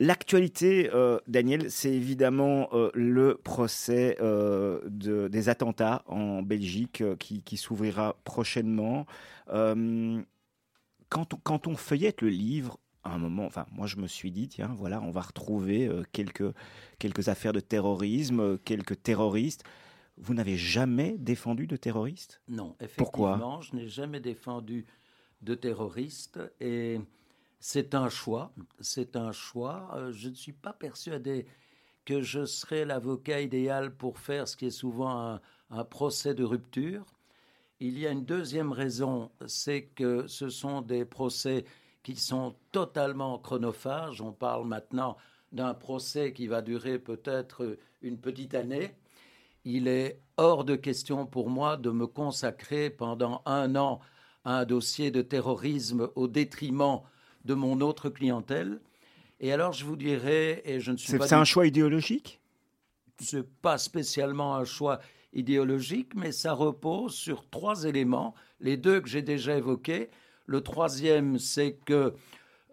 L'actualité, 0.00 0.90
Daniel, 1.26 1.70
c'est 1.70 1.92
évidemment 1.92 2.68
le 2.92 3.34
procès 3.34 4.16
de- 4.20 5.28
des 5.28 5.48
attentats 5.48 6.02
en 6.06 6.42
Belgique 6.42 7.02
qui, 7.18 7.56
s'ouvrira 7.56 8.16
prochainement. 8.24 9.06
Quand, 9.48 11.34
on, 11.34 11.36
quand 11.42 11.66
on 11.66 11.76
feuillette 11.76 12.20
le 12.20 12.28
livre, 12.28 12.78
à 13.06 13.14
un 13.14 13.18
moment, 13.18 13.44
enfin, 13.46 13.66
moi 13.72 13.86
je 13.86 13.96
me 13.96 14.06
suis 14.06 14.30
dit, 14.30 14.48
tiens, 14.48 14.74
voilà, 14.76 15.00
on 15.02 15.10
va 15.10 15.20
retrouver 15.22 15.86
euh, 15.86 16.02
quelques, 16.12 16.44
quelques 16.98 17.28
affaires 17.28 17.52
de 17.52 17.60
terrorisme, 17.60 18.40
euh, 18.40 18.56
quelques 18.64 19.02
terroristes. 19.02 19.64
Vous 20.18 20.34
n'avez 20.34 20.56
jamais 20.56 21.16
défendu 21.18 21.66
de 21.66 21.76
terroristes? 21.76 22.40
Non, 22.48 22.76
Pourquoi? 22.96 23.32
effectivement, 23.32 23.60
je 23.60 23.76
n'ai 23.76 23.88
jamais 23.88 24.20
défendu 24.20 24.86
de 25.42 25.54
terroristes 25.54 26.40
et 26.60 27.00
c'est 27.60 27.94
un 27.94 28.08
choix. 28.08 28.52
C'est 28.80 29.16
un 29.16 29.32
choix. 29.32 29.90
Euh, 29.94 30.12
Je 30.12 30.28
ne 30.28 30.34
suis 30.34 30.52
pas 30.52 30.72
persuadé 30.72 31.46
que 32.04 32.22
je 32.22 32.44
serais 32.46 32.84
l'avocat 32.84 33.40
idéal 33.40 33.94
pour 33.94 34.18
faire 34.18 34.48
ce 34.48 34.56
qui 34.56 34.66
est 34.66 34.70
souvent 34.70 35.10
un, 35.34 35.40
un 35.70 35.84
procès 35.84 36.34
de 36.34 36.44
rupture. 36.44 37.04
Il 37.80 37.98
y 37.98 38.06
a 38.06 38.10
une 38.10 38.24
deuxième 38.24 38.72
raison, 38.72 39.30
c'est 39.46 39.82
que 39.82 40.26
ce 40.26 40.48
sont 40.48 40.80
des 40.80 41.04
procès 41.04 41.64
qui 42.06 42.14
sont 42.16 42.54
totalement 42.70 43.36
chronophages. 43.38 44.20
On 44.20 44.32
parle 44.32 44.66
maintenant 44.66 45.16
d'un 45.50 45.74
procès 45.74 46.32
qui 46.32 46.46
va 46.46 46.62
durer 46.62 46.98
peut-être 46.98 47.76
une 48.00 48.18
petite 48.18 48.54
année 48.54 48.94
il 49.66 49.88
est 49.88 50.20
hors 50.36 50.64
de 50.64 50.76
question 50.76 51.26
pour 51.26 51.50
moi 51.50 51.76
de 51.76 51.90
me 51.90 52.06
consacrer 52.06 52.88
pendant 52.88 53.42
un 53.46 53.74
an 53.74 54.00
à 54.44 54.60
un 54.60 54.64
dossier 54.64 55.10
de 55.10 55.22
terrorisme 55.22 56.08
au 56.14 56.28
détriment 56.28 57.00
de 57.44 57.54
mon 57.54 57.80
autre 57.80 58.08
clientèle. 58.08 58.80
Et 59.40 59.52
alors 59.52 59.72
je 59.72 59.84
vous 59.84 59.96
dirais, 59.96 60.62
et 60.64 60.78
je 60.78 60.92
ne 60.92 60.96
suis 60.96 61.10
C'est 61.10 61.18
pas 61.18 61.26
c'est 61.26 61.34
un 61.34 61.44
choix 61.44 61.66
idéologique? 61.66 62.40
C'est 63.18 63.46
pas 63.60 63.76
spécialement 63.76 64.54
un 64.54 64.64
choix 64.64 65.00
idéologique, 65.32 66.14
mais 66.14 66.30
ça 66.30 66.52
repose 66.52 67.14
sur 67.14 67.50
trois 67.50 67.84
éléments. 67.84 68.34
Les 68.60 68.76
deux 68.76 69.00
que 69.00 69.08
j'ai 69.08 69.22
déjà 69.22 69.56
évoqués. 69.56 70.10
Le 70.46 70.60
troisième, 70.60 71.38
c'est 71.38 71.72
que 71.84 72.14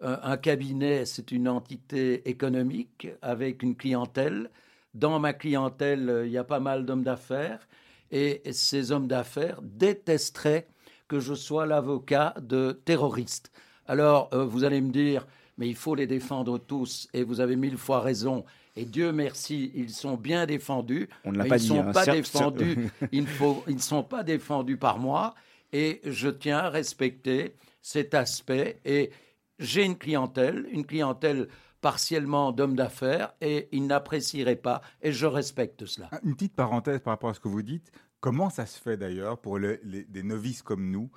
euh, 0.02 0.16
un 0.22 0.36
cabinet, 0.36 1.06
c'est 1.06 1.32
une 1.32 1.48
entité 1.48 2.28
économique 2.28 3.08
avec 3.22 3.62
une 3.62 3.74
clientèle. 3.76 4.50
Dans 4.94 5.18
ma 5.18 5.32
clientèle, 5.32 6.22
il 6.26 6.30
y 6.30 6.38
a 6.38 6.44
pas 6.44 6.60
mal 6.60 6.84
d'hommes 6.86 7.02
d'affaires, 7.02 7.66
et 8.12 8.42
ces 8.52 8.92
hommes 8.92 9.08
d'affaires 9.08 9.60
détesteraient 9.62 10.66
que 11.08 11.18
je 11.20 11.34
sois 11.34 11.66
l'avocat 11.66 12.34
de 12.40 12.72
terroristes. 12.84 13.50
Alors, 13.86 14.28
euh, 14.32 14.44
vous 14.44 14.64
allez 14.64 14.80
me 14.80 14.90
dire, 14.92 15.26
mais 15.58 15.68
il 15.68 15.74
faut 15.74 15.94
les 15.94 16.06
défendre 16.06 16.58
tous, 16.58 17.08
et 17.12 17.22
vous 17.24 17.40
avez 17.40 17.56
mille 17.56 17.76
fois 17.76 18.00
raison. 18.00 18.44
Et 18.76 18.84
Dieu 18.84 19.12
merci, 19.12 19.70
ils 19.74 19.90
sont 19.90 20.16
bien 20.16 20.46
défendus. 20.46 21.08
On 21.24 21.32
ne 21.32 21.38
l'a 21.38 21.44
pas 21.44 21.56
ils 21.56 21.60
dit, 21.60 21.66
sont 21.68 21.80
hein. 21.80 21.92
pas 21.92 22.04
Certes, 22.04 22.16
défendus. 22.18 22.88
ils, 23.12 23.22
ne 23.22 23.26
faut- 23.26 23.62
ils 23.68 23.76
ne 23.76 23.80
sont 23.80 24.02
pas 24.02 24.22
défendus 24.22 24.76
par 24.76 24.98
moi. 24.98 25.34
Et 25.74 26.00
je 26.04 26.28
tiens 26.28 26.58
à 26.58 26.70
respecter 26.70 27.56
cet 27.82 28.14
aspect. 28.14 28.80
Et 28.84 29.10
j'ai 29.58 29.84
une 29.84 29.98
clientèle, 29.98 30.66
une 30.70 30.86
clientèle 30.86 31.48
partiellement 31.80 32.52
d'hommes 32.52 32.76
d'affaires, 32.76 33.34
et 33.42 33.68
ils 33.72 33.86
n'apprécieraient 33.86 34.56
pas. 34.56 34.80
Et 35.02 35.12
je 35.12 35.26
respecte 35.26 35.84
cela. 35.84 36.08
Ah, 36.12 36.20
Une 36.24 36.34
petite 36.34 36.54
parenthèse 36.54 37.00
par 37.00 37.12
rapport 37.12 37.28
à 37.30 37.34
ce 37.34 37.40
que 37.40 37.48
vous 37.48 37.62
dites. 37.62 37.90
Comment 38.20 38.48
ça 38.48 38.64
se 38.64 38.80
fait 38.80 38.96
d'ailleurs 38.96 39.38
pour 39.38 39.58
les- 39.58 40.04
des 40.08 40.22
novices 40.22 40.62
comme 40.62 40.90
nous 40.90 41.10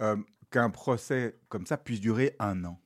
euh, 0.00 0.16
qu'un 0.50 0.70
procès 0.70 1.38
comme 1.48 1.66
ça 1.66 1.76
puisse 1.76 2.00
durer 2.00 2.36
un 2.38 2.64
an? 2.64 2.78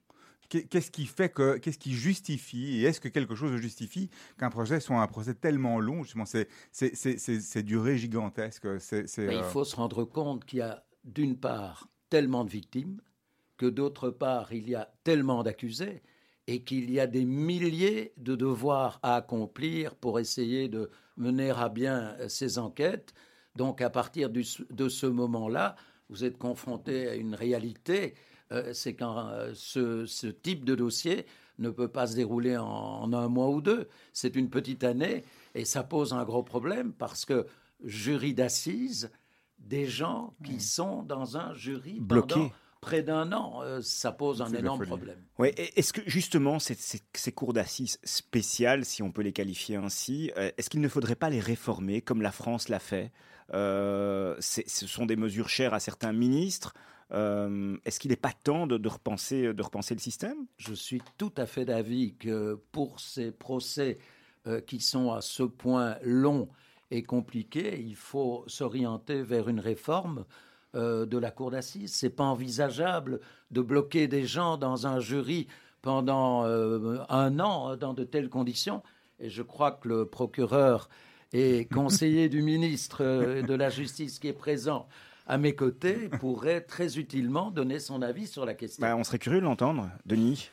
Qu'est- 0.49 0.63
Qu'est-ce 0.63 0.91
qui 0.93 1.05
fait 1.07 1.29
que, 1.29 1.59
qu'est-ce 1.59 1.77
qui 1.79 1.93
justifie, 1.93 2.79
et 2.79 2.85
est-ce 2.85 3.01
que 3.01 3.09
quelque 3.09 3.35
chose 3.35 3.55
justifie 3.61 4.09
qu'un 4.39 4.49
procès 4.49 4.79
soit 4.81 5.03
un 5.03 5.07
procès 5.09 5.35
tellement 5.35 5.81
long? 5.81 6.05
Justement, 6.05 6.25
c'est, 6.25 6.49
c'est, 6.73 6.95
c'est, 6.95 7.19
c'est, 7.19 7.41
c'est 7.41 7.65
durée 7.65 7.99
gigantesque. 7.99 8.67
C'est, 8.81 9.05
il 9.19 9.29
euh, 9.29 9.43
faut 9.43 9.65
se 9.65 9.75
rendre 9.77 10.05
compte 10.05 10.45
qu'il 10.47 10.61
y 10.61 10.63
a 10.63 10.86
d'une 11.07 11.37
part 11.39 11.89
tellement 12.11 12.45
de 12.45 12.51
victimes, 12.51 13.01
que 13.57 13.67
d'autre 13.67 14.11
part 14.11 14.53
il 14.53 14.69
y 14.69 14.75
a 14.75 14.93
tellement 15.03 15.43
d'accusés, 15.43 16.03
et 16.47 16.63
qu'il 16.63 16.91
y 16.91 17.01
a 17.01 17.07
des 17.07 17.25
milliers 17.25 18.13
de 18.19 18.37
devoirs 18.37 19.01
à 19.03 19.17
accomplir 19.17 19.95
pour 19.97 20.21
essayer 20.21 20.69
de 20.69 20.91
mener 21.17 21.51
à 21.51 21.69
bien 21.69 22.15
euh, 22.21 22.29
ces 22.29 22.59
enquêtes. 22.59 23.15
Donc 23.57 23.81
à 23.81 23.91
partir 23.91 24.31
de 24.31 24.89
ce 24.89 25.07
moment-là, 25.07 25.77
vous 26.09 26.25
êtes 26.25 26.39
confronté 26.39 27.09
à 27.09 27.15
une 27.15 27.35
réalité, 27.35 28.15
euh, 28.53 28.73
c'est 28.73 28.95
quand 28.95 29.29
euh, 29.29 29.53
ce, 29.55 30.27
type 30.27 30.65
de 30.65 30.75
dossier 30.75 31.27
ne 31.59 31.71
peut 31.71 31.89
pas 31.89 32.07
se 32.07 32.15
dérouler 32.15 32.57
en 32.57 33.13
un 33.13 33.29
mois 33.29 33.49
ou 33.49 33.61
deux. 33.61 33.89
C'est 34.13 34.37
une 34.37 34.51
petite 34.51 34.85
année 34.85 35.25
et 35.55 35.65
ça 35.65 35.83
pose 35.83 36.13
un 36.13 36.23
gros 36.25 36.43
problème 36.43 36.93
parce 36.93 37.25
que 37.25 37.47
jury 37.83 38.35
d'assises, 38.35 39.11
des 39.67 39.87
gens 39.87 40.35
qui 40.45 40.61
sont 40.61 41.03
dans 41.03 41.37
un 41.37 41.53
jury 41.55 42.01
pendant 42.01 42.51
près 42.81 43.03
d'un 43.03 43.33
an, 43.33 43.63
euh, 43.63 43.81
ça 43.83 44.13
pose 44.13 44.41
un 44.43 44.53
énorme 44.55 44.87
problème. 44.87 45.19
Ouais, 45.39 45.53
est-ce 45.57 45.93
que 45.93 46.03
justement 46.07 46.59
ces, 46.61 46.75
ces- 46.75 47.01
ces 47.15 47.33
cours 47.33 47.53
d'assises 47.53 47.99
spéciales, 48.05 48.85
si 48.85 49.03
on 49.03 49.11
peut 49.11 49.23
les 49.23 49.33
qualifier 49.33 49.77
ainsi, 49.77 50.31
euh, 50.37 50.51
est-ce 50.57 50.71
qu'il 50.71 50.81
ne 50.81 50.89
faudrait 50.89 51.17
pas 51.17 51.31
les 51.31 51.41
réformer 51.41 52.01
comme 52.01 52.23
la 52.23 52.31
France 52.33 52.69
l'a 52.69 52.79
fait? 52.79 53.11
Euh, 53.55 54.37
Ce 54.41 54.87
sont 54.87 55.07
des 55.07 55.17
mesures 55.17 55.49
chères 55.49 55.75
à 55.75 55.81
certains 55.81 56.13
ministres. 56.13 56.75
Est-ce 57.11 58.01
qu'il 58.01 58.11
n'est 58.11 58.17
pas 58.17 58.33
temps 58.33 58.67
de, 58.67 58.79
de 58.79 58.89
repenser, 58.89 59.53
de 59.55 59.63
repenser 59.63 59.95
le 59.95 60.01
système? 60.01 60.37
Je 60.59 60.75
suis 60.75 61.01
tout 61.17 61.33
à 61.37 61.47
fait 61.47 61.65
d'avis 61.65 62.15
que 62.17 62.61
pour 62.73 62.99
ces 63.01 63.31
procès 63.33 63.99
qui 64.67 64.81
sont 64.81 65.13
à 65.13 65.21
ce 65.21 65.43
point 65.45 65.97
longs 66.03 66.49
et 66.91 67.03
compliqués, 67.03 67.81
il 67.81 67.97
faut 67.97 68.45
s'orienter 68.47 69.23
vers 69.23 69.49
une 69.49 69.61
réforme 69.61 70.25
euh, 70.75 71.07
de 71.07 71.19
la 71.19 71.31
cour 71.31 71.51
d'assises. 71.51 71.93
C'est 71.93 72.11
pas 72.11 72.25
envisageable 72.25 73.21
de 73.51 73.61
bloquer 73.61 74.09
des 74.09 74.25
gens 74.25 74.57
dans 74.57 74.87
un 74.87 75.01
jury 75.01 75.47
pendant 75.83 76.45
euh, 76.45 76.99
un 77.09 77.39
an 77.41 77.77
dans 77.77 77.95
de 77.95 78.05
telles 78.05 78.29
conditions. 78.29 78.83
Et 79.19 79.31
je 79.31 79.43
crois 79.43 79.73
que 79.73 79.89
le 79.89 80.07
procureur 80.07 80.89
et 81.33 81.65
conseiller 81.73 82.29
du 82.29 82.43
ministre 82.43 83.03
euh, 83.03 83.43
de 83.43 83.55
la 83.55 83.71
Justice 83.71 84.19
qui 84.19 84.29
est 84.29 84.33
présent 84.33 84.89
à 85.27 85.39
mes 85.39 85.55
côtés 85.55 86.09
pourrait 86.21 86.61
très 86.61 86.99
utilement 86.99 87.51
donner 87.51 87.81
son 87.81 88.03
avis 88.03 88.27
sur 88.27 88.47
la 88.47 88.55
question. 88.55 88.81
Bah, 88.81 88.97
On 88.97 89.03
serait 89.05 89.19
curieux 89.19 89.41
de 89.41 89.45
l'entendre, 89.45 89.91
Denis. 90.05 90.51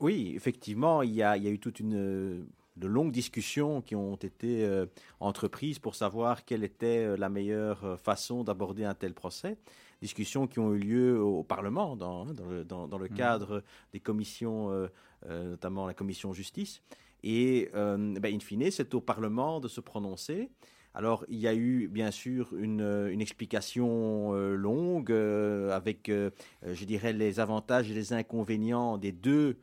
Oui, 0.00 0.32
effectivement, 0.36 1.02
il 1.02 1.14
y 1.14 1.22
a, 1.22 1.36
il 1.36 1.42
y 1.42 1.48
a 1.48 1.50
eu 1.50 1.58
toute 1.58 1.80
une 1.80 1.96
euh, 1.96 2.46
de 2.78 2.86
longues 2.86 3.12
discussions 3.12 3.82
qui 3.82 3.94
ont 3.96 4.16
été 4.16 4.64
euh, 4.64 4.86
entreprises 5.20 5.78
pour 5.78 5.94
savoir 5.94 6.44
quelle 6.44 6.64
était 6.64 7.04
euh, 7.04 7.16
la 7.16 7.28
meilleure 7.28 7.84
euh, 7.84 7.96
façon 7.96 8.44
d'aborder 8.44 8.84
un 8.84 8.94
tel 8.94 9.14
procès. 9.14 9.56
Discussions 10.00 10.46
qui 10.46 10.60
ont 10.60 10.72
eu 10.74 10.78
lieu 10.78 11.20
au 11.20 11.42
Parlement, 11.42 11.96
dans, 11.96 12.24
dans 12.26 12.46
le, 12.46 12.64
dans- 12.64 12.86
dans 12.86 12.98
le 12.98 13.08
cadre 13.08 13.62
des 13.92 14.00
commissions, 14.00 14.70
euh, 14.70 14.86
euh, 15.28 15.50
notamment 15.50 15.86
la 15.86 15.94
commission 15.94 16.32
justice. 16.32 16.80
Et, 17.24 17.68
ben, 17.74 18.24
in 18.26 18.38
fine, 18.38 18.70
c'est 18.70 18.94
au 18.94 19.00
Parlement 19.00 19.58
de 19.58 19.66
se 19.66 19.80
prononcer. 19.80 20.50
Alors, 20.94 21.24
il 21.28 21.38
y 21.38 21.48
a 21.48 21.54
eu, 21.54 21.88
bien 21.88 22.12
sûr, 22.12 22.54
une, 22.56 22.80
une 23.10 23.20
explication 23.20 24.34
euh, 24.34 24.54
longue 24.54 25.10
euh, 25.10 25.70
avec, 25.72 26.08
euh, 26.08 26.30
je 26.64 26.84
dirais, 26.84 27.12
les 27.12 27.40
avantages 27.40 27.90
et 27.90 27.94
les 27.94 28.12
inconvénients 28.12 28.98
des 28.98 29.10
deux 29.12 29.56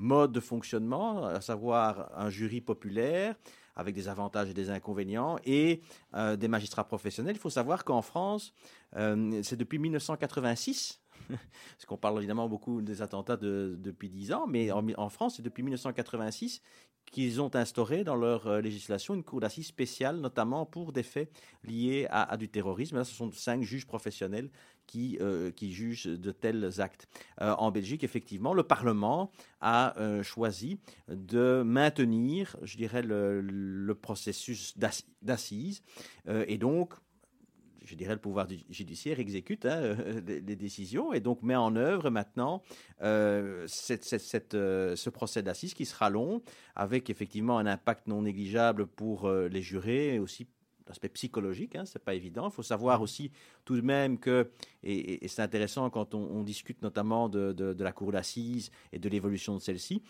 modes 0.00 0.32
de 0.32 0.40
fonctionnement, 0.40 1.24
à 1.26 1.40
savoir 1.40 2.10
un 2.16 2.30
jury 2.30 2.60
populaire 2.60 3.34
avec 3.76 3.94
des 3.94 4.08
avantages 4.08 4.50
et 4.50 4.54
des 4.54 4.68
inconvénients, 4.70 5.38
et 5.44 5.80
euh, 6.14 6.36
des 6.36 6.48
magistrats 6.48 6.84
professionnels. 6.84 7.36
Il 7.36 7.38
faut 7.38 7.50
savoir 7.50 7.84
qu'en 7.84 8.02
France, 8.02 8.52
euh, 8.96 9.40
c'est 9.42 9.56
depuis 9.56 9.78
1986, 9.78 11.00
parce 11.28 11.86
qu'on 11.86 11.96
parle 11.96 12.18
évidemment 12.18 12.48
beaucoup 12.48 12.82
des 12.82 13.00
attentats 13.00 13.36
de- 13.36 13.76
depuis 13.78 14.08
10 14.10 14.32
ans, 14.32 14.46
mais 14.46 14.70
en, 14.72 14.84
en 14.96 15.08
France, 15.08 15.36
c'est 15.36 15.42
depuis 15.42 15.62
1986 15.62 16.60
qu'ils 17.10 17.40
ont 17.40 17.54
instauré 17.54 18.04
dans 18.04 18.14
leur 18.14 18.46
euh, 18.46 18.60
législation 18.60 19.14
une 19.14 19.24
cour 19.24 19.40
d'assises 19.40 19.66
spéciale, 19.66 20.16
notamment 20.18 20.66
pour 20.66 20.92
des 20.92 21.02
faits 21.02 21.30
liés 21.64 22.06
à, 22.10 22.30
à 22.30 22.36
du 22.36 22.48
terrorisme. 22.48 22.96
Là, 22.96 23.04
ce 23.04 23.14
sont 23.14 23.32
cinq 23.32 23.62
juges 23.62 23.86
professionnels 23.86 24.50
qui, 24.90 25.18
euh, 25.20 25.52
jugent 25.60 26.06
de 26.06 26.32
tels 26.32 26.80
actes. 26.80 27.06
Euh, 27.40 27.54
en 27.58 27.70
Belgique, 27.70 28.02
effectivement, 28.02 28.54
le 28.54 28.64
Parlement 28.64 29.30
a 29.60 29.96
euh, 30.00 30.24
choisi 30.24 30.80
de 31.08 31.62
maintenir, 31.62 32.56
je 32.62 32.76
dirais, 32.76 33.02
le, 33.02 33.94
processus 33.94 34.76
d'assi- 34.76 35.06
d'assises. 35.22 35.82
Euh, 36.28 36.44
et 36.48 36.58
donc, 36.58 36.94
je 37.84 37.94
dirais, 37.94 38.14
le 38.14 38.20
pouvoir 38.20 38.48
judiciaire 38.68 39.20
exécute 39.20 39.64
hein, 39.64 39.96
les, 40.26 40.56
décisions 40.56 41.12
et 41.12 41.20
donc 41.20 41.42
met 41.42 41.56
en 41.56 41.76
œuvre 41.76 42.10
maintenant 42.10 42.62
ce 43.00 43.98
procès 45.08 45.42
d'assises 45.42 45.74
qui 45.74 45.86
sera 45.86 46.10
long, 46.10 46.42
avec 46.74 47.10
effectivement 47.10 47.58
un 47.58 47.66
impact 47.66 48.08
non 48.08 48.22
négligeable 48.22 48.86
pour 48.86 49.30
les 49.30 49.62
jurés 49.62 50.14
et 50.14 50.18
aussi 50.18 50.46
l'aspect 50.90 51.08
psychologique, 51.08 51.74
hein, 51.76 51.84
c'est 51.86 52.04
pas 52.04 52.14
évident. 52.14 52.48
Il 52.48 52.52
faut 52.52 52.62
savoir 52.62 53.00
aussi 53.00 53.30
tout 53.64 53.76
de 53.76 53.80
même 53.80 54.18
que, 54.18 54.50
et, 54.82 54.92
et- 54.94 55.24
et 55.24 55.28
c'est 55.28 55.42
intéressant 55.42 55.88
quand 55.90 56.14
on, 56.14 56.20
on 56.20 56.42
discute 56.42 56.82
notamment 56.82 57.28
de, 57.28 57.52
de- 57.52 57.72
de 57.72 57.84
la 57.84 57.92
cour 57.92 58.12
d'assises 58.12 58.70
et 58.92 58.98
de 58.98 59.08
l'évolution 59.08 59.54
de 59.54 59.60
celle-ci, 59.60 60.02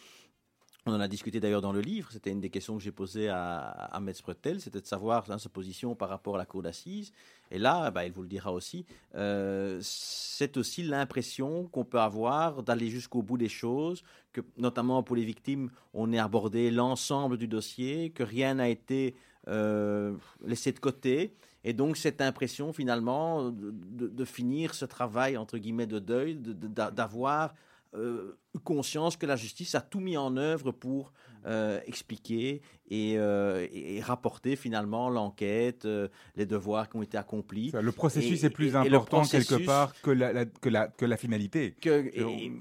on 0.87 0.95
en 0.95 1.01
a 1.01 1.09
discuté 1.09 1.41
d'ailleurs 1.41 1.61
dans 1.61 1.75
le 1.75 1.83
livre, 1.83 2.09
c'était 2.11 2.31
une 2.31 2.41
des 2.41 2.49
questions 2.49 2.75
que 2.79 2.83
j'ai 2.83 2.91
posées 2.91 3.29
à, 3.29 3.59
à 3.59 4.01
Metz 4.01 4.23
Pretel, 4.23 4.63
c'était 4.63 4.81
de 4.81 4.87
savoir 4.87 5.31
hein, 5.31 5.37
sa 5.39 5.51
position 5.51 5.95
par 5.95 6.09
rapport 6.09 6.37
à 6.37 6.39
la 6.39 6.47
cour 6.47 6.63
d'assises. 6.63 7.13
Et 7.51 7.59
là, 7.59 7.91
bah, 7.91 8.07
il 8.07 8.13
vous 8.13 8.23
le 8.23 8.29
dira 8.29 8.51
aussi, 8.51 8.87
euh, 9.15 9.79
c'est 9.83 10.57
aussi 10.57 10.83
l'impression 10.83 11.67
qu'on 11.67 11.85
peut 11.85 12.01
avoir 12.01 12.63
d'aller 12.63 12.89
jusqu'au 12.89 13.21
bout 13.23 13.37
des 13.37 13.51
choses, 13.51 14.03
que 14.33 14.41
notamment 14.57 15.03
pour 15.03 15.17
les 15.17 15.25
victimes, 15.25 15.71
on 15.93 16.15
ait 16.15 16.19
abordé 16.19 16.71
l'ensemble 16.71 17.37
du 17.37 17.47
dossier, 17.47 18.09
que 18.11 18.23
rien 18.23 18.55
n'a 18.55 18.71
été 18.71 19.15
euh, 19.51 20.15
laissé 20.47 20.73
de 20.73 20.79
côté. 20.79 21.35
Et 21.65 21.75
donc 21.75 21.97
cette 21.99 22.21
impression 22.23 22.73
finalement 22.73 23.51
de, 23.51 23.71
de- 23.71 24.09
de 24.09 24.25
finir 24.25 24.75
ce 24.75 24.87
travail 24.87 25.37
entre 25.37 25.59
guillemets 25.59 25.87
de 25.87 25.99
deuil, 25.99 26.37
de- 26.37 26.53
de- 26.55 26.69
d'avoir 26.69 27.55
euh, 27.95 28.37
eu 28.55 28.61
conscience 28.61 29.17
que 29.17 29.27
la 29.27 29.35
justice 29.37 29.75
a 29.75 29.81
tout 29.81 29.99
mis 30.01 30.17
en 30.17 30.37
œuvre 30.37 30.71
pour 30.71 31.13
euh, 31.47 31.81
expliquer 31.87 32.63
et, 32.89 33.15
euh, 33.19 33.67
et- 33.73 34.01
rapporter 34.01 34.55
finalement 34.57 35.11
l'enquête, 35.11 35.87
euh, 35.87 36.07
les 36.37 36.47
devoirs 36.47 36.89
qui 36.89 36.97
ont 36.99 37.03
été 37.03 37.17
accomplis. 37.19 37.73
Le 37.75 37.93
processus 37.93 38.43
Et- 38.43 38.47
est 38.47 38.51
plus 38.51 38.75
et- 38.75 38.77
important 38.77 39.23
quelque 39.25 39.65
part 39.67 39.93
que 40.03 40.11
la, 40.13 40.33
la- 40.33 40.45
que 40.47 40.69
la, 40.69 40.87
que 40.87 41.05
la 41.05 41.17
finalité. 41.17 41.75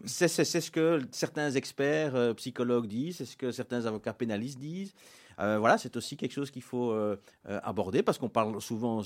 C'est, 0.06 0.28
ce 0.28 0.72
que 0.72 1.00
certains 1.12 1.52
experts 1.52 2.36
psychologues 2.36 2.88
disent, 2.88 3.18
c'est 3.18 3.26
ce 3.26 3.38
que 3.38 3.52
certains 3.52 3.86
avocats 3.86 4.14
pénalistes 4.14 4.60
disent. 4.60 4.94
Euh, 5.40 5.58
voilà, 5.60 5.78
c'est 5.78 5.96
aussi 5.98 6.18
quelque 6.18 6.32
chose 6.34 6.52
qu'il 6.52 6.62
faut 6.62 6.92
euh, 6.92 7.18
euh, 7.48 7.60
aborder 7.64 8.04
parce 8.04 8.18
qu'on 8.18 8.30
parle 8.30 8.62
souvent 8.62 9.02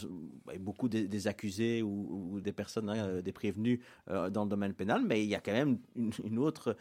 beaucoup 0.60 0.90
des, 0.90 1.08
des 1.08 1.28
accusés 1.28 1.82
ou, 1.82 2.32
ou 2.34 2.42
des 2.42 2.52
personnes, 2.54 2.90
hein, 2.90 3.22
des 3.22 3.32
prévenus 3.32 3.80
dans 4.08 4.44
le 4.44 4.50
domaine 4.50 4.74
pénal, 4.74 5.04
mais 5.06 5.24
il 5.24 5.30
y 5.30 5.36
a 5.36 5.40
quand 5.40 5.52
même 5.54 5.78
une, 5.96 6.12
une 6.24 6.40
autre 6.40 6.76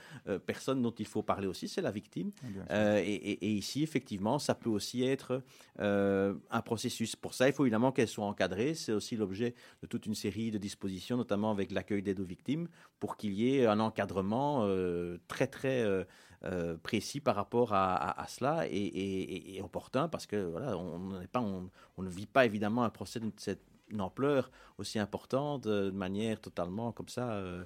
personne 0.46 0.82
dont 0.82 0.90
il 0.98 1.06
faut 1.06 1.22
parler 1.22 1.46
aussi, 1.46 1.68
c'est 1.68 1.82
la 1.82 1.90
victime. 1.90 2.30
Euh, 2.70 2.98
et, 2.98 3.12
et- 3.14 3.44
et 3.46 3.50
ici, 3.52 3.82
effectivement, 3.82 4.38
ça 4.38 4.54
peut 4.54 4.70
aussi 4.70 5.02
être 5.04 5.42
un 5.78 6.62
processus. 6.64 7.16
Pour 7.16 7.34
ça, 7.34 7.48
il 7.48 7.52
faut 7.52 7.64
évidemment 7.64 7.92
qu'elles 7.92 8.08
soient 8.08 8.26
encadrées. 8.26 8.74
C'est 8.74 8.92
aussi 8.92 9.16
l'objet 9.16 9.54
de 9.82 9.86
toute 9.86 10.06
une 10.06 10.14
série 10.14 10.50
de 10.50 10.58
dispositions, 10.58 11.16
notamment 11.16 11.50
avec 11.50 11.70
l'accueil 11.70 12.02
d'aide 12.02 12.20
aux 12.20 12.24
victimes, 12.24 12.68
pour 13.00 13.16
qu'il 13.16 13.32
y 13.34 13.56
ait 13.56 13.66
un 13.66 13.80
encadrement 13.80 14.60
euh, 14.62 15.18
très, 15.28 15.46
très 15.46 15.82
euh, 15.82 16.04
euh, 16.44 16.76
précis 16.82 17.20
par 17.20 17.36
rapport 17.36 17.72
à, 17.72 17.94
à- 17.94 18.22
à 18.22 18.26
cela 18.26 18.66
et, 18.68 18.70
et- 18.76 19.22
et- 19.34 19.56
et 19.56 19.62
opportun, 19.62 20.08
parce 20.08 20.26
que 20.26 20.36
voilà, 20.50 20.76
on, 20.76 21.18
n'est 21.20 21.26
pas, 21.28 21.40
on, 21.40 21.70
on 21.96 22.02
ne 22.02 22.08
vit 22.10 22.26
pas 22.26 22.44
évidemment 22.46 22.84
un 22.84 22.90
procès 22.90 23.20
de 23.20 23.30
cette 23.36 23.62
une 23.90 24.00
ampleur 24.00 24.50
aussi 24.78 24.98
importante 24.98 25.66
euh, 25.66 25.90
de 25.90 25.96
manière 25.96 26.40
totalement 26.40 26.92
comme 26.92 27.08
ça 27.08 27.32
euh, 27.32 27.62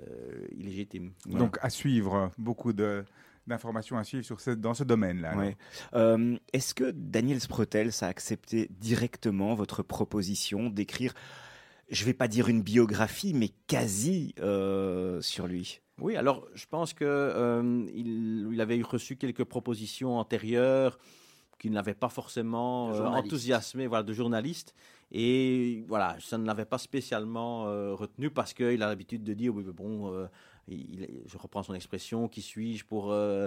euh, 0.00 0.46
illégitime. 0.56 1.12
Voilà. 1.26 1.38
Donc 1.38 1.58
à 1.62 1.70
suivre, 1.70 2.32
beaucoup 2.38 2.72
de 2.72 3.04
d'informations 3.46 3.96
à 3.98 4.04
suivre 4.04 4.24
sur 4.24 4.40
ce, 4.40 4.50
dans 4.52 4.74
ce 4.74 4.84
domaine-là. 4.84 5.36
Ouais. 5.36 5.56
Euh, 5.94 6.36
Est-ce 6.52 6.74
que 6.74 6.90
Daniel 6.92 7.40
Sprotels 7.40 7.90
a 8.00 8.06
accepté 8.06 8.68
directement 8.78 9.54
votre 9.56 9.82
proposition 9.82 10.70
d'écrire, 10.70 11.12
je 11.90 12.04
vais 12.04 12.14
pas 12.14 12.28
dire 12.28 12.48
une 12.48 12.62
biographie, 12.62 13.34
mais 13.34 13.50
quasi 13.66 14.34
euh, 14.38 15.20
sur 15.22 15.46
lui? 15.48 15.80
Oui, 16.02 16.16
alors 16.16 16.46
je 16.54 16.66
pense 16.66 16.92
que 16.94 17.04
euh, 17.06 17.86
il, 17.94 18.60
avait 18.60 18.82
reçu 18.82 19.14
quelques 19.16 19.44
propositions 19.44 20.18
antérieures 20.18 20.98
qui 21.60 21.70
ne 21.70 21.76
l'avaient 21.76 21.94
pas 21.94 22.08
forcément 22.08 22.90
euh, 22.90 23.06
enthousiasmé, 23.18 23.86
voilà, 23.86 24.02
de 24.02 24.12
journalistes. 24.12 24.74
Et 25.12 25.84
voilà, 25.86 26.16
ça 26.20 26.38
ne 26.38 26.44
l'avait 26.44 26.64
pas 26.64 26.78
spécialement 26.78 27.66
euh, 27.68 27.94
retenu 27.94 28.30
parce 28.30 28.52
qu'il 28.52 28.82
a 28.82 28.88
l'habitude 28.88 29.22
de 29.22 29.32
dire, 29.32 29.54
oui, 29.54 29.62
mais 29.64 29.72
bon, 29.72 30.12
euh, 30.12 30.26
il- 30.66 31.02
il- 31.02 31.22
je 31.26 31.38
reprends 31.38 31.62
son 31.62 31.74
expression, 31.74 32.26
qui 32.28 32.40
suis-je 32.42 32.84
pour, 32.84 33.12
euh, 33.12 33.46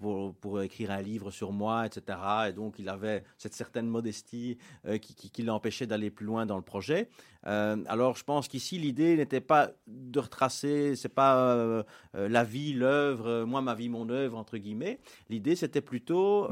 pour, 0.00 0.34
pour 0.34 0.62
écrire 0.62 0.90
un 0.90 1.02
livre 1.02 1.30
sur 1.30 1.52
moi, 1.52 1.86
etc. 1.86 2.18
Et 2.48 2.52
donc 2.52 2.78
il 2.80 2.88
avait 2.88 3.22
cette 3.38 3.54
certaine 3.54 3.86
modestie 3.86 4.58
euh, 4.86 4.98
qui, 4.98 5.14
qui, 5.14 5.30
qui 5.30 5.42
l'empêchait 5.42 5.86
d'aller 5.86 6.10
plus 6.10 6.26
loin 6.26 6.46
dans 6.46 6.56
le 6.56 6.62
projet. 6.62 7.08
Euh, 7.46 7.76
alors 7.88 8.16
je 8.16 8.24
pense 8.24 8.48
qu'ici 8.48 8.78
l'idée 8.78 9.16
n'était 9.16 9.40
pas 9.40 9.70
de 9.86 10.18
retracer, 10.20 10.96
c'est 10.96 11.08
pas 11.08 11.36
euh, 11.48 11.82
euh, 12.16 12.28
la 12.28 12.44
vie, 12.44 12.72
l'œuvre, 12.72 13.44
moi 13.44 13.60
ma 13.60 13.74
vie, 13.74 13.88
mon 13.88 14.08
œuvre 14.08 14.38
entre 14.38 14.56
guillemets. 14.56 14.98
L'idée 15.28 15.56
c'était 15.56 15.80
plutôt 15.80 16.48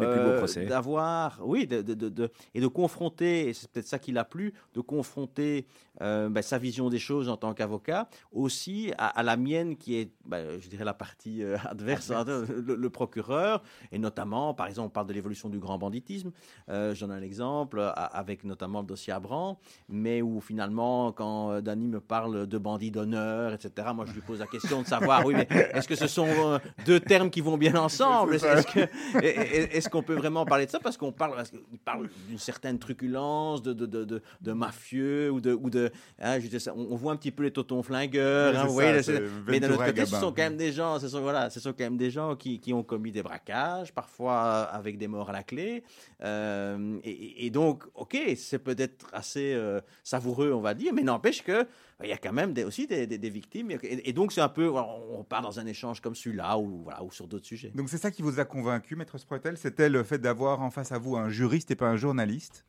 d'avoir, 0.66 1.40
oui, 1.44 1.66
de, 1.66 1.82
de- 1.82 1.94
de- 1.94 2.08
de- 2.08 2.30
et 2.54 2.60
de 2.60 2.66
confronter, 2.66 3.48
et 3.48 3.52
c'est 3.54 3.70
peut-être 3.70 3.86
ça 3.86 3.98
qui 3.98 4.12
l'a 4.12 4.24
plu, 4.24 4.52
de 4.74 4.80
confronter 4.80 5.66
ben, 6.00 6.42
sa 6.42 6.58
vision 6.58 6.88
des 6.88 6.98
choses 6.98 7.28
en 7.28 7.36
tant 7.36 7.54
qu'avocat 7.54 8.08
aussi 8.32 8.92
à, 8.98 9.06
à 9.06 9.22
la 9.22 9.36
mienne 9.36 9.76
qui 9.76 9.96
est, 9.96 10.10
bah, 10.24 10.58
je 10.58 10.68
dirais, 10.68 10.84
la 10.84 10.94
partie 10.94 11.42
adverse, 11.64 12.10
hein, 12.10 12.24
le, 12.48 12.74
le 12.74 12.90
procureur, 12.90 13.62
et 13.92 13.98
notamment, 13.98 14.52
par 14.52 14.66
exemple, 14.66 14.88
on 14.88 14.90
parle 14.90 15.06
de 15.06 15.12
l'évolution 15.12 15.48
du 15.48 15.58
grand 15.60 15.78
banditisme. 15.78 16.32
J'en 16.68 17.10
ai 17.10 17.14
un 17.14 17.22
exemple 17.22 17.80
avec 17.94 18.42
notamment 18.44 18.80
le 18.80 18.86
dossier 18.86 19.12
Abran, 19.12 19.58
mais 19.88 20.22
où 20.22 20.40
finalement, 20.40 20.81
quand 21.16 21.50
euh, 21.52 21.60
Dany 21.60 21.86
me 21.88 22.00
parle 22.00 22.46
de 22.46 22.58
bandits 22.58 22.90
d'honneur, 22.90 23.52
etc., 23.52 23.88
moi 23.94 24.04
je 24.06 24.12
lui 24.12 24.20
pose 24.20 24.38
la 24.40 24.46
question 24.46 24.82
de 24.82 24.86
savoir, 24.86 25.24
oui, 25.26 25.34
mais 25.34 25.46
est-ce 25.74 25.86
que 25.88 25.94
ce 25.96 26.06
sont 26.06 26.26
euh, 26.28 26.58
deux 26.86 27.00
termes 27.00 27.30
qui 27.30 27.40
vont 27.40 27.56
bien 27.56 27.74
ensemble? 27.76 28.34
Est-ce 28.36 28.78
est- 29.22 29.88
qu'on 29.88 30.02
peut 30.02 30.14
vraiment 30.14 30.44
parler 30.44 30.66
de 30.66 30.70
ça? 30.70 30.80
Parce 30.80 30.96
qu'on 30.96 31.12
parle, 31.12 31.42
qu'il 31.44 31.78
parle 31.84 32.08
d'une 32.28 32.38
certaine 32.38 32.78
truculence, 32.78 33.62
de, 33.62 33.72
de, 33.72 33.86
de, 33.86 34.22
de, 34.40 34.52
mafieux 34.52 35.30
ou 35.30 35.40
de, 35.40 35.52
ou 35.52 35.70
de, 35.70 35.90
hein, 36.20 36.38
je 36.40 36.70
on, 36.70 36.92
on 36.92 36.96
voit 36.96 37.12
un 37.12 37.16
petit 37.16 37.30
peu 37.30 37.42
les 37.44 37.50
totons 37.50 37.82
flingueurs, 37.82 38.56
hein, 38.58 38.64
vous 38.66 38.72
voyez, 38.74 39.02
ça, 39.02 39.12
mais 39.46 39.60
d'un 39.60 39.70
autre 39.72 39.84
côté, 39.86 40.06
ce 40.06 40.16
sont 40.16 40.32
quand 40.32 40.42
même 40.42 40.56
des 40.56 40.72
gens, 40.72 40.98
ce 40.98 41.08
sont 41.08 41.20
voilà, 41.20 41.50
ce 41.50 41.60
sont 41.60 41.70
quand 41.72 41.84
même 41.84 41.96
des 41.96 42.10
gens 42.10 42.36
qui, 42.36 42.60
qui 42.60 42.72
ont 42.72 42.82
commis 42.82 43.12
des 43.12 43.22
braquages, 43.22 43.92
parfois 43.92 44.32
euh, 44.72 44.76
avec 44.78 44.98
des 44.98 45.08
morts 45.08 45.30
à 45.30 45.32
la 45.32 45.42
clé, 45.42 45.82
Euh, 46.24 46.98
et, 47.02 47.46
et 47.46 47.50
donc, 47.50 47.82
ok, 47.94 48.16
c'est 48.36 48.60
peut-être 48.60 49.06
assez 49.12 49.54
euh, 49.54 49.80
savoureux, 50.04 50.52
on 50.52 50.60
va 50.60 50.71
dire, 50.74 50.92
mais 50.92 51.02
n'empêche 51.02 51.42
que 51.42 51.66
il 52.02 52.08
y 52.08 52.12
a 52.12 52.18
quand 52.18 52.32
même 52.32 52.52
des, 52.52 52.64
aussi 52.64 52.86
des, 52.86 53.06
des- 53.06 53.18
des 53.18 53.30
victimes, 53.30 53.70
et, 53.70 53.78
et 53.82 54.12
donc 54.12 54.32
c'est 54.32 54.40
un 54.40 54.48
peu, 54.48 54.70
on 54.70 55.24
part 55.24 55.42
dans 55.42 55.60
un 55.60 55.66
échange 55.66 56.00
comme 56.00 56.14
celui-là 56.14 56.58
ou 56.58 56.82
voilà, 56.84 57.02
ou 57.04 57.10
sur 57.10 57.26
d'autres 57.28 57.46
sujets. 57.46 57.70
Donc 57.74 57.88
c'est 57.88 57.98
ça 57.98 58.10
qui 58.10 58.22
vous 58.22 58.40
a 58.40 58.44
convaincu, 58.44 58.96
Maître 58.96 59.18
Sprotel 59.18 59.56
C'était 59.56 59.88
le 59.88 60.02
fait 60.02 60.18
d'avoir 60.18 60.60
en 60.62 60.70
face 60.70 60.92
à 60.92 60.98
vous 60.98 61.16
un 61.16 61.28
juriste 61.28 61.70
et 61.70 61.76
pas 61.76 61.88
un 61.88 61.96
journaliste? 61.96 62.64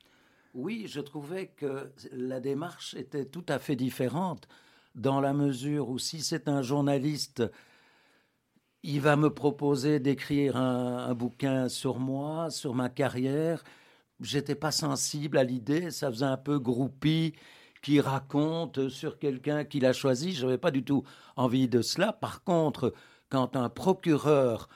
Oui, 0.54 0.86
je 0.88 0.99
trouvais 0.99 1.47
que 1.47 1.91
la 2.12 2.39
démarche 2.39 2.93
était 2.93 3.26
tout 3.26 3.45
à 3.49 3.58
fait 3.58 3.76
différente, 3.76 4.47
dans 4.93 5.20
la 5.20 5.34
mesure 5.34 5.89
où 5.89 5.97
si 5.97 6.22
c'est 6.22 6.47
un 6.47 6.62
journaliste, 6.62 7.43
il 8.84 8.99
va 9.01 9.16
me 9.16 9.30
proposer 9.34 9.99
d'écrire 9.99 10.58
un, 10.58 10.97
un 11.10 11.14
bouquin 11.16 11.70
sur 11.70 11.99
moi, 11.99 12.51
sur 12.51 12.74
ma 12.76 12.89
carrière. 12.89 13.64
J'étais 14.22 14.56
pas 14.56 14.72
sensible 14.72 15.38
à 15.38 15.43
l'idée, 15.43 15.89
ça 15.91 16.10
faisait 16.12 16.26
un 16.26 16.38
peu 16.38 16.60
groupie 16.60 17.34
qui 17.84 18.00
raconte 18.00 18.90
sur 18.90 19.20
quelqu'un 19.20 19.66
qu'il 19.66 19.86
a 19.86 19.94
choisi. 19.94 20.32
Je 20.32 20.46
n'avais 20.46 20.58
pas 20.58 20.72
du 20.72 20.84
tout 20.84 21.04
envie 21.36 21.68
de 21.68 21.84
cela. 21.84 22.14
Par 22.14 22.44
contre, 22.44 22.94
quand 23.30 23.56
un 23.56 23.70
procureur 23.70 24.70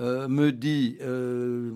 euh, 0.00 0.26
me 0.26 0.50
dit 0.50 0.96
euh, 1.02 1.72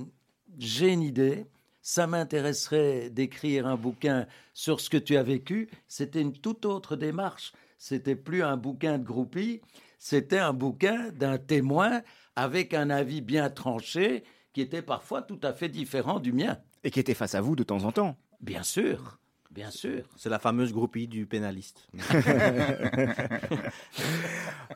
j'ai 0.58 0.92
une 0.92 1.02
idée, 1.02 1.46
ça 1.82 2.06
m'intéresserait 2.06 3.10
d'écrire 3.10 3.66
un 3.66 3.76
bouquin 3.76 4.26
sur 4.54 4.80
ce 4.80 4.90
que 4.90 4.96
tu 4.96 5.16
as 5.16 5.22
vécu, 5.22 5.68
c'était 5.86 6.22
une 6.22 6.32
toute 6.32 6.64
autre 6.64 6.96
démarche. 6.96 7.52
C'était 7.78 8.16
plus 8.16 8.42
un 8.42 8.56
bouquin 8.56 8.98
de 8.98 9.04
groupie, 9.04 9.60
c'était 9.98 10.38
un 10.38 10.52
bouquin 10.52 11.10
d'un 11.12 11.38
témoin 11.38 12.02
avec 12.34 12.74
un 12.74 12.90
avis 12.90 13.20
bien 13.20 13.50
tranché 13.50 14.24
qui 14.52 14.62
était 14.62 14.82
parfois 14.82 15.22
tout 15.22 15.38
à 15.42 15.52
fait 15.52 15.68
différent 15.68 16.18
du 16.18 16.32
mien. 16.32 16.58
Et 16.82 16.90
qui 16.90 16.98
était 16.98 17.14
face 17.14 17.34
à 17.34 17.40
vous 17.40 17.54
de 17.54 17.62
temps 17.62 17.84
en 17.84 17.92
temps. 17.92 18.16
Bien 18.40 18.62
sûr, 18.62 19.18
bien 19.58 19.70
sûr. 19.72 20.04
C'est 20.16 20.28
la 20.28 20.38
fameuse 20.38 20.72
groupie 20.72 21.08
du 21.08 21.26
pénaliste. 21.26 21.88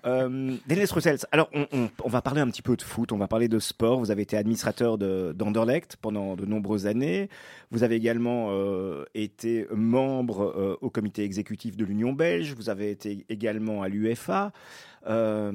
Euh, 0.04 0.56
Strussels, 0.86 1.18
alors 1.30 1.48
on, 1.54 1.66
on- 1.72 1.90
on 2.02 2.08
va 2.08 2.22
parler 2.22 2.40
un 2.40 2.48
petit 2.50 2.62
peu 2.62 2.76
de 2.76 2.82
foot, 2.82 3.12
on 3.12 3.18
va 3.18 3.28
parler 3.28 3.46
de 3.46 3.58
sport. 3.60 4.00
Vous 4.00 4.10
avez 4.10 4.22
été 4.22 4.36
administrateur 4.36 4.98
de- 4.98 5.32
d'Anderlecht 5.36 5.96
pendant 5.96 6.34
de 6.34 6.44
nombreuses 6.44 6.86
années. 6.86 7.28
Vous 7.70 7.84
avez 7.84 7.94
également 7.96 8.48
euh, 8.50 9.04
été 9.14 9.66
membre 9.72 10.52
euh, 10.56 10.76
au 10.80 10.90
comité 10.90 11.22
exécutif 11.22 11.76
de 11.76 11.84
l'Union 11.84 12.12
belge. 12.12 12.54
Vous 12.54 12.68
avez 12.68 12.90
été 12.90 13.24
également 13.28 13.82
à 13.82 13.88
l'UFA. 13.88 14.50
Euh, 15.06 15.52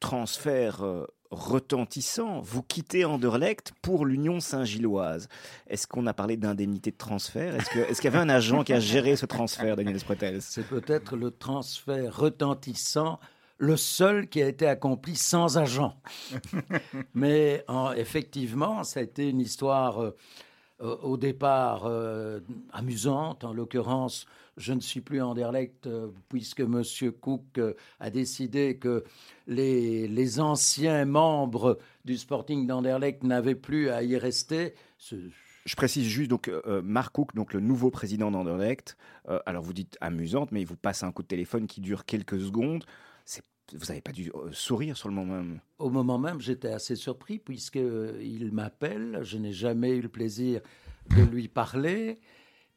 transfert 0.00 0.82
euh, 0.82 1.06
retentissant, 1.30 2.40
vous 2.40 2.62
quittez 2.62 3.04
Anderlecht 3.04 3.72
pour 3.82 4.06
l'Union 4.06 4.40
Saint-Gilloise. 4.40 5.28
Est-ce 5.68 5.86
qu'on 5.86 6.06
a 6.06 6.14
parlé 6.14 6.36
d'indemnité 6.36 6.90
de 6.90 6.96
transfert? 6.96 7.54
Est-ce 7.54 8.00
qu'il 8.00 8.10
y 8.10 8.14
avait 8.14 8.18
un 8.22 8.28
agent 8.28 8.64
qui 8.64 8.72
a 8.72 8.80
géré 8.80 9.16
ce 9.16 9.26
transfert, 9.26 9.76
Daniel 9.76 9.98
Sprotels 9.98 10.42
C'est 10.42 10.66
peut-être 10.66 11.16
le 11.16 11.30
transfert 11.30 12.16
retentissant, 12.16 13.18
le 13.58 13.76
seul 13.76 14.28
qui 14.28 14.42
a 14.42 14.48
été 14.48 14.66
accompli 14.66 15.16
sans 15.16 15.58
agent. 15.58 15.96
Mais 17.14 17.64
en- 17.68 17.92
effectivement, 17.92 18.84
ça 18.84 19.00
a 19.00 19.02
été 19.02 19.28
une 19.30 19.40
histoire 19.40 20.02
euh, 20.02 20.16
au 20.80 21.16
départ 21.16 21.84
euh, 21.86 22.40
amusante. 22.72 23.44
En 23.44 23.52
l'occurrence, 23.52 24.26
je 24.56 24.72
ne 24.72 24.80
suis 24.80 25.00
plus 25.00 25.20
Anderlecht 25.20 25.86
euh, 25.86 26.08
puisque 26.28 26.60
M. 26.60 26.82
Cook 27.20 27.42
euh, 27.58 27.74
a 28.00 28.10
décidé 28.10 28.78
que 28.78 29.04
les, 29.46 30.08
les 30.08 30.40
anciens 30.40 31.04
membres 31.04 31.78
du 32.04 32.16
Sporting 32.16 32.66
d'Anderlecht 32.66 33.22
n'avaient 33.22 33.54
plus 33.54 33.90
à 33.90 34.02
y 34.02 34.16
rester. 34.16 34.74
Ce- 34.98 35.16
Je 35.66 35.76
précise 35.76 36.06
juste, 36.06 36.30
donc, 36.30 36.48
euh, 36.48 36.80
Mark 36.82 37.12
Cook, 37.14 37.34
donc 37.34 37.52
le 37.52 37.60
nouveau 37.60 37.90
président 37.90 38.30
d'Anderlecht, 38.30 38.96
euh, 39.28 39.40
alors 39.46 39.62
vous 39.62 39.72
dites 39.72 39.98
amusante, 40.00 40.52
mais 40.52 40.60
il 40.62 40.66
vous 40.66 40.76
passe 40.76 41.02
un 41.02 41.12
coup 41.12 41.22
de 41.22 41.28
téléphone 41.28 41.66
qui 41.66 41.80
dure 41.80 42.04
quelques 42.04 42.40
secondes. 42.40 42.84
Vous 43.72 43.86
n'avez 43.88 44.00
pas 44.00 44.12
dû 44.12 44.30
euh, 44.36 44.48
sourire 44.52 44.96
sur 44.96 45.08
le 45.08 45.14
moment 45.16 45.34
même. 45.34 45.58
Au 45.80 45.90
moment 45.90 46.18
même, 46.18 46.40
j'étais 46.40 46.68
assez 46.68 46.94
surpris 46.94 47.40
puisqu'il 47.40 48.50
m'appelle. 48.52 49.18
Je 49.22 49.38
n'ai 49.38 49.50
jamais 49.52 49.90
eu 49.96 50.00
le 50.00 50.08
plaisir 50.08 50.60
de 51.10 51.22
lui 51.24 51.48
parler. 51.48 52.20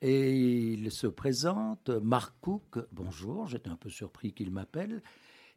Et 0.02 0.32
il 0.32 0.92
se 0.92 1.08
présente, 1.08 1.90
Marc 1.90 2.34
Cook, 2.40 2.78
bonjour, 2.94 3.48
j'étais 3.48 3.70
un 3.70 3.76
peu 3.76 3.90
surpris 3.90 4.32
qu'il 4.32 4.50
m'appelle. 4.50 5.02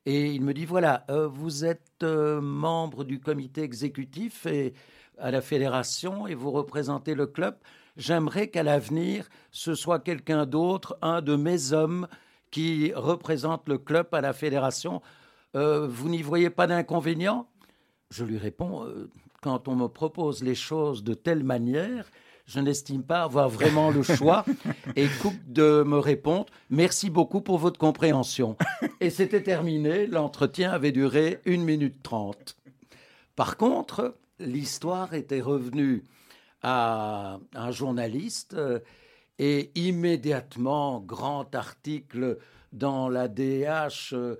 Et 0.04 0.32
il 0.32 0.42
me 0.42 0.52
dit, 0.52 0.64
voilà, 0.64 1.04
euh, 1.10 1.28
vous 1.28 1.64
êtes 1.64 2.02
euh, 2.02 2.40
membre 2.40 3.04
du 3.04 3.20
comité 3.20 3.62
exécutif 3.62 4.46
et 4.46 4.74
à 5.18 5.30
la 5.30 5.42
fédération 5.42 6.26
et 6.26 6.34
vous 6.34 6.50
représentez 6.50 7.14
le 7.14 7.28
club. 7.28 7.54
J'aimerais 7.96 8.48
qu'à 8.48 8.64
l'avenir, 8.64 9.28
ce 9.52 9.76
soit 9.76 10.00
quelqu'un 10.00 10.44
d'autre, 10.44 10.98
un 11.02 11.22
de 11.22 11.36
mes 11.36 11.72
hommes 11.72 12.08
qui 12.50 12.92
représente 12.96 13.68
le 13.68 13.78
club 13.78 14.08
à 14.10 14.20
la 14.20 14.32
fédération. 14.32 15.02
Euh, 15.54 15.86
vous 15.86 16.08
n'y 16.08 16.22
voyez 16.22 16.50
pas 16.50 16.66
d'inconvénient? 16.66 17.48
Je 18.10 18.24
lui 18.24 18.38
réponds, 18.38 18.84
quand 19.40 19.68
on 19.68 19.76
me 19.76 19.86
propose 19.86 20.42
les 20.42 20.56
choses 20.56 21.04
de 21.04 21.14
telle 21.14 21.44
manière, 21.44 22.10
je 22.52 22.60
n'estime 22.60 23.02
pas 23.02 23.22
avoir 23.22 23.48
vraiment 23.48 23.90
le 23.90 24.02
choix. 24.02 24.44
Et 24.96 25.06
Cook 25.22 25.34
de 25.46 25.82
me 25.84 25.96
répondre, 25.98 26.46
merci 26.68 27.08
beaucoup 27.08 27.40
pour 27.40 27.58
votre 27.58 27.78
compréhension. 27.78 28.56
Et 29.00 29.08
c'était 29.10 29.42
terminé, 29.42 30.06
l'entretien 30.06 30.70
avait 30.70 30.92
duré 30.92 31.40
une 31.46 31.64
minute 31.64 32.02
trente. 32.02 32.56
Par 33.36 33.56
contre, 33.56 34.16
l'histoire 34.38 35.14
était 35.14 35.40
revenue 35.40 36.04
à 36.62 37.38
un 37.54 37.70
journaliste 37.70 38.54
euh, 38.54 38.78
et 39.38 39.70
immédiatement, 39.74 41.00
grand 41.00 41.54
article 41.54 42.38
dans 42.72 43.08
la 43.08 43.28
DH. 43.28 44.12
euh, 44.12 44.36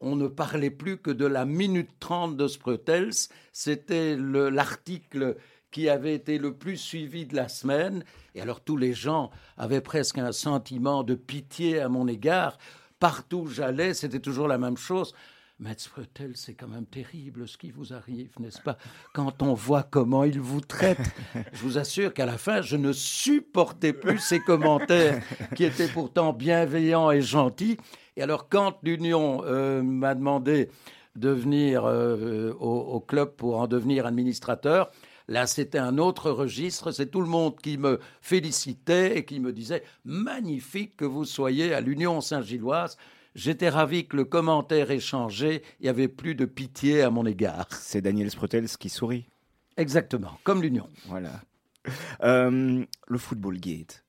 on 0.00 0.14
ne 0.14 0.28
parlait 0.28 0.70
plus 0.70 0.98
que 0.98 1.10
de 1.10 1.26
la 1.26 1.44
minute 1.46 1.90
trente 1.98 2.36
de 2.36 2.46
Spreutels. 2.48 3.10
C'était 3.52 4.14
le- 4.14 4.50
l'article 4.50 5.36
qui 5.76 5.90
avait 5.90 6.14
été 6.14 6.38
le 6.38 6.54
plus 6.54 6.78
suivi 6.78 7.26
de 7.26 7.36
la 7.36 7.48
semaine. 7.48 8.02
Et 8.34 8.40
alors 8.40 8.62
tous 8.62 8.78
les 8.78 8.94
gens 8.94 9.28
avaient 9.58 9.82
presque 9.82 10.16
un 10.16 10.32
sentiment 10.32 11.02
de 11.02 11.14
pitié 11.14 11.80
à 11.80 11.90
mon 11.90 12.08
égard. 12.08 12.56
Partout 12.98 13.40
où 13.40 13.48
j'allais, 13.48 13.92
c'était 13.92 14.20
toujours 14.20 14.48
la 14.48 14.56
même 14.56 14.78
chose. 14.78 15.12
Maître 15.58 15.82
Spretel, 15.82 16.32
c'est 16.34 16.54
quand 16.54 16.68
même 16.68 16.86
terrible 16.86 17.46
ce 17.46 17.58
qui 17.58 17.72
vous 17.72 17.92
arrive, 17.92 18.30
n'est-ce 18.40 18.62
pas? 18.62 18.78
Quand 19.12 19.42
on 19.42 19.52
voit 19.52 19.82
comment 19.82 20.24
il 20.24 20.40
vous 20.40 20.62
traite, 20.62 21.10
je 21.52 21.60
vous 21.60 21.76
assure 21.76 22.14
qu'à 22.14 22.24
la 22.24 22.38
fin, 22.38 22.62
je 22.62 22.76
ne 22.78 22.94
supportais 22.94 23.92
plus 23.92 24.18
ces 24.18 24.40
commentaires 24.40 25.22
qui 25.56 25.64
étaient 25.64 25.88
pourtant 25.88 26.32
bienveillants 26.32 27.10
et 27.10 27.20
gentils. 27.20 27.76
Et 28.16 28.22
alors, 28.22 28.48
quand 28.48 28.78
l'Union 28.82 29.42
euh, 29.44 29.82
m'a 29.82 30.14
demandé 30.14 30.70
de 31.16 31.28
venir 31.28 31.84
euh, 31.84 32.54
au, 32.60 32.78
au 32.78 33.00
club 33.00 33.34
pour 33.36 33.58
en 33.60 33.66
devenir 33.66 34.06
administrateur, 34.06 34.90
Là, 35.28 35.46
c'était 35.46 35.78
un 35.78 35.98
autre 35.98 36.30
registre. 36.30 36.92
C'est 36.92 37.10
tout 37.10 37.20
le 37.20 37.26
monde 37.26 37.58
qui 37.60 37.78
me 37.78 37.98
félicitait 38.20 39.18
et 39.18 39.24
qui 39.24 39.40
me 39.40 39.52
disait 39.52 39.82
Magnifique 40.04 40.96
que 40.96 41.04
vous 41.04 41.24
soyez 41.24 41.74
à 41.74 41.80
l'Union 41.80 42.20
Saint-Gilloise. 42.20 42.96
J'étais 43.34 43.68
ravi 43.68 44.06
que 44.06 44.16
le 44.16 44.24
commentaire 44.24 44.90
ait 44.90 45.00
changé. 45.00 45.62
Il 45.80 45.84
n'y 45.84 45.88
avait 45.88 46.08
plus 46.08 46.34
de 46.34 46.44
pitié 46.46 47.02
à 47.02 47.10
mon 47.10 47.26
égard. 47.26 47.66
C'est 47.72 48.00
Daniel 48.00 48.30
Sprotels 48.30 48.68
qui 48.68 48.88
sourit. 48.88 49.26
Exactement, 49.76 50.38
comme 50.44 50.62
l'Union. 50.62 50.88
Voilà. 51.06 51.42
Euh, 52.22 52.84
le 53.08 53.18
Football 53.18 53.58
Gate, 53.58 54.04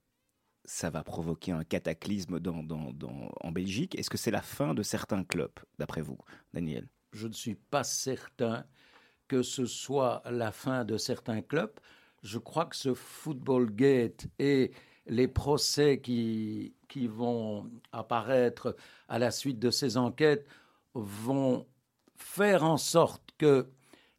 ça 0.65 0.89
va 0.89 1.03
provoquer 1.03 1.51
un 1.51 1.63
cataclysme 1.63 2.39
dans, 2.39 2.63
dans- 2.63 2.91
dans- 2.93 3.31
en 3.41 3.51
Belgique. 3.51 3.97
Est-ce 3.99 4.09
que 4.09 4.17
c'est 4.17 4.31
la 4.31 4.41
fin 4.41 4.73
de 4.73 4.81
certains 4.83 5.23
clubs, 5.23 5.59
d'après 5.77 6.01
vous, 6.01 6.17
Daniel? 6.53 6.87
Je 7.11 7.27
ne 7.27 7.33
suis 7.33 7.55
pas 7.55 7.83
certain 7.83 8.65
que 9.27 9.41
ce 9.43 9.65
soit 9.65 10.23
la 10.29 10.51
fin 10.51 10.85
de 10.85 10.97
certains 10.97 11.41
clubs. 11.41 11.79
Je 12.23 12.37
crois 12.37 12.65
que 12.65 12.75
ce 12.75 12.93
Football 12.93 13.71
Gate 13.71 14.27
et 14.39 14.71
les 15.07 15.27
procès 15.27 15.99
qui, 16.01 16.73
qui 16.87 17.07
vont 17.07 17.69
apparaître 17.91 18.75
à 19.07 19.19
la 19.19 19.31
suite 19.31 19.59
de 19.59 19.71
ces 19.71 19.97
enquêtes 19.97 20.45
vont 20.93 21.65
faire 22.15 22.63
en 22.63 22.77
sorte 22.77 23.23
que 23.37 23.67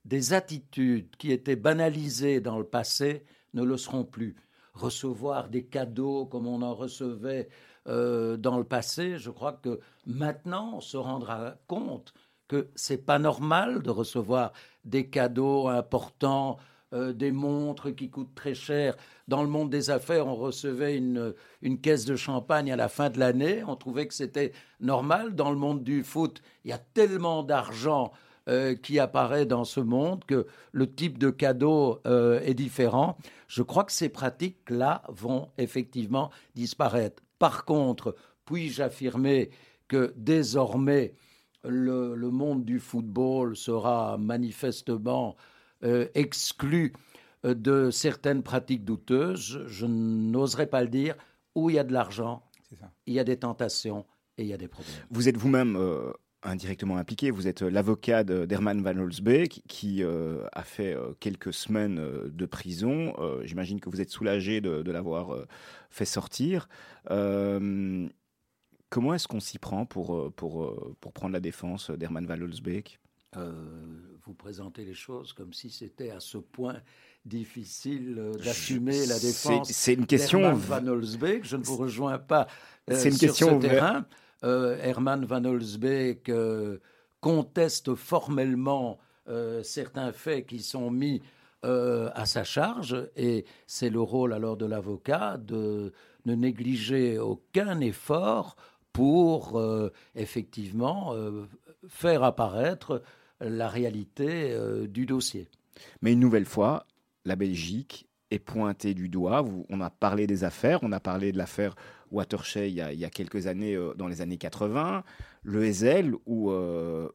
des 0.04 0.32
attitudes 0.32 1.14
qui 1.16 1.32
étaient 1.32 1.56
banalisées 1.56 2.40
dans 2.40 2.58
le 2.58 2.64
passé 2.64 3.24
ne 3.52 3.62
le 3.62 3.76
seront 3.76 4.04
plus. 4.04 4.36
Recevoir 4.72 5.48
des 5.48 5.64
cadeaux 5.64 6.24
comme 6.26 6.46
on 6.46 6.62
en 6.62 6.74
recevait 6.74 7.48
euh, 7.88 8.36
dans 8.36 8.58
le 8.58 8.64
passé, 8.64 9.18
je 9.18 9.30
crois 9.30 9.54
que 9.54 9.80
maintenant 10.06 10.76
on 10.76 10.80
se 10.80 10.96
rendra 10.96 11.56
compte 11.66 12.14
que 12.48 12.68
c'est 12.74 13.04
pas 13.04 13.18
normal 13.18 13.82
de 13.82 13.90
recevoir 13.90 14.52
des 14.84 15.08
cadeaux 15.08 15.68
importants, 15.68 16.56
euh, 16.94 17.12
des 17.12 17.32
montres 17.32 17.94
qui 17.94 18.08
coûtent 18.08 18.34
très 18.34 18.54
cher. 18.54 18.96
Dans 19.28 19.42
le 19.42 19.48
monde 19.48 19.68
des 19.68 19.90
affaires, 19.90 20.26
on 20.26 20.34
recevait 20.34 20.96
une, 20.96 21.34
une 21.60 21.80
caisse 21.80 22.06
de 22.06 22.16
champagne 22.16 22.72
à 22.72 22.76
la 22.76 22.88
fin 22.88 23.10
de 23.10 23.18
l'année. 23.18 23.62
On 23.66 23.76
trouvait 23.76 24.06
que 24.06 24.14
c'était 24.14 24.52
normal. 24.80 25.34
Dans 25.34 25.50
le 25.50 25.56
monde 25.56 25.84
du 25.84 26.02
foot, 26.02 26.40
il 26.64 26.70
y 26.70 26.72
a 26.72 26.78
tellement 26.78 27.42
d'argent 27.42 28.12
euh, 28.48 28.74
qui 28.74 28.98
apparaît 28.98 29.44
dans 29.44 29.64
ce 29.64 29.80
monde 29.80 30.24
que 30.24 30.46
le 30.72 30.90
type 30.90 31.18
de 31.18 31.28
cadeau 31.28 32.00
euh, 32.06 32.40
est 32.40 32.54
différent. 32.54 33.18
Je 33.46 33.62
crois 33.62 33.84
que 33.84 33.92
ces 33.92 34.08
pratiques-là 34.08 35.02
vont 35.08 35.50
effectivement 35.58 36.30
disparaître. 36.54 37.22
Par 37.38 37.66
contre, 37.66 38.16
puis-je 38.46 38.82
affirmer 38.82 39.50
que 39.86 40.14
désormais, 40.16 41.12
le, 41.68 42.14
le, 42.14 42.30
monde 42.30 42.64
du 42.64 42.80
football 42.80 43.56
sera 43.56 44.18
manifestement 44.18 45.36
euh, 45.84 46.08
exclu 46.14 46.92
euh, 47.44 47.54
de 47.54 47.90
certaines 47.90 48.42
pratiques 48.42 48.84
douteuses, 48.84 49.64
je 49.66 49.86
n'oserais 49.86 50.66
pas 50.66 50.82
le 50.82 50.88
dire, 50.88 51.14
où 51.54 51.70
il 51.70 51.76
y 51.76 51.78
a 51.78 51.84
de 51.84 51.92
l'argent, 51.92 52.42
il 53.06 53.14
y 53.14 53.20
a 53.20 53.24
des 53.24 53.36
tentations 53.36 54.04
et 54.36 54.42
il 54.42 54.48
y 54.48 54.52
a 54.52 54.56
des 54.56 54.66
problèmes. 54.66 54.94
Vous 55.10 55.28
êtes 55.28 55.36
vous-même 55.36 55.76
euh, 55.76 56.12
indirectement 56.42 56.96
impliqué, 56.96 57.30
vous 57.30 57.46
êtes 57.46 57.62
l'avocat 57.62 58.24
d'Herman 58.24 58.82
Van 58.82 58.98
Holzbeek 58.98 59.62
qui 59.68 60.02
a 60.04 60.62
fait 60.62 60.96
quelques 61.18 61.52
semaines 61.52 61.96
de 62.28 62.46
prison. 62.46 63.14
J'imagine 63.42 63.80
que 63.80 63.90
vous 63.90 64.00
êtes 64.00 64.10
soulagé 64.10 64.60
de, 64.60 64.82
de 64.82 64.92
l'avoir 64.92 65.36
fait 65.90 66.04
sortir. 66.04 66.68
Comment 68.90 69.14
est-ce 69.14 69.28
qu'on 69.28 69.40
s'y 69.40 69.58
prend 69.58 69.86
pour, 69.86 70.32
pour, 70.34 70.94
pour 71.00 71.12
prendre 71.12 71.32
la 71.32 71.40
défense 71.40 71.90
d'Herman 71.90 72.26
Van 72.26 72.40
Holzbeek 72.40 72.98
euh, 73.36 73.52
vous 74.24 74.32
présentez 74.32 74.84
les 74.84 74.94
choses 74.94 75.32
comme 75.34 75.52
si 75.52 75.68
c'était 75.70 76.10
à 76.10 76.20
ce 76.20 76.38
point 76.38 76.76
difficile 77.26 78.16
euh, 78.18 78.32
d'assumer 78.32 79.04
la 79.06 79.18
défense. 79.18 79.70
C'est 79.70 79.94
une 79.94 80.06
question. 80.06 80.54
Van 80.54 80.86
Holzbeek, 80.86 81.44
je 81.44 81.56
ne 81.56 81.62
vous 81.62 81.76
rejoins 81.76 82.18
pas 82.18 82.46
euh, 82.90 83.02
une 83.04 83.12
sur 83.12 83.28
question 83.28 83.60
ce 83.60 83.66
terrain. 83.66 84.06
Herman 84.42 85.24
Van 85.24 85.44
Holzbeek 85.44 86.30
conteste 87.20 87.94
formellement 87.96 88.98
certains 89.62 90.12
faits 90.12 90.46
qui 90.46 90.60
sont 90.60 90.92
mis 90.92 91.20
à 91.64 92.24
sa 92.24 92.44
charge 92.44 92.96
et 93.16 93.44
c'est 93.66 93.90
le 93.90 94.00
rôle 94.00 94.32
alors 94.32 94.56
de 94.56 94.64
l'avocat 94.64 95.38
de 95.38 95.92
ne 96.24 96.34
négliger 96.36 97.18
aucun 97.18 97.80
effort 97.80 98.54
pour 98.98 99.62
effectivement 100.14 101.14
faire 101.88 102.24
apparaître 102.24 103.02
la 103.40 103.68
réalité 103.68 104.52
euh, 104.52 104.86
du 104.86 105.06
dossier. 105.06 105.48
Mais 106.02 106.12
une 106.12 106.20
nouvelle 106.20 106.44
fois, 106.44 106.86
la 107.24 107.36
Belgique 107.36 108.08
est 108.30 108.38
pointée 108.38 108.94
du 108.94 109.08
doigt. 109.08 109.44
on 109.68 109.80
a 109.80 109.90
parlé 109.90 110.26
des 110.26 110.44
affaires, 110.44 110.80
on 110.82 110.92
a 110.92 111.00
parlé 111.00 111.32
de 111.32 111.38
l'affaire 111.38 111.74
Watershey 112.10 112.70
il 112.70 112.74
y, 112.74 113.04
a, 113.04 113.10
quelques 113.10 113.46
années, 113.46 113.74
euh, 113.74 113.94
dans 113.94 114.08
les 114.08 114.20
années 114.20 114.38
80, 114.38 115.02
le 115.42 115.64
Ezel, 115.64 116.14
où 116.26 116.50
euh, 116.50 117.08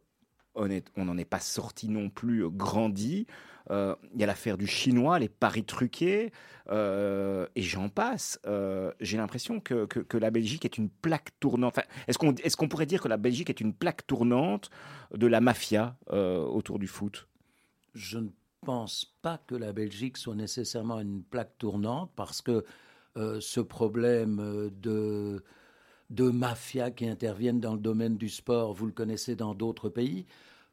on 0.56 1.06
n'en 1.06 1.18
est 1.18 1.26
pas 1.26 1.40
sorti 1.40 1.90
non 1.90 2.10
plus 2.10 2.48
grandi. 2.50 3.28
Il 3.70 4.20
y 4.20 4.24
a 4.24 4.28
l'affaire 4.28 4.58
du 4.58 4.68
chinois, 4.68 5.20
les 5.20 5.30
paris 5.30 5.64
truqués, 5.64 6.32
et 6.70 7.62
j'en 7.62 7.90
passe. 7.90 8.40
J'ai 9.00 9.18
l'impression 9.18 9.60
que, 9.60 9.86
que, 9.86 10.18
la 10.18 10.32
Belgique 10.32 10.66
est 10.66 10.78
une 10.78 10.90
plaque 10.90 11.32
tournante. 11.40 11.80
est-ce 12.08 12.18
qu'on 12.18 12.34
est 12.34 12.68
pourrait 12.68 12.86
dire 12.86 13.02
que 13.02 13.08
la 13.08 13.18
Belgique 13.18 13.50
est 13.50 13.62
une 13.62 13.74
plaque 13.74 14.06
tournante 14.08 14.70
de 15.14 15.28
la 15.28 15.42
mafia 15.42 15.98
autour 16.12 16.80
du 16.80 16.88
foot? 16.88 17.28
Je 17.94 18.20
ne 18.20 18.30
pense 18.66 19.16
pas 19.22 19.40
que 19.46 19.56
la 19.56 19.74
Belgique 19.74 20.18
soit 20.18 20.36
nécessairement 20.36 21.00
une 21.00 21.24
plaque 21.24 21.58
tournante 21.58 22.12
parce 22.16 22.42
que 22.42 22.66
ce 23.16 23.60
problème 23.60 24.72
de 24.82 25.44
de 26.14 26.30
mafia 26.30 26.92
qui 26.92 27.08
interviennent 27.08 27.60
dans 27.60 27.74
le 27.74 27.80
domaine 27.80 28.18
du 28.18 28.30
sport, 28.30 28.74
vous 28.74 28.86
le 28.86 28.92
connaissez 28.92 29.36
dans 29.36 29.56
d'autres 29.56 29.90
pays. 29.90 30.26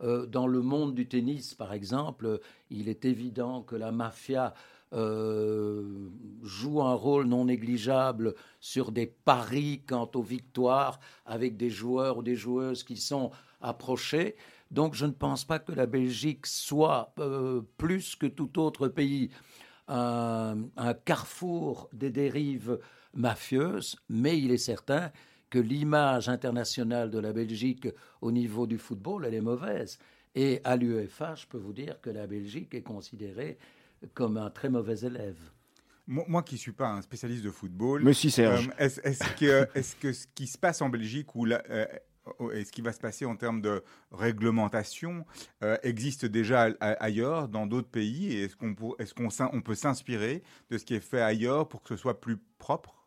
Euh, 0.03 0.27
dans 0.27 0.47
le 0.47 0.63
monde 0.63 0.95
du 0.95 1.07
tennis, 1.07 1.55
par 1.55 1.73
exemple, 1.73 2.41
il 2.71 2.89
est 2.89 3.05
évident 3.05 3.63
que 3.63 3.77
la 3.77 3.93
mafia 3.93 4.55
euh, 4.93 6.09
joue 6.43 6.83
un 6.83 6.95
rôle 6.95 7.27
non 7.27 7.45
négligeable 7.45 8.35
sur 8.61 8.91
des 8.91 9.07
paris 9.07 9.83
quant 9.87 10.11
aux 10.15 10.23
victoires 10.23 10.99
avec 11.27 11.57
des 11.57 11.71
joueurs 11.71 12.19
ou 12.19 12.23
des 12.23 12.35
joueuses 12.35 12.83
qui 12.83 12.97
sont 12.97 13.31
approchés. 13.61 14.37
Donc 14.71 14.95
je 14.95 15.07
ne 15.07 15.13
pense 15.13 15.45
pas 15.45 15.59
que 15.59 15.73
la 15.73 15.87
Belgique 15.87 16.47
soit 16.47 17.13
euh, 17.19 17.61
plus 17.77 18.17
que 18.17 18.27
tout 18.27 18.59
autre 18.59 18.89
pays 18.89 19.31
un, 19.87 20.69
carrefour 21.05 21.89
des 21.93 22.11
dérives 22.11 22.79
mafieuses, 23.13 23.97
mais 24.09 24.39
il 24.39 24.53
est 24.53 24.57
certain 24.57 25.11
que 25.51 25.59
l'image 25.59 26.29
internationale 26.29 27.11
de 27.11 27.19
la 27.19 27.33
Belgique 27.33 27.89
au 28.21 28.33
niveau 28.33 28.67
du 28.67 28.79
football, 28.79 29.27
elle 29.27 29.35
est 29.35 29.41
mauvaise. 29.41 29.99
Et 30.35 30.61
à 30.65 30.77
l'UEFA, 30.77 31.35
je 31.35 31.47
peux 31.47 31.59
vous 31.59 31.73
dire 31.73 32.01
que 32.01 32.11
la 32.11 32.27
Belgique 32.27 32.75
est 32.75 32.83
considérée 32.83 33.59
comme 34.15 34.37
un 34.37 34.49
très 34.51 34.69
mauvais 34.69 34.99
élève. 35.01 35.39
Moi, 36.07 36.43
qui 36.43 36.57
ne 36.57 36.61
suis 36.61 36.73
pas 36.73 36.89
un 36.89 37.03
spécialiste 37.03 37.45
de 37.45 37.51
football, 37.51 38.03
Monsieur 38.03 38.31
Serge, 38.31 38.69
euh, 38.81 38.85
est-ce 38.85 39.35
que, 39.39 39.69
est 39.79 39.99
que, 40.01 40.13
ce 40.13 40.27
qui 40.35 40.49
se 40.49 40.59
passe 40.59 40.83
en 40.83 40.89
Belgique 40.89 41.37
ou 41.37 41.47
euh, 41.47 41.87
et 42.53 42.65
ce 42.65 42.73
qui 42.73 42.81
va 42.81 42.93
se 42.93 42.99
passer 42.99 43.25
en 43.25 43.37
termes 43.37 43.61
de 43.61 43.83
réglementation 44.11 45.25
euh, 45.63 45.77
existe 45.83 46.27
déjà 46.27 46.69
ailleurs, 46.81 47.49
dans 47.49 47.67
d'autres 47.67 47.89
pays? 47.89 48.41
Est-ce 48.41 48.57
qu'on 48.57 48.73
est 48.99 49.15
qu'on 49.15 49.29
on 49.53 49.61
peut 49.61 49.75
s'inspirer 49.77 50.43
de 50.71 50.79
ce 50.79 50.85
qui 50.85 50.95
est 50.95 51.01
fait 51.01 51.23
ailleurs 51.23 51.69
pour 51.69 51.83
que 51.83 51.89
ce 51.89 51.97
soit 51.97 52.21
plus 52.21 52.39
propre? 52.59 53.00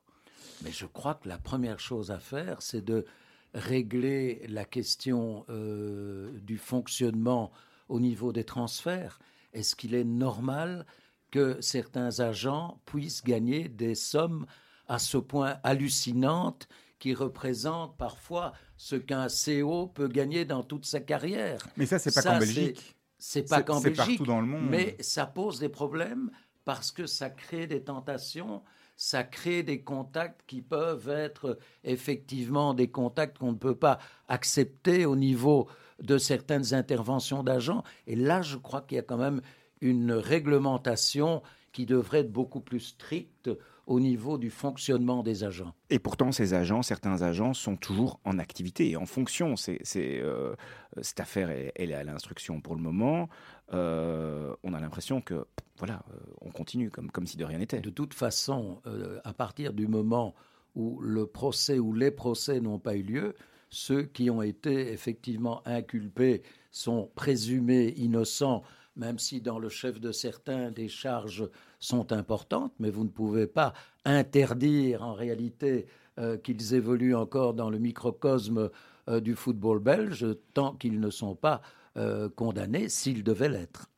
Mais 0.63 0.71
je 0.71 0.85
crois 0.85 1.15
que 1.15 1.27
la 1.27 1.37
première 1.37 1.79
chose 1.79 2.11
à 2.11 2.19
faire, 2.19 2.61
c'est 2.61 2.83
de 2.83 3.05
régler 3.53 4.45
la 4.47 4.65
question 4.65 5.45
euh, 5.49 6.31
du 6.39 6.57
fonctionnement 6.57 7.51
au 7.89 7.99
niveau 7.99 8.31
des 8.31 8.43
transferts. 8.43 9.19
Est-ce 9.53 9.75
qu'il 9.75 9.93
est 9.93 10.03
normal 10.03 10.85
que 11.31 11.59
certains 11.61 12.19
agents 12.19 12.81
puissent 12.85 13.23
gagner 13.23 13.69
des 13.69 13.95
sommes 13.95 14.45
à 14.87 14.99
ce 14.99 15.17
point 15.17 15.57
hallucinantes 15.63 16.67
qui 16.99 17.13
représentent 17.13 17.97
parfois 17.97 18.53
ce 18.77 18.95
qu'un 18.95 19.27
CO 19.27 19.87
peut 19.87 20.07
gagner 20.07 20.45
dans 20.45 20.63
toute 20.63 20.85
sa 20.85 20.99
carrière? 20.99 21.67
Mais 21.77 21.85
ça, 21.85 21.99
c'est 21.99 22.13
pas 22.13 22.23
qu'en 22.23 22.39
Belgique. 22.39 22.95
C'est 23.19 23.49
pas 23.49 23.61
qu'en 23.61 23.81
Belgique. 23.81 23.97
partout 23.97 24.25
dans 24.25 24.41
le 24.41 24.47
monde. 24.47 24.67
Mais 24.69 24.97
ça 24.99 25.25
pose 25.25 25.59
des 25.59 25.69
problèmes 25.69 26.31
parce 26.65 26.91
que 26.91 27.05
ça 27.05 27.29
crée 27.29 27.67
des 27.67 27.83
tentations 27.83 28.63
ça 28.95 29.23
crée 29.23 29.63
des 29.63 29.81
contacts 29.81 30.41
qui 30.47 30.61
peuvent 30.61 31.09
être 31.09 31.57
effectivement 31.83 32.73
des 32.73 32.89
contacts 32.89 33.37
qu'on 33.37 33.51
ne 33.51 33.57
peut 33.57 33.75
pas 33.75 33.99
accepter 34.27 35.05
au 35.05 35.15
niveau 35.15 35.67
de 36.01 36.17
certaines 36.17 36.73
interventions 36.73 37.43
d'agents. 37.43 37.83
Et 38.07 38.15
là, 38.15 38.41
je 38.41 38.57
crois 38.57 38.81
qu'il 38.81 38.97
y 38.97 38.99
a 38.99 39.03
quand 39.03 39.17
même 39.17 39.41
une 39.81 40.11
réglementation 40.11 41.41
qui 41.71 41.85
devrait 41.85 42.19
être 42.19 42.31
beaucoup 42.31 42.61
plus 42.61 42.79
stricte 42.79 43.49
au 43.85 43.99
niveau 43.99 44.37
du 44.37 44.49
fonctionnement 44.49 45.23
des 45.23 45.43
agents. 45.43 45.73
Et 45.89 45.99
pourtant, 45.99 46.31
ces 46.31 46.53
agents, 46.53 46.81
certains 46.81 47.21
agents 47.21 47.53
sont 47.53 47.75
toujours 47.75 48.19
en 48.23 48.39
activité 48.39 48.89
et 48.89 48.95
en 48.95 49.05
fonction. 49.05 49.55
C'est, 49.55 49.81
euh, 49.97 50.55
cette 51.01 51.19
affaire, 51.19 51.49
elle, 51.49 51.91
est 51.91 51.95
à 51.95 52.03
l'instruction 52.03 52.61
pour 52.61 52.75
le 52.75 52.81
moment. 52.81 53.29
Euh, 53.73 54.55
on 54.63 54.73
a 54.73 54.79
l'impression 54.79 55.21
que, 55.21 55.45
voilà, 55.77 56.03
euh, 56.13 56.17
on 56.41 56.51
continue 56.51 56.89
comme, 56.89 57.11
comme 57.11 57.27
si 57.27 57.37
de 57.37 57.45
rien 57.45 57.57
n'était. 57.57 57.81
De 57.81 57.89
toute 57.89 58.13
façon, 58.13 58.81
à 59.23 59.33
partir 59.33 59.73
du 59.73 59.87
moment 59.87 60.33
où 60.75 60.99
le 61.01 61.27
procès 61.27 61.77
ou 61.79 61.93
les 61.93 62.11
procès 62.11 62.61
n'ont 62.61 62.79
pas 62.79 62.95
eu 62.95 63.03
lieu, 63.03 63.35
ceux 63.69 64.03
qui 64.03 64.29
ont 64.29 64.41
été 64.41 64.91
effectivement 64.91 65.61
inculpés 65.67 66.43
sont 66.71 67.11
présumés 67.15 67.93
innocents 67.97 68.63
même 68.95 69.19
si 69.19 69.41
dans 69.41 69.59
le 69.59 69.69
chef 69.69 69.99
de 69.99 70.11
certains 70.11 70.71
des 70.71 70.87
charges 70.87 71.49
sont 71.79 72.11
importantes, 72.11 72.73
mais 72.79 72.89
vous 72.89 73.03
ne 73.03 73.09
pouvez 73.09 73.47
pas 73.47 73.73
interdire 74.05 75.03
en 75.03 75.13
réalité 75.13 75.87
euh, 76.19 76.37
qu'ils 76.37 76.73
évoluent 76.73 77.15
encore 77.15 77.53
dans 77.53 77.69
le 77.69 77.79
microcosme 77.79 78.69
euh, 79.09 79.19
du 79.19 79.35
football 79.35 79.79
belge 79.79 80.25
tant 80.53 80.75
qu'ils 80.75 80.99
ne 80.99 81.09
sont 81.09 81.35
pas 81.35 81.61
euh, 81.97 82.29
condamnés 82.29 82.89
s'ils 82.89 83.23
devaient 83.23 83.49
l'être. 83.49 83.89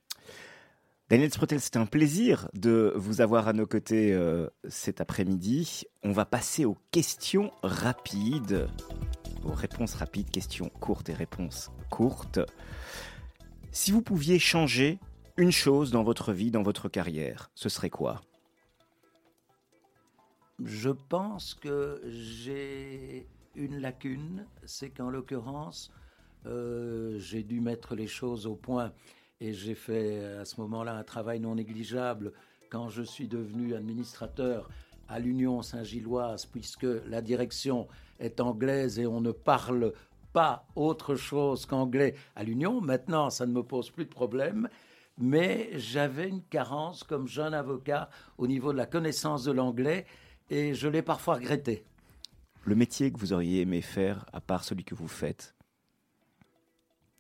Daniel 1.10 1.32
Sprotel, 1.32 1.60
c'est 1.60 1.78
un 1.78 1.86
plaisir 1.86 2.50
de 2.54 2.94
vous 2.96 3.22
avoir 3.22 3.48
à 3.48 3.54
nos 3.54 3.68
côtés 3.68 4.18
cet 4.68 5.02
après-midi. 5.02 5.84
On 6.02 6.12
va 6.12 6.26
passer 6.26 6.66
aux 6.66 6.78
questions 6.90 7.52
rapides. 7.62 8.68
vos 9.44 9.54
réponses 9.54 9.94
rapides, 9.94 10.32
questions 10.32 10.70
courtes 10.80 11.10
et 11.10 11.14
réponses 11.14 11.70
courtes. 11.92 12.40
Si 13.76 13.92
vous 13.92 14.02
pouviez 14.02 14.40
changer 14.40 15.00
une 15.36 15.52
chose 15.52 15.92
dans 15.92 16.04
votre 16.04 16.32
vie, 16.32 16.50
dans 16.50 16.64
votre 16.64 16.88
carrière, 16.88 17.52
ce 17.56 17.68
serait 17.68 17.90
quoi? 17.90 18.22
Je 20.64 20.90
pense 20.92 21.54
que 21.54 22.02
j'ai 22.08 23.28
une 23.54 23.82
lacune, 23.82 24.46
c'est 24.64 24.92
qu'en 24.92 25.10
l'occurrence, 25.10 25.92
euh, 26.46 27.20
j'ai 27.20 27.44
dû 27.44 27.60
mettre 27.60 27.96
les 27.96 28.08
choses 28.08 28.48
au 28.48 28.56
point 28.56 28.94
et 29.42 29.52
j'ai 29.52 29.76
fait 29.76 30.24
à 30.24 30.46
ce 30.46 30.62
moment-là 30.62 30.96
un 30.96 31.04
travail 31.04 31.42
non 31.42 31.56
négligeable. 31.56 32.32
Quand 32.72 32.88
je 32.88 33.02
suis 33.02 33.28
devenu 33.28 33.76
administrateur 33.76 34.70
à 35.10 35.20
l'Union 35.20 35.62
Saint-Gilloise, 35.62 36.46
puisque 36.46 36.88
la 37.08 37.22
direction 37.22 37.90
est 38.20 38.40
anglaise 38.40 39.00
et 39.00 39.06
on 39.06 39.20
ne 39.20 39.32
parle 39.32 39.92
pas 40.36 40.68
autre 40.76 41.16
chose 41.16 41.66
qu'anglais 41.66 42.14
à 42.36 42.44
l'Union. 42.44 42.82
Maintenant, 42.82 43.30
ça 43.30 43.46
ne 43.46 43.54
me 43.54 43.64
pose 43.64 43.90
plus 43.90 44.04
de 44.04 44.10
problème, 44.10 44.68
mais 45.18 45.70
j'avais 45.76 46.28
une 46.28 46.44
carence 46.44 47.06
comme 47.06 47.26
jeune 47.26 47.54
avocat 47.54 48.10
au 48.38 48.46
niveau 48.46 48.74
de 48.74 48.78
la 48.78 48.86
connaissance 48.86 49.46
de 49.46 49.54
l'anglais 49.54 50.06
et 50.50 50.74
je 50.74 50.90
l'ai 50.90 51.02
parfois 51.02 51.36
regretté. 51.36 51.86
Le 52.66 52.76
métier 52.76 53.14
que 53.14 53.18
vous 53.18 53.32
auriez 53.32 53.62
aimé 53.62 53.82
faire, 53.82 54.26
à 54.34 54.42
part 54.42 54.66
celui 54.66 54.84
que 54.84 54.94
vous 54.94 55.08
faites? 55.08 55.56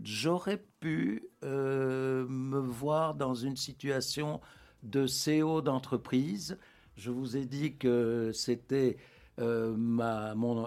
J'aurais 0.02 0.62
pu 0.82 1.30
euh, 1.46 2.28
me 2.28 2.60
voir 2.60 3.16
dans 3.16 3.34
une 3.34 3.56
situation 3.56 4.42
de 4.84 5.06
CEO 5.06 5.62
d'entreprise. 5.62 6.58
Je 6.98 7.12
vous 7.12 7.38
ai 7.38 7.46
dit 7.46 7.78
que 7.78 8.32
c'était 8.34 8.98
euh, 9.40 9.76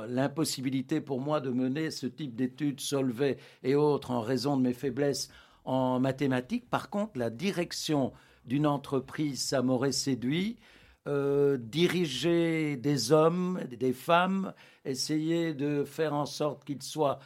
l'impossibilité 0.08 1.00
pour 1.00 1.20
moi 1.20 1.40
de 1.40 1.50
mener 1.50 1.90
ce 1.90 2.06
type 2.06 2.34
d'études, 2.34 2.80
Solvay 2.80 3.38
et 3.62 3.74
autres, 3.74 4.10
en 4.10 4.20
raison 4.20 4.56
de 4.56 4.62
mes 4.62 4.74
faiblesses 4.74 5.30
en 5.64 6.00
mathématiques. 6.00 6.68
Par 6.68 6.90
contre, 6.90 7.18
la 7.18 7.30
direction 7.30 8.12
d'une 8.44 8.66
entreprise, 8.66 9.42
ça 9.42 9.62
m'aurait 9.62 9.92
séduit. 9.92 10.58
Euh, 11.06 11.56
diriger 11.56 12.76
des 12.76 13.12
hommes, 13.12 13.60
des 13.70 13.94
femmes, 13.94 14.52
essayer 14.84 15.54
de 15.54 15.84
faire 15.84 16.12
en 16.12 16.26
sorte 16.26 16.64
qu'ils 16.64 16.82
soient 16.82 17.18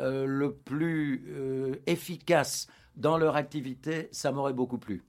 euh, 0.00 0.26
le 0.26 0.54
plus 0.54 1.24
euh, 1.28 1.74
efficaces 1.86 2.66
dans 2.96 3.16
leur 3.16 3.36
activité, 3.36 4.08
ça 4.10 4.32
m'aurait 4.32 4.54
beaucoup 4.54 4.78
plu. 4.78 5.04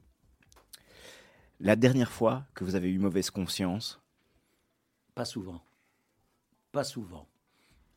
La 1.59 1.75
dernière 1.75 2.11
fois 2.11 2.43
que 2.53 2.63
vous 2.63 2.75
avez 2.75 2.89
eu 2.89 2.99
mauvaise 2.99 3.31
conscience? 3.31 3.99
Pas 5.15 5.25
souvent. 5.25 5.61
Pas 6.71 6.83
souvent. 6.83 7.27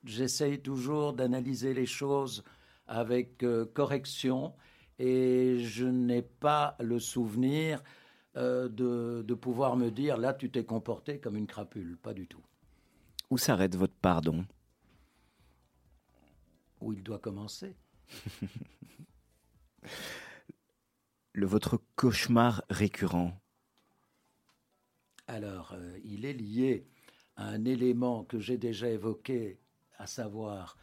J'essaye 0.04 0.60
toujours 0.60 1.12
d'analyser 1.12 1.74
les 1.74 1.86
choses 1.86 2.42
avec 2.86 3.44
correction 3.74 4.54
et 4.98 5.58
je 5.60 5.84
n'ai 5.84 6.22
pas 6.22 6.76
le 6.80 6.98
souvenir 6.98 7.82
euh, 8.36 8.68
de, 8.68 9.34
pouvoir 9.34 9.76
me 9.76 9.90
dire 9.90 10.16
là 10.16 10.32
tu 10.32 10.50
t'es 10.50 10.64
comporté 10.64 11.18
comme 11.18 11.36
une 11.36 11.46
crapule, 11.46 11.98
pas 11.98 12.14
du 12.14 12.26
tout. 12.26 12.42
Où 13.30 13.36
s'arrête 13.36 13.76
votre 13.76 13.94
pardon? 13.94 14.46
Où 16.80 16.92
il 16.92 17.02
doit 17.02 17.18
commencer. 17.18 17.76
le 21.32 21.46
votre 21.46 21.80
cauchemar 21.96 22.62
récurrent? 22.70 23.38
Alors, 25.26 25.72
euh, 25.74 25.98
il 26.04 26.24
est 26.24 26.32
lié 26.32 26.86
un 27.36 27.64
élément 27.64 28.24
que 28.24 28.38
j'ai 28.38 28.58
déjà 28.58 28.88
évoqué, 28.88 29.58
à 29.98 30.06
savoir 30.06 30.76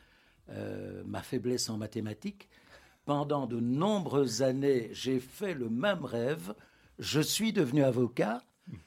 euh, 0.49 1.03
ma 1.05 1.21
faiblesse 1.21 1.69
en 1.69 1.77
mathématiques. 1.77 2.49
Pendant 3.05 3.47
de 3.47 3.59
nombreuses 3.59 4.41
années, 4.41 4.89
j'ai 4.91 5.19
fait 5.19 5.53
le 5.53 5.69
même 5.69 6.05
rêve 6.05 6.53
je 6.99 7.21
suis 7.21 7.53
devenu 7.53 7.83
avocat, 7.83 8.43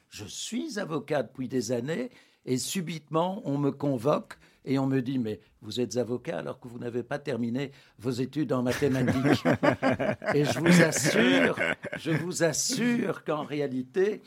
je 0.09 0.25
suis 0.25 0.79
avocat 0.79 1.23
depuis 1.23 1.47
des 1.47 1.71
années, 1.71 2.11
et 2.45 2.57
subitement, 2.57 3.41
on 3.45 3.57
me 3.57 3.71
convoque 3.71 4.37
et 4.65 4.79
on 4.79 4.85
me 4.85 5.01
dit, 5.01 5.17
mais 5.17 5.41
vous 5.61 5.81
êtes 5.81 5.97
avocat 5.97 6.39
alors 6.39 6.59
que 6.59 6.67
vous 6.67 6.79
n'avez 6.79 7.03
pas 7.03 7.19
terminé 7.19 7.71
vos 7.97 8.11
études 8.11 8.53
en 8.53 8.63
mathématiques. 8.63 9.43
et 10.33 10.45
je 10.45 10.59
vous 10.59 10.81
assure, 10.81 11.55
je 11.97 12.11
vous 12.11 12.43
assure 12.43 13.23
qu'en 13.23 13.43
réalité, 13.43 14.21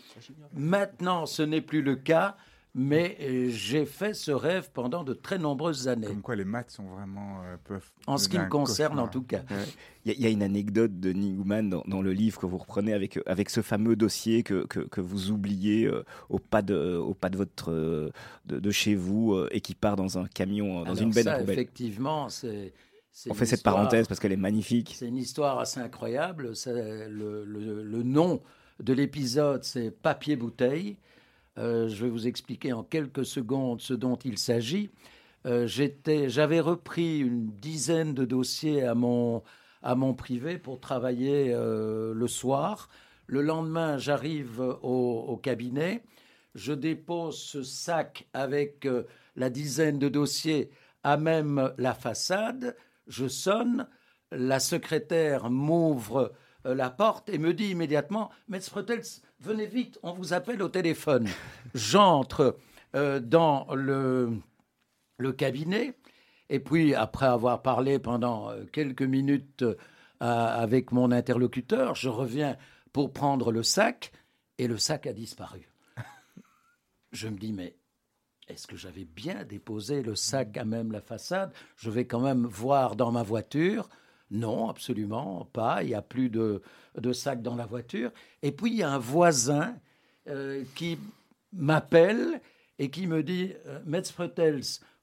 maintenant, 0.52 1.24
ce 1.26 1.42
n'est 1.42 1.62
plus 1.62 1.82
le 1.82 1.96
cas 1.96 2.36
mais 2.78 3.16
euh, 3.22 3.48
j'ai 3.48 3.86
fait 3.86 4.12
ce 4.12 4.30
rêve 4.30 4.68
pendant 4.74 5.02
de 5.02 5.14
très 5.14 5.38
nombreuses 5.38 5.88
années. 5.88 6.08
Comme 6.08 6.20
quoi 6.20 6.36
les 6.36 6.44
maths 6.44 6.72
sont 6.72 6.84
vraiment 6.84 7.40
euh, 7.42 7.56
peuvent. 7.64 7.90
En 8.06 8.18
ce 8.18 8.28
qui 8.28 8.38
me 8.38 8.50
concerne, 8.50 8.98
en 8.98 9.08
tout 9.08 9.22
cas. 9.22 9.40
Il 10.04 10.20
y, 10.20 10.26
a 10.26 10.28
une 10.28 10.42
anecdote 10.42 11.00
de 11.00 11.10
Niguman 11.10 11.70
dans, 11.70 11.82
dans, 11.86 12.02
le 12.02 12.12
livre 12.12 12.38
que 12.38 12.44
vous 12.44 12.58
reprenez 12.58 12.92
avec, 12.92 13.18
avec 13.24 13.48
ce 13.48 13.62
fameux 13.62 13.96
dossier 13.96 14.42
que, 14.42 14.66
que, 14.66 15.00
vous 15.00 15.30
oubliez 15.30 15.86
euh, 15.86 16.04
au, 16.28 16.38
pas 16.38 16.60
de, 16.60 16.96
au 16.96 17.14
pas 17.14 17.30
de, 17.30 17.38
votre, 17.38 18.12
de, 18.44 18.70
chez 18.70 18.94
vous 18.94 19.34
et 19.50 19.62
qui 19.62 19.74
part 19.74 19.96
dans 19.96 20.18
un 20.18 20.26
camion, 20.26 20.84
dans 20.84 20.94
une 20.94 21.12
benne 21.12 21.28
à 21.28 21.38
poubelle. 21.38 21.58
Effectivement, 21.58 22.28
c'est. 22.28 22.74
On 23.30 23.34
fait 23.34 23.46
cette 23.46 23.62
parenthèse 23.62 24.06
parce 24.06 24.20
qu'elle 24.20 24.32
est 24.32 24.36
magnifique. 24.36 24.94
C'est 24.98 25.08
une 25.08 25.16
histoire 25.16 25.58
assez 25.58 25.80
incroyable. 25.80 26.52
Le, 26.66 27.44
le, 27.46 27.82
le 27.82 28.02
nom 28.02 28.42
de 28.80 28.92
l'épisode, 28.92 29.64
c'est 29.64 29.90
Papier 29.90 30.36
Bouteille. 30.36 30.98
Euh, 31.58 31.88
je 31.88 32.04
vais 32.04 32.10
vous 32.10 32.26
expliquer 32.26 32.72
en 32.72 32.82
quelques 32.82 33.24
secondes 33.24 33.80
ce 33.80 33.94
dont 33.94 34.16
il 34.16 34.38
s'agit. 34.38 34.90
Euh, 35.46 35.66
j'avais 35.66 36.60
repris 36.60 37.20
une 37.20 37.50
dizaine 37.52 38.14
de 38.14 38.24
dossiers 38.24 38.82
à 38.82 38.94
mon, 38.94 39.42
à 39.82 39.94
mon 39.94 40.12
privé 40.12 40.58
pour 40.58 40.80
travailler 40.80 41.52
euh, 41.54 42.12
le 42.14 42.28
soir. 42.28 42.88
Le 43.26 43.42
lendemain, 43.42 43.96
j'arrive 43.98 44.60
au, 44.60 45.24
au, 45.28 45.36
cabinet. 45.36 46.02
Je 46.54 46.72
dépose 46.72 47.38
ce 47.38 47.62
sac 47.62 48.26
avec 48.32 48.88
la 49.34 49.50
dizaine 49.50 49.98
de 49.98 50.08
dossiers 50.08 50.70
à 51.02 51.16
même 51.16 51.72
la 51.78 51.94
façade. 51.94 52.76
Je 53.08 53.28
sonne. 53.28 53.88
La 54.32 54.58
secrétaire 54.58 55.50
m'ouvre 55.50 56.32
la 56.74 56.90
porte 56.90 57.28
et 57.28 57.38
me 57.38 57.54
dit 57.54 57.70
immédiatement 57.70 58.30
Maître 58.48 58.70
Pretels, 58.70 59.02
venez 59.40 59.66
vite, 59.66 59.98
on 60.02 60.12
vous 60.12 60.32
appelle 60.32 60.62
au 60.62 60.68
téléphone. 60.68 61.28
J'entre 61.74 62.56
euh, 62.94 63.20
dans 63.20 63.66
le, 63.74 64.38
le, 65.18 65.32
cabinet, 65.32 65.98
et 66.48 66.60
puis 66.60 66.94
après 66.94 67.26
avoir 67.26 67.60
parlé 67.62 67.98
pendant 67.98 68.50
euh, 68.50 68.64
quelques 68.64 69.02
minutes 69.02 69.62
euh, 69.62 69.74
avec 70.20 70.92
mon 70.92 71.10
interlocuteur, 71.10 71.94
je 71.94 72.08
reviens 72.08 72.56
pour 72.92 73.12
prendre 73.12 73.52
le 73.52 73.62
sac, 73.62 74.12
et 74.58 74.66
le 74.66 74.78
sac 74.78 75.06
a 75.06 75.12
disparu. 75.12 75.68
Je 77.12 77.28
me 77.28 77.36
dis, 77.36 77.52
mais 77.52 77.76
est-ce 78.48 78.66
que 78.66 78.76
j'avais 78.76 79.04
bien 79.04 79.44
déposé 79.44 80.02
le 80.02 80.14
sac 80.14 80.56
à 80.56 80.64
même 80.64 80.92
la 80.92 81.00
façade? 81.00 81.52
Je 81.76 81.90
vais 81.90 82.06
quand 82.06 82.20
même 82.20 82.46
voir 82.46 82.96
dans 82.96 83.10
ma 83.10 83.22
voiture. 83.22 83.88
Non, 84.30 84.68
absolument 84.68 85.48
pas. 85.52 85.82
Il 85.82 85.88
n'y 85.88 85.94
a 85.94 86.02
plus 86.02 86.30
de, 86.30 86.62
de 86.96 87.12
sacs 87.12 87.42
dans 87.42 87.54
la 87.54 87.66
voiture. 87.66 88.10
Et 88.42 88.52
puis, 88.52 88.70
il 88.72 88.76
y 88.78 88.82
a 88.82 88.90
un 88.90 88.98
voisin 88.98 89.76
euh, 90.28 90.64
qui 90.74 90.98
m'appelle 91.52 92.40
et 92.78 92.90
qui 92.90 93.06
me 93.06 93.22
dit 93.22 93.52
euh, 93.66 93.80
Metz 93.86 94.12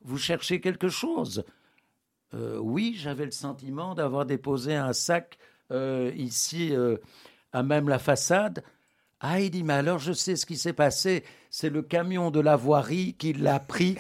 vous 0.02 0.18
cherchez 0.18 0.60
quelque 0.60 0.90
chose? 0.90 1.46
Euh, 2.34 2.58
Oui, 2.58 2.96
j'avais 2.98 3.26
le 3.26 3.32
sentiment 3.32 3.96
d'avoir 3.96 4.26
déposé 4.26 4.76
un 4.76 4.94
sac 4.94 5.38
ici 6.16 6.72
à 7.52 7.64
même 7.64 7.90
la 7.90 7.98
façade. 7.98 8.64
Ah, 9.20 9.40
il 9.40 9.50
dit, 9.50 9.64
mais 9.64 9.74
alors 9.74 9.98
je 9.98 10.14
sais 10.14 10.36
ce 10.36 10.46
qui 10.46 10.58
s'est 10.58 10.74
passé. 10.74 11.24
C'est 11.56 11.70
le 11.70 11.84
camion 11.84 12.32
de 12.32 12.40
la 12.40 12.56
voirie 12.56 13.14
qui 13.14 13.32
l'a 13.32 13.60
pris 13.60 13.96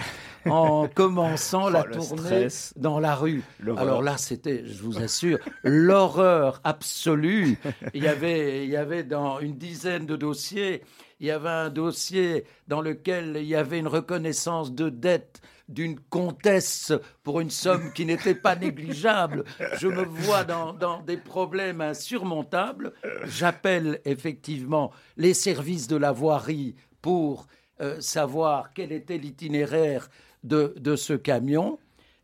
en 0.47 0.87
commençant 0.95 1.69
la 1.69 1.85
oh, 1.87 1.93
tournée 1.93 2.47
dans 2.77 2.99
la 2.99 3.13
rue. 3.13 3.43
Alors 3.77 4.01
là, 4.01 4.17
c'était, 4.17 4.65
je 4.65 4.81
vous 4.81 4.97
assure, 4.97 5.37
l'horreur 5.63 6.61
absolue. 6.63 7.59
Il 7.93 8.01
y 8.03 8.07
avait, 8.07 8.63
il 8.65 8.71
y 8.71 8.75
avait 8.75 9.03
dans 9.03 9.39
une 9.39 9.55
dizaine 9.55 10.07
de 10.07 10.15
dossiers, 10.15 10.81
il 11.19 11.27
y 11.27 11.31
avait 11.31 11.47
un 11.47 11.69
dossier 11.69 12.45
dans 12.67 12.81
lequel 12.81 13.37
il 13.37 13.45
y 13.45 13.55
avait 13.55 13.77
une 13.77 13.87
reconnaissance 13.87 14.73
de 14.73 14.89
dette 14.89 15.39
d'une 15.69 15.99
comtesse 15.99 16.91
pour 17.21 17.39
une 17.39 17.51
somme 17.51 17.93
qui 17.93 18.05
n'était 18.05 18.35
pas 18.35 18.55
négligeable. 18.55 19.43
Je 19.77 19.87
me 19.87 20.03
vois 20.03 20.43
dans, 20.43 21.01
des 21.03 21.17
problèmes 21.17 21.81
insurmontables. 21.81 22.93
J'appelle 23.25 24.01
effectivement 24.05 24.91
les 25.17 25.35
services 25.35 25.87
de 25.87 25.97
la 25.97 26.11
voirie 26.11 26.75
pour 27.03 27.45
euh, 27.81 28.01
savoir 28.01 28.73
quel 28.73 28.91
était 28.91 29.19
l'itinéraire 29.19 30.09
de, 30.43 30.73
de 30.77 30.95
ce 30.95 31.13
camion. 31.13 31.77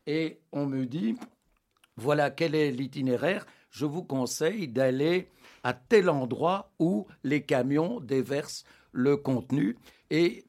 Et 0.08 0.40
on 0.50 0.66
me 0.66 0.86
dit, 0.86 1.16
voilà 1.96 2.30
quel 2.30 2.56
est 2.56 2.72
l'itinéraire. 2.72 3.46
Je 3.70 3.84
vous 3.84 4.02
conseille 4.02 4.66
d'aller 4.66 5.28
à 5.62 5.74
tel 5.74 6.08
endroit 6.08 6.72
où 6.80 7.06
les 7.22 7.42
camions 7.42 8.00
déversent 8.00 8.64
le 8.90 9.16
contenu. 9.16 9.76
Et 10.10 10.44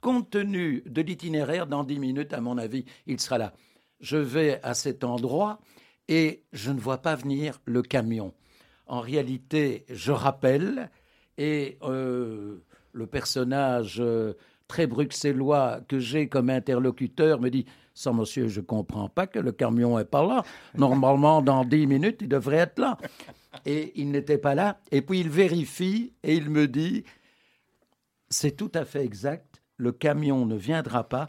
compte 0.00 0.30
tenu 0.30 0.82
de 0.86 1.02
l'itinéraire, 1.02 1.66
dans 1.66 1.84
dix 1.84 1.98
minutes, 1.98 2.32
à 2.32 2.40
mon 2.40 2.56
avis, 2.58 2.86
il 3.06 3.20
sera 3.20 3.36
là. 3.38 3.52
Je 4.00 4.16
vais 4.16 4.60
à 4.62 4.72
cet 4.72 5.04
endroit 5.04 5.60
et 6.08 6.44
je 6.52 6.72
ne 6.72 6.80
vois 6.80 7.02
pas 7.02 7.16
venir 7.16 7.60
le 7.66 7.82
camion. 7.82 8.32
En 8.86 9.00
réalité, 9.00 9.84
je 9.90 10.10
rappelle 10.10 10.90
et 11.36 11.78
euh, 11.82 12.64
le 12.92 13.06
personnage 13.06 13.98
euh, 14.00 14.34
très 14.68 14.86
bruxellois 14.86 15.80
que 15.88 15.98
j'ai 15.98 16.28
comme 16.28 16.50
interlocuteur 16.50 17.40
me 17.40 17.50
dit 17.50 17.66
sans 17.94 18.14
monsieur, 18.14 18.48
je 18.48 18.60
comprends 18.60 19.08
pas 19.08 19.26
que 19.26 19.38
le 19.38 19.52
camion 19.52 19.98
est 19.98 20.06
pas 20.06 20.26
là. 20.26 20.44
Normalement, 20.76 21.42
dans 21.42 21.64
dix 21.64 21.86
minutes, 21.86 22.18
il 22.22 22.28
devrait 22.28 22.56
être 22.56 22.78
là. 22.78 22.96
Et 23.66 23.92
il 24.00 24.10
n'était 24.10 24.38
pas 24.38 24.54
là. 24.54 24.80
Et 24.90 25.02
puis 25.02 25.20
il 25.20 25.28
vérifie 25.28 26.14
et 26.22 26.34
il 26.34 26.48
me 26.48 26.66
dit 26.66 27.04
c'est 28.30 28.56
tout 28.56 28.72
à 28.74 28.84
fait 28.84 29.04
exact. 29.04 29.62
Le 29.76 29.92
camion 29.92 30.46
ne 30.46 30.56
viendra 30.56 31.08
pas 31.08 31.28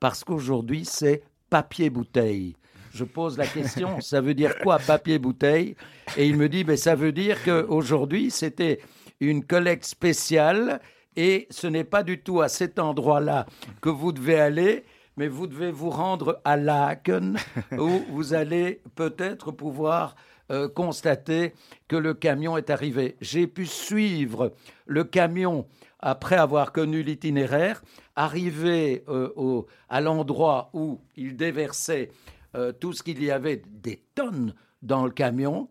parce 0.00 0.22
qu'aujourd'hui, 0.22 0.84
c'est 0.84 1.22
papier 1.48 1.88
bouteille. 1.88 2.56
Je 2.92 3.04
pose 3.04 3.38
la 3.38 3.46
question, 3.46 4.00
ça 4.00 4.20
veut 4.20 4.34
dire 4.34 4.58
quoi 4.58 4.78
papier 4.78 5.18
bouteille? 5.18 5.76
Et 6.16 6.26
il 6.26 6.36
me 6.36 6.48
dit, 6.48 6.62
ben, 6.62 6.76
ça 6.76 6.94
veut 6.94 7.12
dire 7.12 7.42
qu'aujourd'hui, 7.42 8.30
c'était 8.30 8.80
une 9.20 9.44
collecte 9.44 9.86
spéciale 9.86 10.80
et 11.16 11.46
ce 11.50 11.66
n'est 11.66 11.84
pas 11.84 12.02
du 12.02 12.20
tout 12.20 12.40
à 12.40 12.48
cet 12.48 12.78
endroit-là 12.78 13.46
que 13.80 13.88
vous 13.88 14.12
devez 14.12 14.38
aller, 14.38 14.84
mais 15.16 15.28
vous 15.28 15.46
devez 15.46 15.70
vous 15.70 15.90
rendre 15.90 16.40
à 16.44 16.56
Laken 16.56 17.36
où 17.78 18.00
vous 18.10 18.34
allez 18.34 18.80
peut-être 18.94 19.52
pouvoir 19.52 20.14
euh, 20.50 20.68
constater 20.68 21.54
que 21.88 21.96
le 21.96 22.14
camion 22.14 22.56
est 22.56 22.70
arrivé. 22.70 23.16
J'ai 23.20 23.46
pu 23.46 23.66
suivre 23.66 24.52
le 24.86 25.04
camion 25.04 25.66
après 26.00 26.36
avoir 26.36 26.72
connu 26.72 27.02
l'itinéraire, 27.02 27.82
arriver 28.16 29.04
euh, 29.08 29.62
à 29.88 30.00
l'endroit 30.00 30.70
où 30.72 31.00
il 31.16 31.36
déversait 31.36 32.10
euh, 32.54 32.72
tout 32.72 32.92
ce 32.92 33.02
qu'il 33.02 33.22
y 33.22 33.30
avait 33.30 33.62
des 33.66 34.02
tonnes 34.14 34.54
dans 34.82 35.04
le 35.04 35.12
camion. 35.12 35.68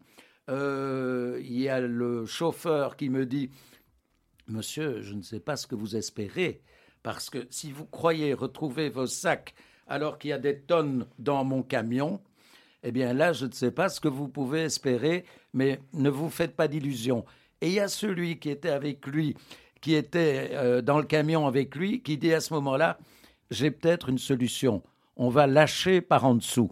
il 0.47 1.61
y 1.61 1.69
a 1.69 1.79
le 1.79 2.25
chauffeur 2.25 2.95
qui 2.95 3.09
me 3.09 3.25
dit 3.25 3.49
Monsieur, 4.47 5.01
je 5.01 5.13
ne 5.13 5.21
sais 5.21 5.39
pas 5.39 5.55
ce 5.55 5.67
que 5.67 5.75
vous 5.75 5.95
espérez, 5.95 6.61
parce 7.03 7.29
que 7.29 7.47
si 7.49 7.71
vous 7.71 7.85
croyez 7.85 8.33
retrouver 8.33 8.89
vos 8.89 9.07
sacs 9.07 9.53
alors 9.87 10.17
qu'il 10.17 10.29
y 10.29 10.33
a 10.33 10.39
des 10.39 10.59
tonnes 10.59 11.05
dans 11.19 11.43
mon 11.43 11.63
camion, 11.63 12.21
eh 12.83 12.91
bien 12.91 13.13
là, 13.13 13.33
je 13.33 13.45
ne 13.45 13.51
sais 13.51 13.71
pas 13.71 13.89
ce 13.89 13.99
que 13.99 14.07
vous 14.07 14.27
pouvez 14.27 14.61
espérer, 14.61 15.25
mais 15.53 15.79
ne 15.93 16.09
vous 16.09 16.29
faites 16.29 16.55
pas 16.55 16.67
d'illusions. 16.67 17.25
Et 17.61 17.67
il 17.67 17.73
y 17.73 17.79
a 17.79 17.87
celui 17.87 18.39
qui 18.39 18.49
était 18.49 18.69
avec 18.69 19.05
lui, 19.05 19.35
qui 19.81 19.93
était 19.95 20.49
euh, 20.53 20.81
dans 20.81 20.97
le 20.97 21.05
camion 21.05 21.47
avec 21.47 21.75
lui, 21.75 22.01
qui 22.01 22.17
dit 22.17 22.33
à 22.33 22.39
ce 22.39 22.53
moment-là, 22.53 22.97
j'ai 23.51 23.71
peut-être 23.71 24.09
une 24.09 24.17
solution. 24.17 24.81
On 25.15 25.29
va 25.29 25.45
lâcher 25.45 26.01
par 26.01 26.25
en 26.25 26.35
dessous. 26.35 26.71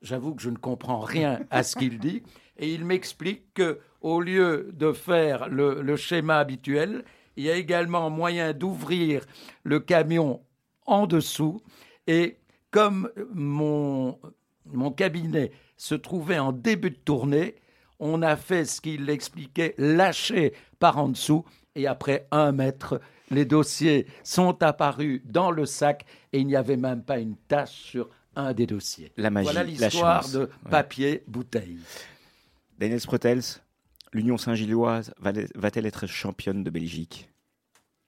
J'avoue 0.00 0.34
que 0.34 0.42
je 0.42 0.50
ne 0.50 0.56
comprends 0.56 1.00
rien 1.00 1.40
à 1.50 1.62
ce 1.62 1.76
qu'il 1.76 1.98
dit, 1.98 2.22
et 2.58 2.72
il 2.72 2.84
m'explique 2.84 3.52
que 3.54 3.80
au 4.04 4.20
lieu 4.20 4.68
de 4.74 4.92
faire 4.92 5.48
le, 5.48 5.96
schéma 5.96 6.36
habituel, 6.36 7.04
il 7.36 7.44
y 7.44 7.50
a 7.50 7.56
également 7.56 8.10
moyen 8.10 8.52
d'ouvrir 8.52 9.24
le 9.64 9.80
camion 9.80 10.42
en 10.84 11.06
dessous. 11.06 11.62
Et 12.06 12.36
comme 12.70 13.10
mon, 13.32 14.18
mon 14.66 14.90
cabinet 14.90 15.52
se 15.78 15.94
trouvait 15.94 16.38
en 16.38 16.52
début 16.52 16.90
de 16.90 16.96
tournée, 16.96 17.54
on 17.98 18.20
a 18.20 18.36
fait 18.36 18.66
ce 18.66 18.82
qu'il 18.82 19.08
expliquait, 19.08 19.74
lâcher 19.78 20.52
par 20.78 20.98
en 20.98 21.08
dessous. 21.08 21.46
Et 21.74 21.86
après 21.86 22.28
un 22.30 22.52
mètre, 22.52 23.00
les 23.30 23.46
dossiers 23.46 24.06
sont 24.22 24.62
apparus 24.62 25.22
dans 25.24 25.50
le 25.50 25.64
sac 25.64 26.04
et 26.34 26.40
il 26.40 26.46
n'y 26.46 26.56
avait 26.56 26.76
même 26.76 27.02
pas 27.02 27.18
une 27.18 27.36
tache 27.48 27.72
sur 27.72 28.10
un 28.36 28.52
des 28.52 28.66
dossiers. 28.66 29.12
La 29.16 29.30
magie, 29.30 29.44
voilà 29.46 29.64
l'histoire 29.64 30.28
de 30.28 30.50
papier 30.68 31.24
bouteille. 31.26 31.78
Daniel 32.78 33.00
Sprotels, 33.00 33.63
l'Union 34.14 34.38
Saint-Gilloise 34.38 35.12
va-t-elle 35.18 35.86
être 35.86 36.06
championne 36.06 36.62
de 36.62 36.70
Belgique? 36.70 37.28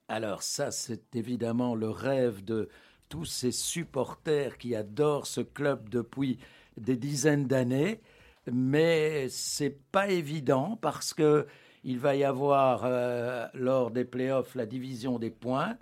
Alors 0.08 0.44
ça, 0.44 0.70
c'est 0.70 1.16
évidemment 1.16 1.74
le 1.74 1.90
rêve 1.90 2.44
de 2.44 2.68
tous 3.08 3.24
ces 3.24 3.50
supporters 3.50 4.56
qui 4.56 4.76
adorent 4.76 5.26
ce 5.26 5.40
club 5.40 5.88
depuis 5.88 6.38
des 6.76 6.96
dizaines 6.96 7.46
d'années, 7.46 8.00
mais 8.50 9.28
c'est 9.28 9.78
pas 9.90 10.08
évident 10.08 10.78
parce 10.80 11.12
que 11.12 11.46
il 11.82 11.98
va 11.98 12.16
y 12.16 12.24
avoir 12.24 12.82
euh, 12.84 13.46
lors 13.54 13.90
des 13.90 14.04
playoffs 14.04 14.54
la 14.54 14.66
division 14.66 15.18
des 15.18 15.30
points, 15.30 15.76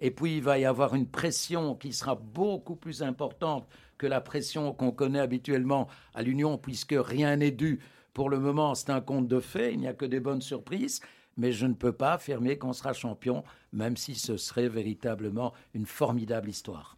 et 0.00 0.10
puis 0.10 0.36
il 0.36 0.42
va 0.42 0.58
y 0.58 0.64
avoir 0.64 0.94
une 0.94 1.08
pression 1.08 1.74
qui 1.74 1.92
sera 1.92 2.14
beaucoup 2.16 2.76
plus 2.76 3.02
importante 3.02 3.68
que 3.96 4.06
la 4.06 4.20
pression 4.20 4.72
qu'on 4.72 4.92
connaît 4.92 5.18
habituellement 5.18 5.88
à 6.14 6.22
l'Union, 6.22 6.58
puisque 6.58 6.94
rien 6.96 7.36
n'est 7.36 7.50
dû 7.50 7.80
pour 8.18 8.30
le 8.30 8.40
moment, 8.40 8.74
c'est 8.74 8.90
un 8.90 9.00
conte 9.00 9.28
de 9.28 9.38
fait, 9.38 9.72
il 9.72 9.78
n'y 9.78 9.86
a 9.86 9.94
que 9.94 10.04
des 10.04 10.18
bonnes 10.18 10.42
surprises, 10.42 11.00
mais 11.36 11.52
je 11.52 11.66
ne 11.66 11.74
peux 11.74 11.92
pas 11.92 12.14
affirmer 12.14 12.58
qu'on 12.58 12.72
sera 12.72 12.92
champion, 12.92 13.44
même 13.72 13.96
si 13.96 14.16
ce 14.16 14.36
serait 14.36 14.68
véritablement 14.68 15.54
une 15.72 15.86
formidable 15.86 16.48
histoire. 16.48 16.96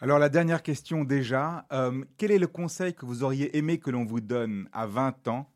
Alors 0.00 0.18
la 0.18 0.30
dernière 0.30 0.62
question 0.62 1.04
déjà, 1.04 1.66
euh, 1.72 2.02
quel 2.16 2.30
est 2.30 2.38
le 2.38 2.46
conseil 2.46 2.94
que 2.94 3.04
vous 3.04 3.22
auriez 3.22 3.54
aimé 3.58 3.76
que 3.80 3.90
l'on 3.90 4.06
vous 4.06 4.22
donne 4.22 4.66
à 4.72 4.86
20 4.86 5.28
ans 5.28 5.52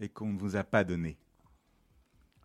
et 0.00 0.08
qu'on 0.08 0.32
ne 0.32 0.38
vous 0.38 0.56
a 0.56 0.64
pas 0.64 0.82
donné? 0.82 1.18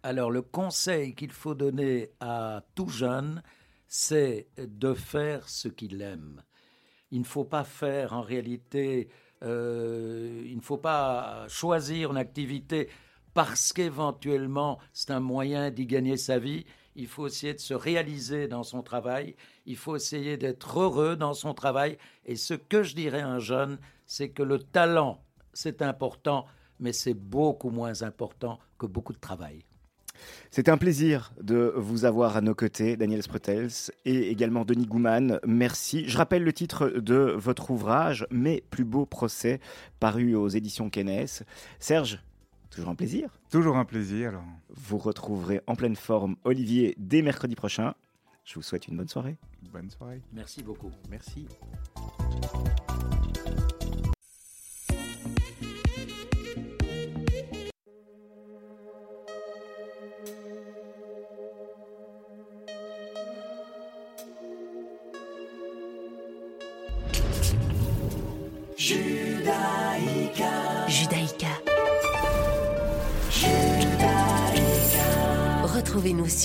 Alors 0.03 0.29
le 0.29 0.41
conseil 0.41 1.15
qu'il 1.15 1.31
faut 1.31 1.55
donner 1.55 2.09
à 2.19 2.65
tout 2.75 2.89
jeune, 2.89 3.41
c'est 3.87 4.49
de 4.57 4.93
faire 4.93 5.47
ce 5.47 5.69
qu'il 5.69 6.01
aime. 6.01 6.43
Il 7.11 7.21
ne 7.21 7.25
faut 7.25 7.45
pas 7.45 7.63
faire 7.63 8.11
en 8.11 8.21
réalité 8.21 9.07
euh, 9.43 10.43
il 10.45 10.55
ne 10.55 10.61
faut 10.61 10.77
pas 10.77 11.45
choisir 11.47 12.11
une 12.11 12.17
activité 12.17 12.89
parce 13.33 13.71
qu'éventuellement 13.71 14.79
c'est 14.93 15.11
un 15.11 15.19
moyen 15.19 15.69
d'y 15.69 15.85
gagner 15.85 16.17
sa 16.17 16.39
vie. 16.39 16.65
Il 16.95 17.07
faut 17.07 17.27
essayer 17.27 17.53
de 17.53 17.59
se 17.59 17.75
réaliser 17.75 18.47
dans 18.47 18.63
son 18.63 18.81
travail. 18.81 19.35
Il 19.67 19.77
faut 19.77 19.95
essayer 19.95 20.37
d'être 20.37 20.79
heureux 20.79 21.15
dans 21.15 21.35
son 21.35 21.53
travail. 21.53 21.99
Et 22.25 22.35
ce 22.35 22.55
que 22.55 22.81
je 22.81 22.95
dirais 22.95 23.21
à 23.21 23.27
un 23.27 23.39
jeune, 23.39 23.77
c'est 24.07 24.29
que 24.29 24.41
le 24.41 24.57
talent, 24.57 25.21
c'est 25.53 25.83
important, 25.83 26.47
mais 26.79 26.93
c'est 26.93 27.13
beaucoup 27.13 27.69
moins 27.69 28.01
important 28.01 28.57
que 28.79 28.87
beaucoup 28.87 29.13
de 29.13 29.19
travail. 29.19 29.66
C'était 30.51 30.71
un 30.71 30.77
plaisir 30.77 31.33
de 31.41 31.73
vous 31.75 32.05
avoir 32.05 32.37
à 32.37 32.41
nos 32.41 32.55
côtés, 32.55 32.97
Daniel 32.97 33.23
Sprotels 33.23 33.69
et 34.05 34.29
également 34.29 34.65
Denis 34.65 34.85
Gouman. 34.85 35.39
Merci. 35.45 36.07
Je 36.07 36.17
rappelle 36.17 36.43
le 36.43 36.53
titre 36.53 36.89
de 36.89 37.33
votre 37.37 37.71
ouvrage, 37.71 38.25
Mes 38.31 38.63
plus 38.69 38.85
beaux 38.85 39.05
procès, 39.05 39.59
paru 39.99 40.35
aux 40.35 40.47
éditions 40.47 40.89
Kennes. 40.89 41.25
Serge, 41.79 42.23
toujours 42.69 42.89
un 42.89 42.95
plaisir. 42.95 43.29
Toujours 43.49 43.77
un 43.77 43.85
plaisir. 43.85 44.41
Vous 44.69 44.97
retrouverez 44.97 45.61
en 45.67 45.75
pleine 45.75 45.95
forme 45.95 46.35
Olivier 46.43 46.95
dès 46.97 47.21
mercredi 47.21 47.55
prochain. 47.55 47.93
Je 48.43 48.55
vous 48.55 48.61
souhaite 48.61 48.87
une 48.87 48.95
bonne 48.95 49.09
soirée. 49.09 49.35
Bonne 49.73 49.89
soirée. 49.89 50.21
Merci 50.31 50.63
beaucoup. 50.63 50.91
Merci. 51.09 51.47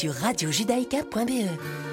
Sur 0.03 0.13
radiojudaïka.be. 0.15 1.92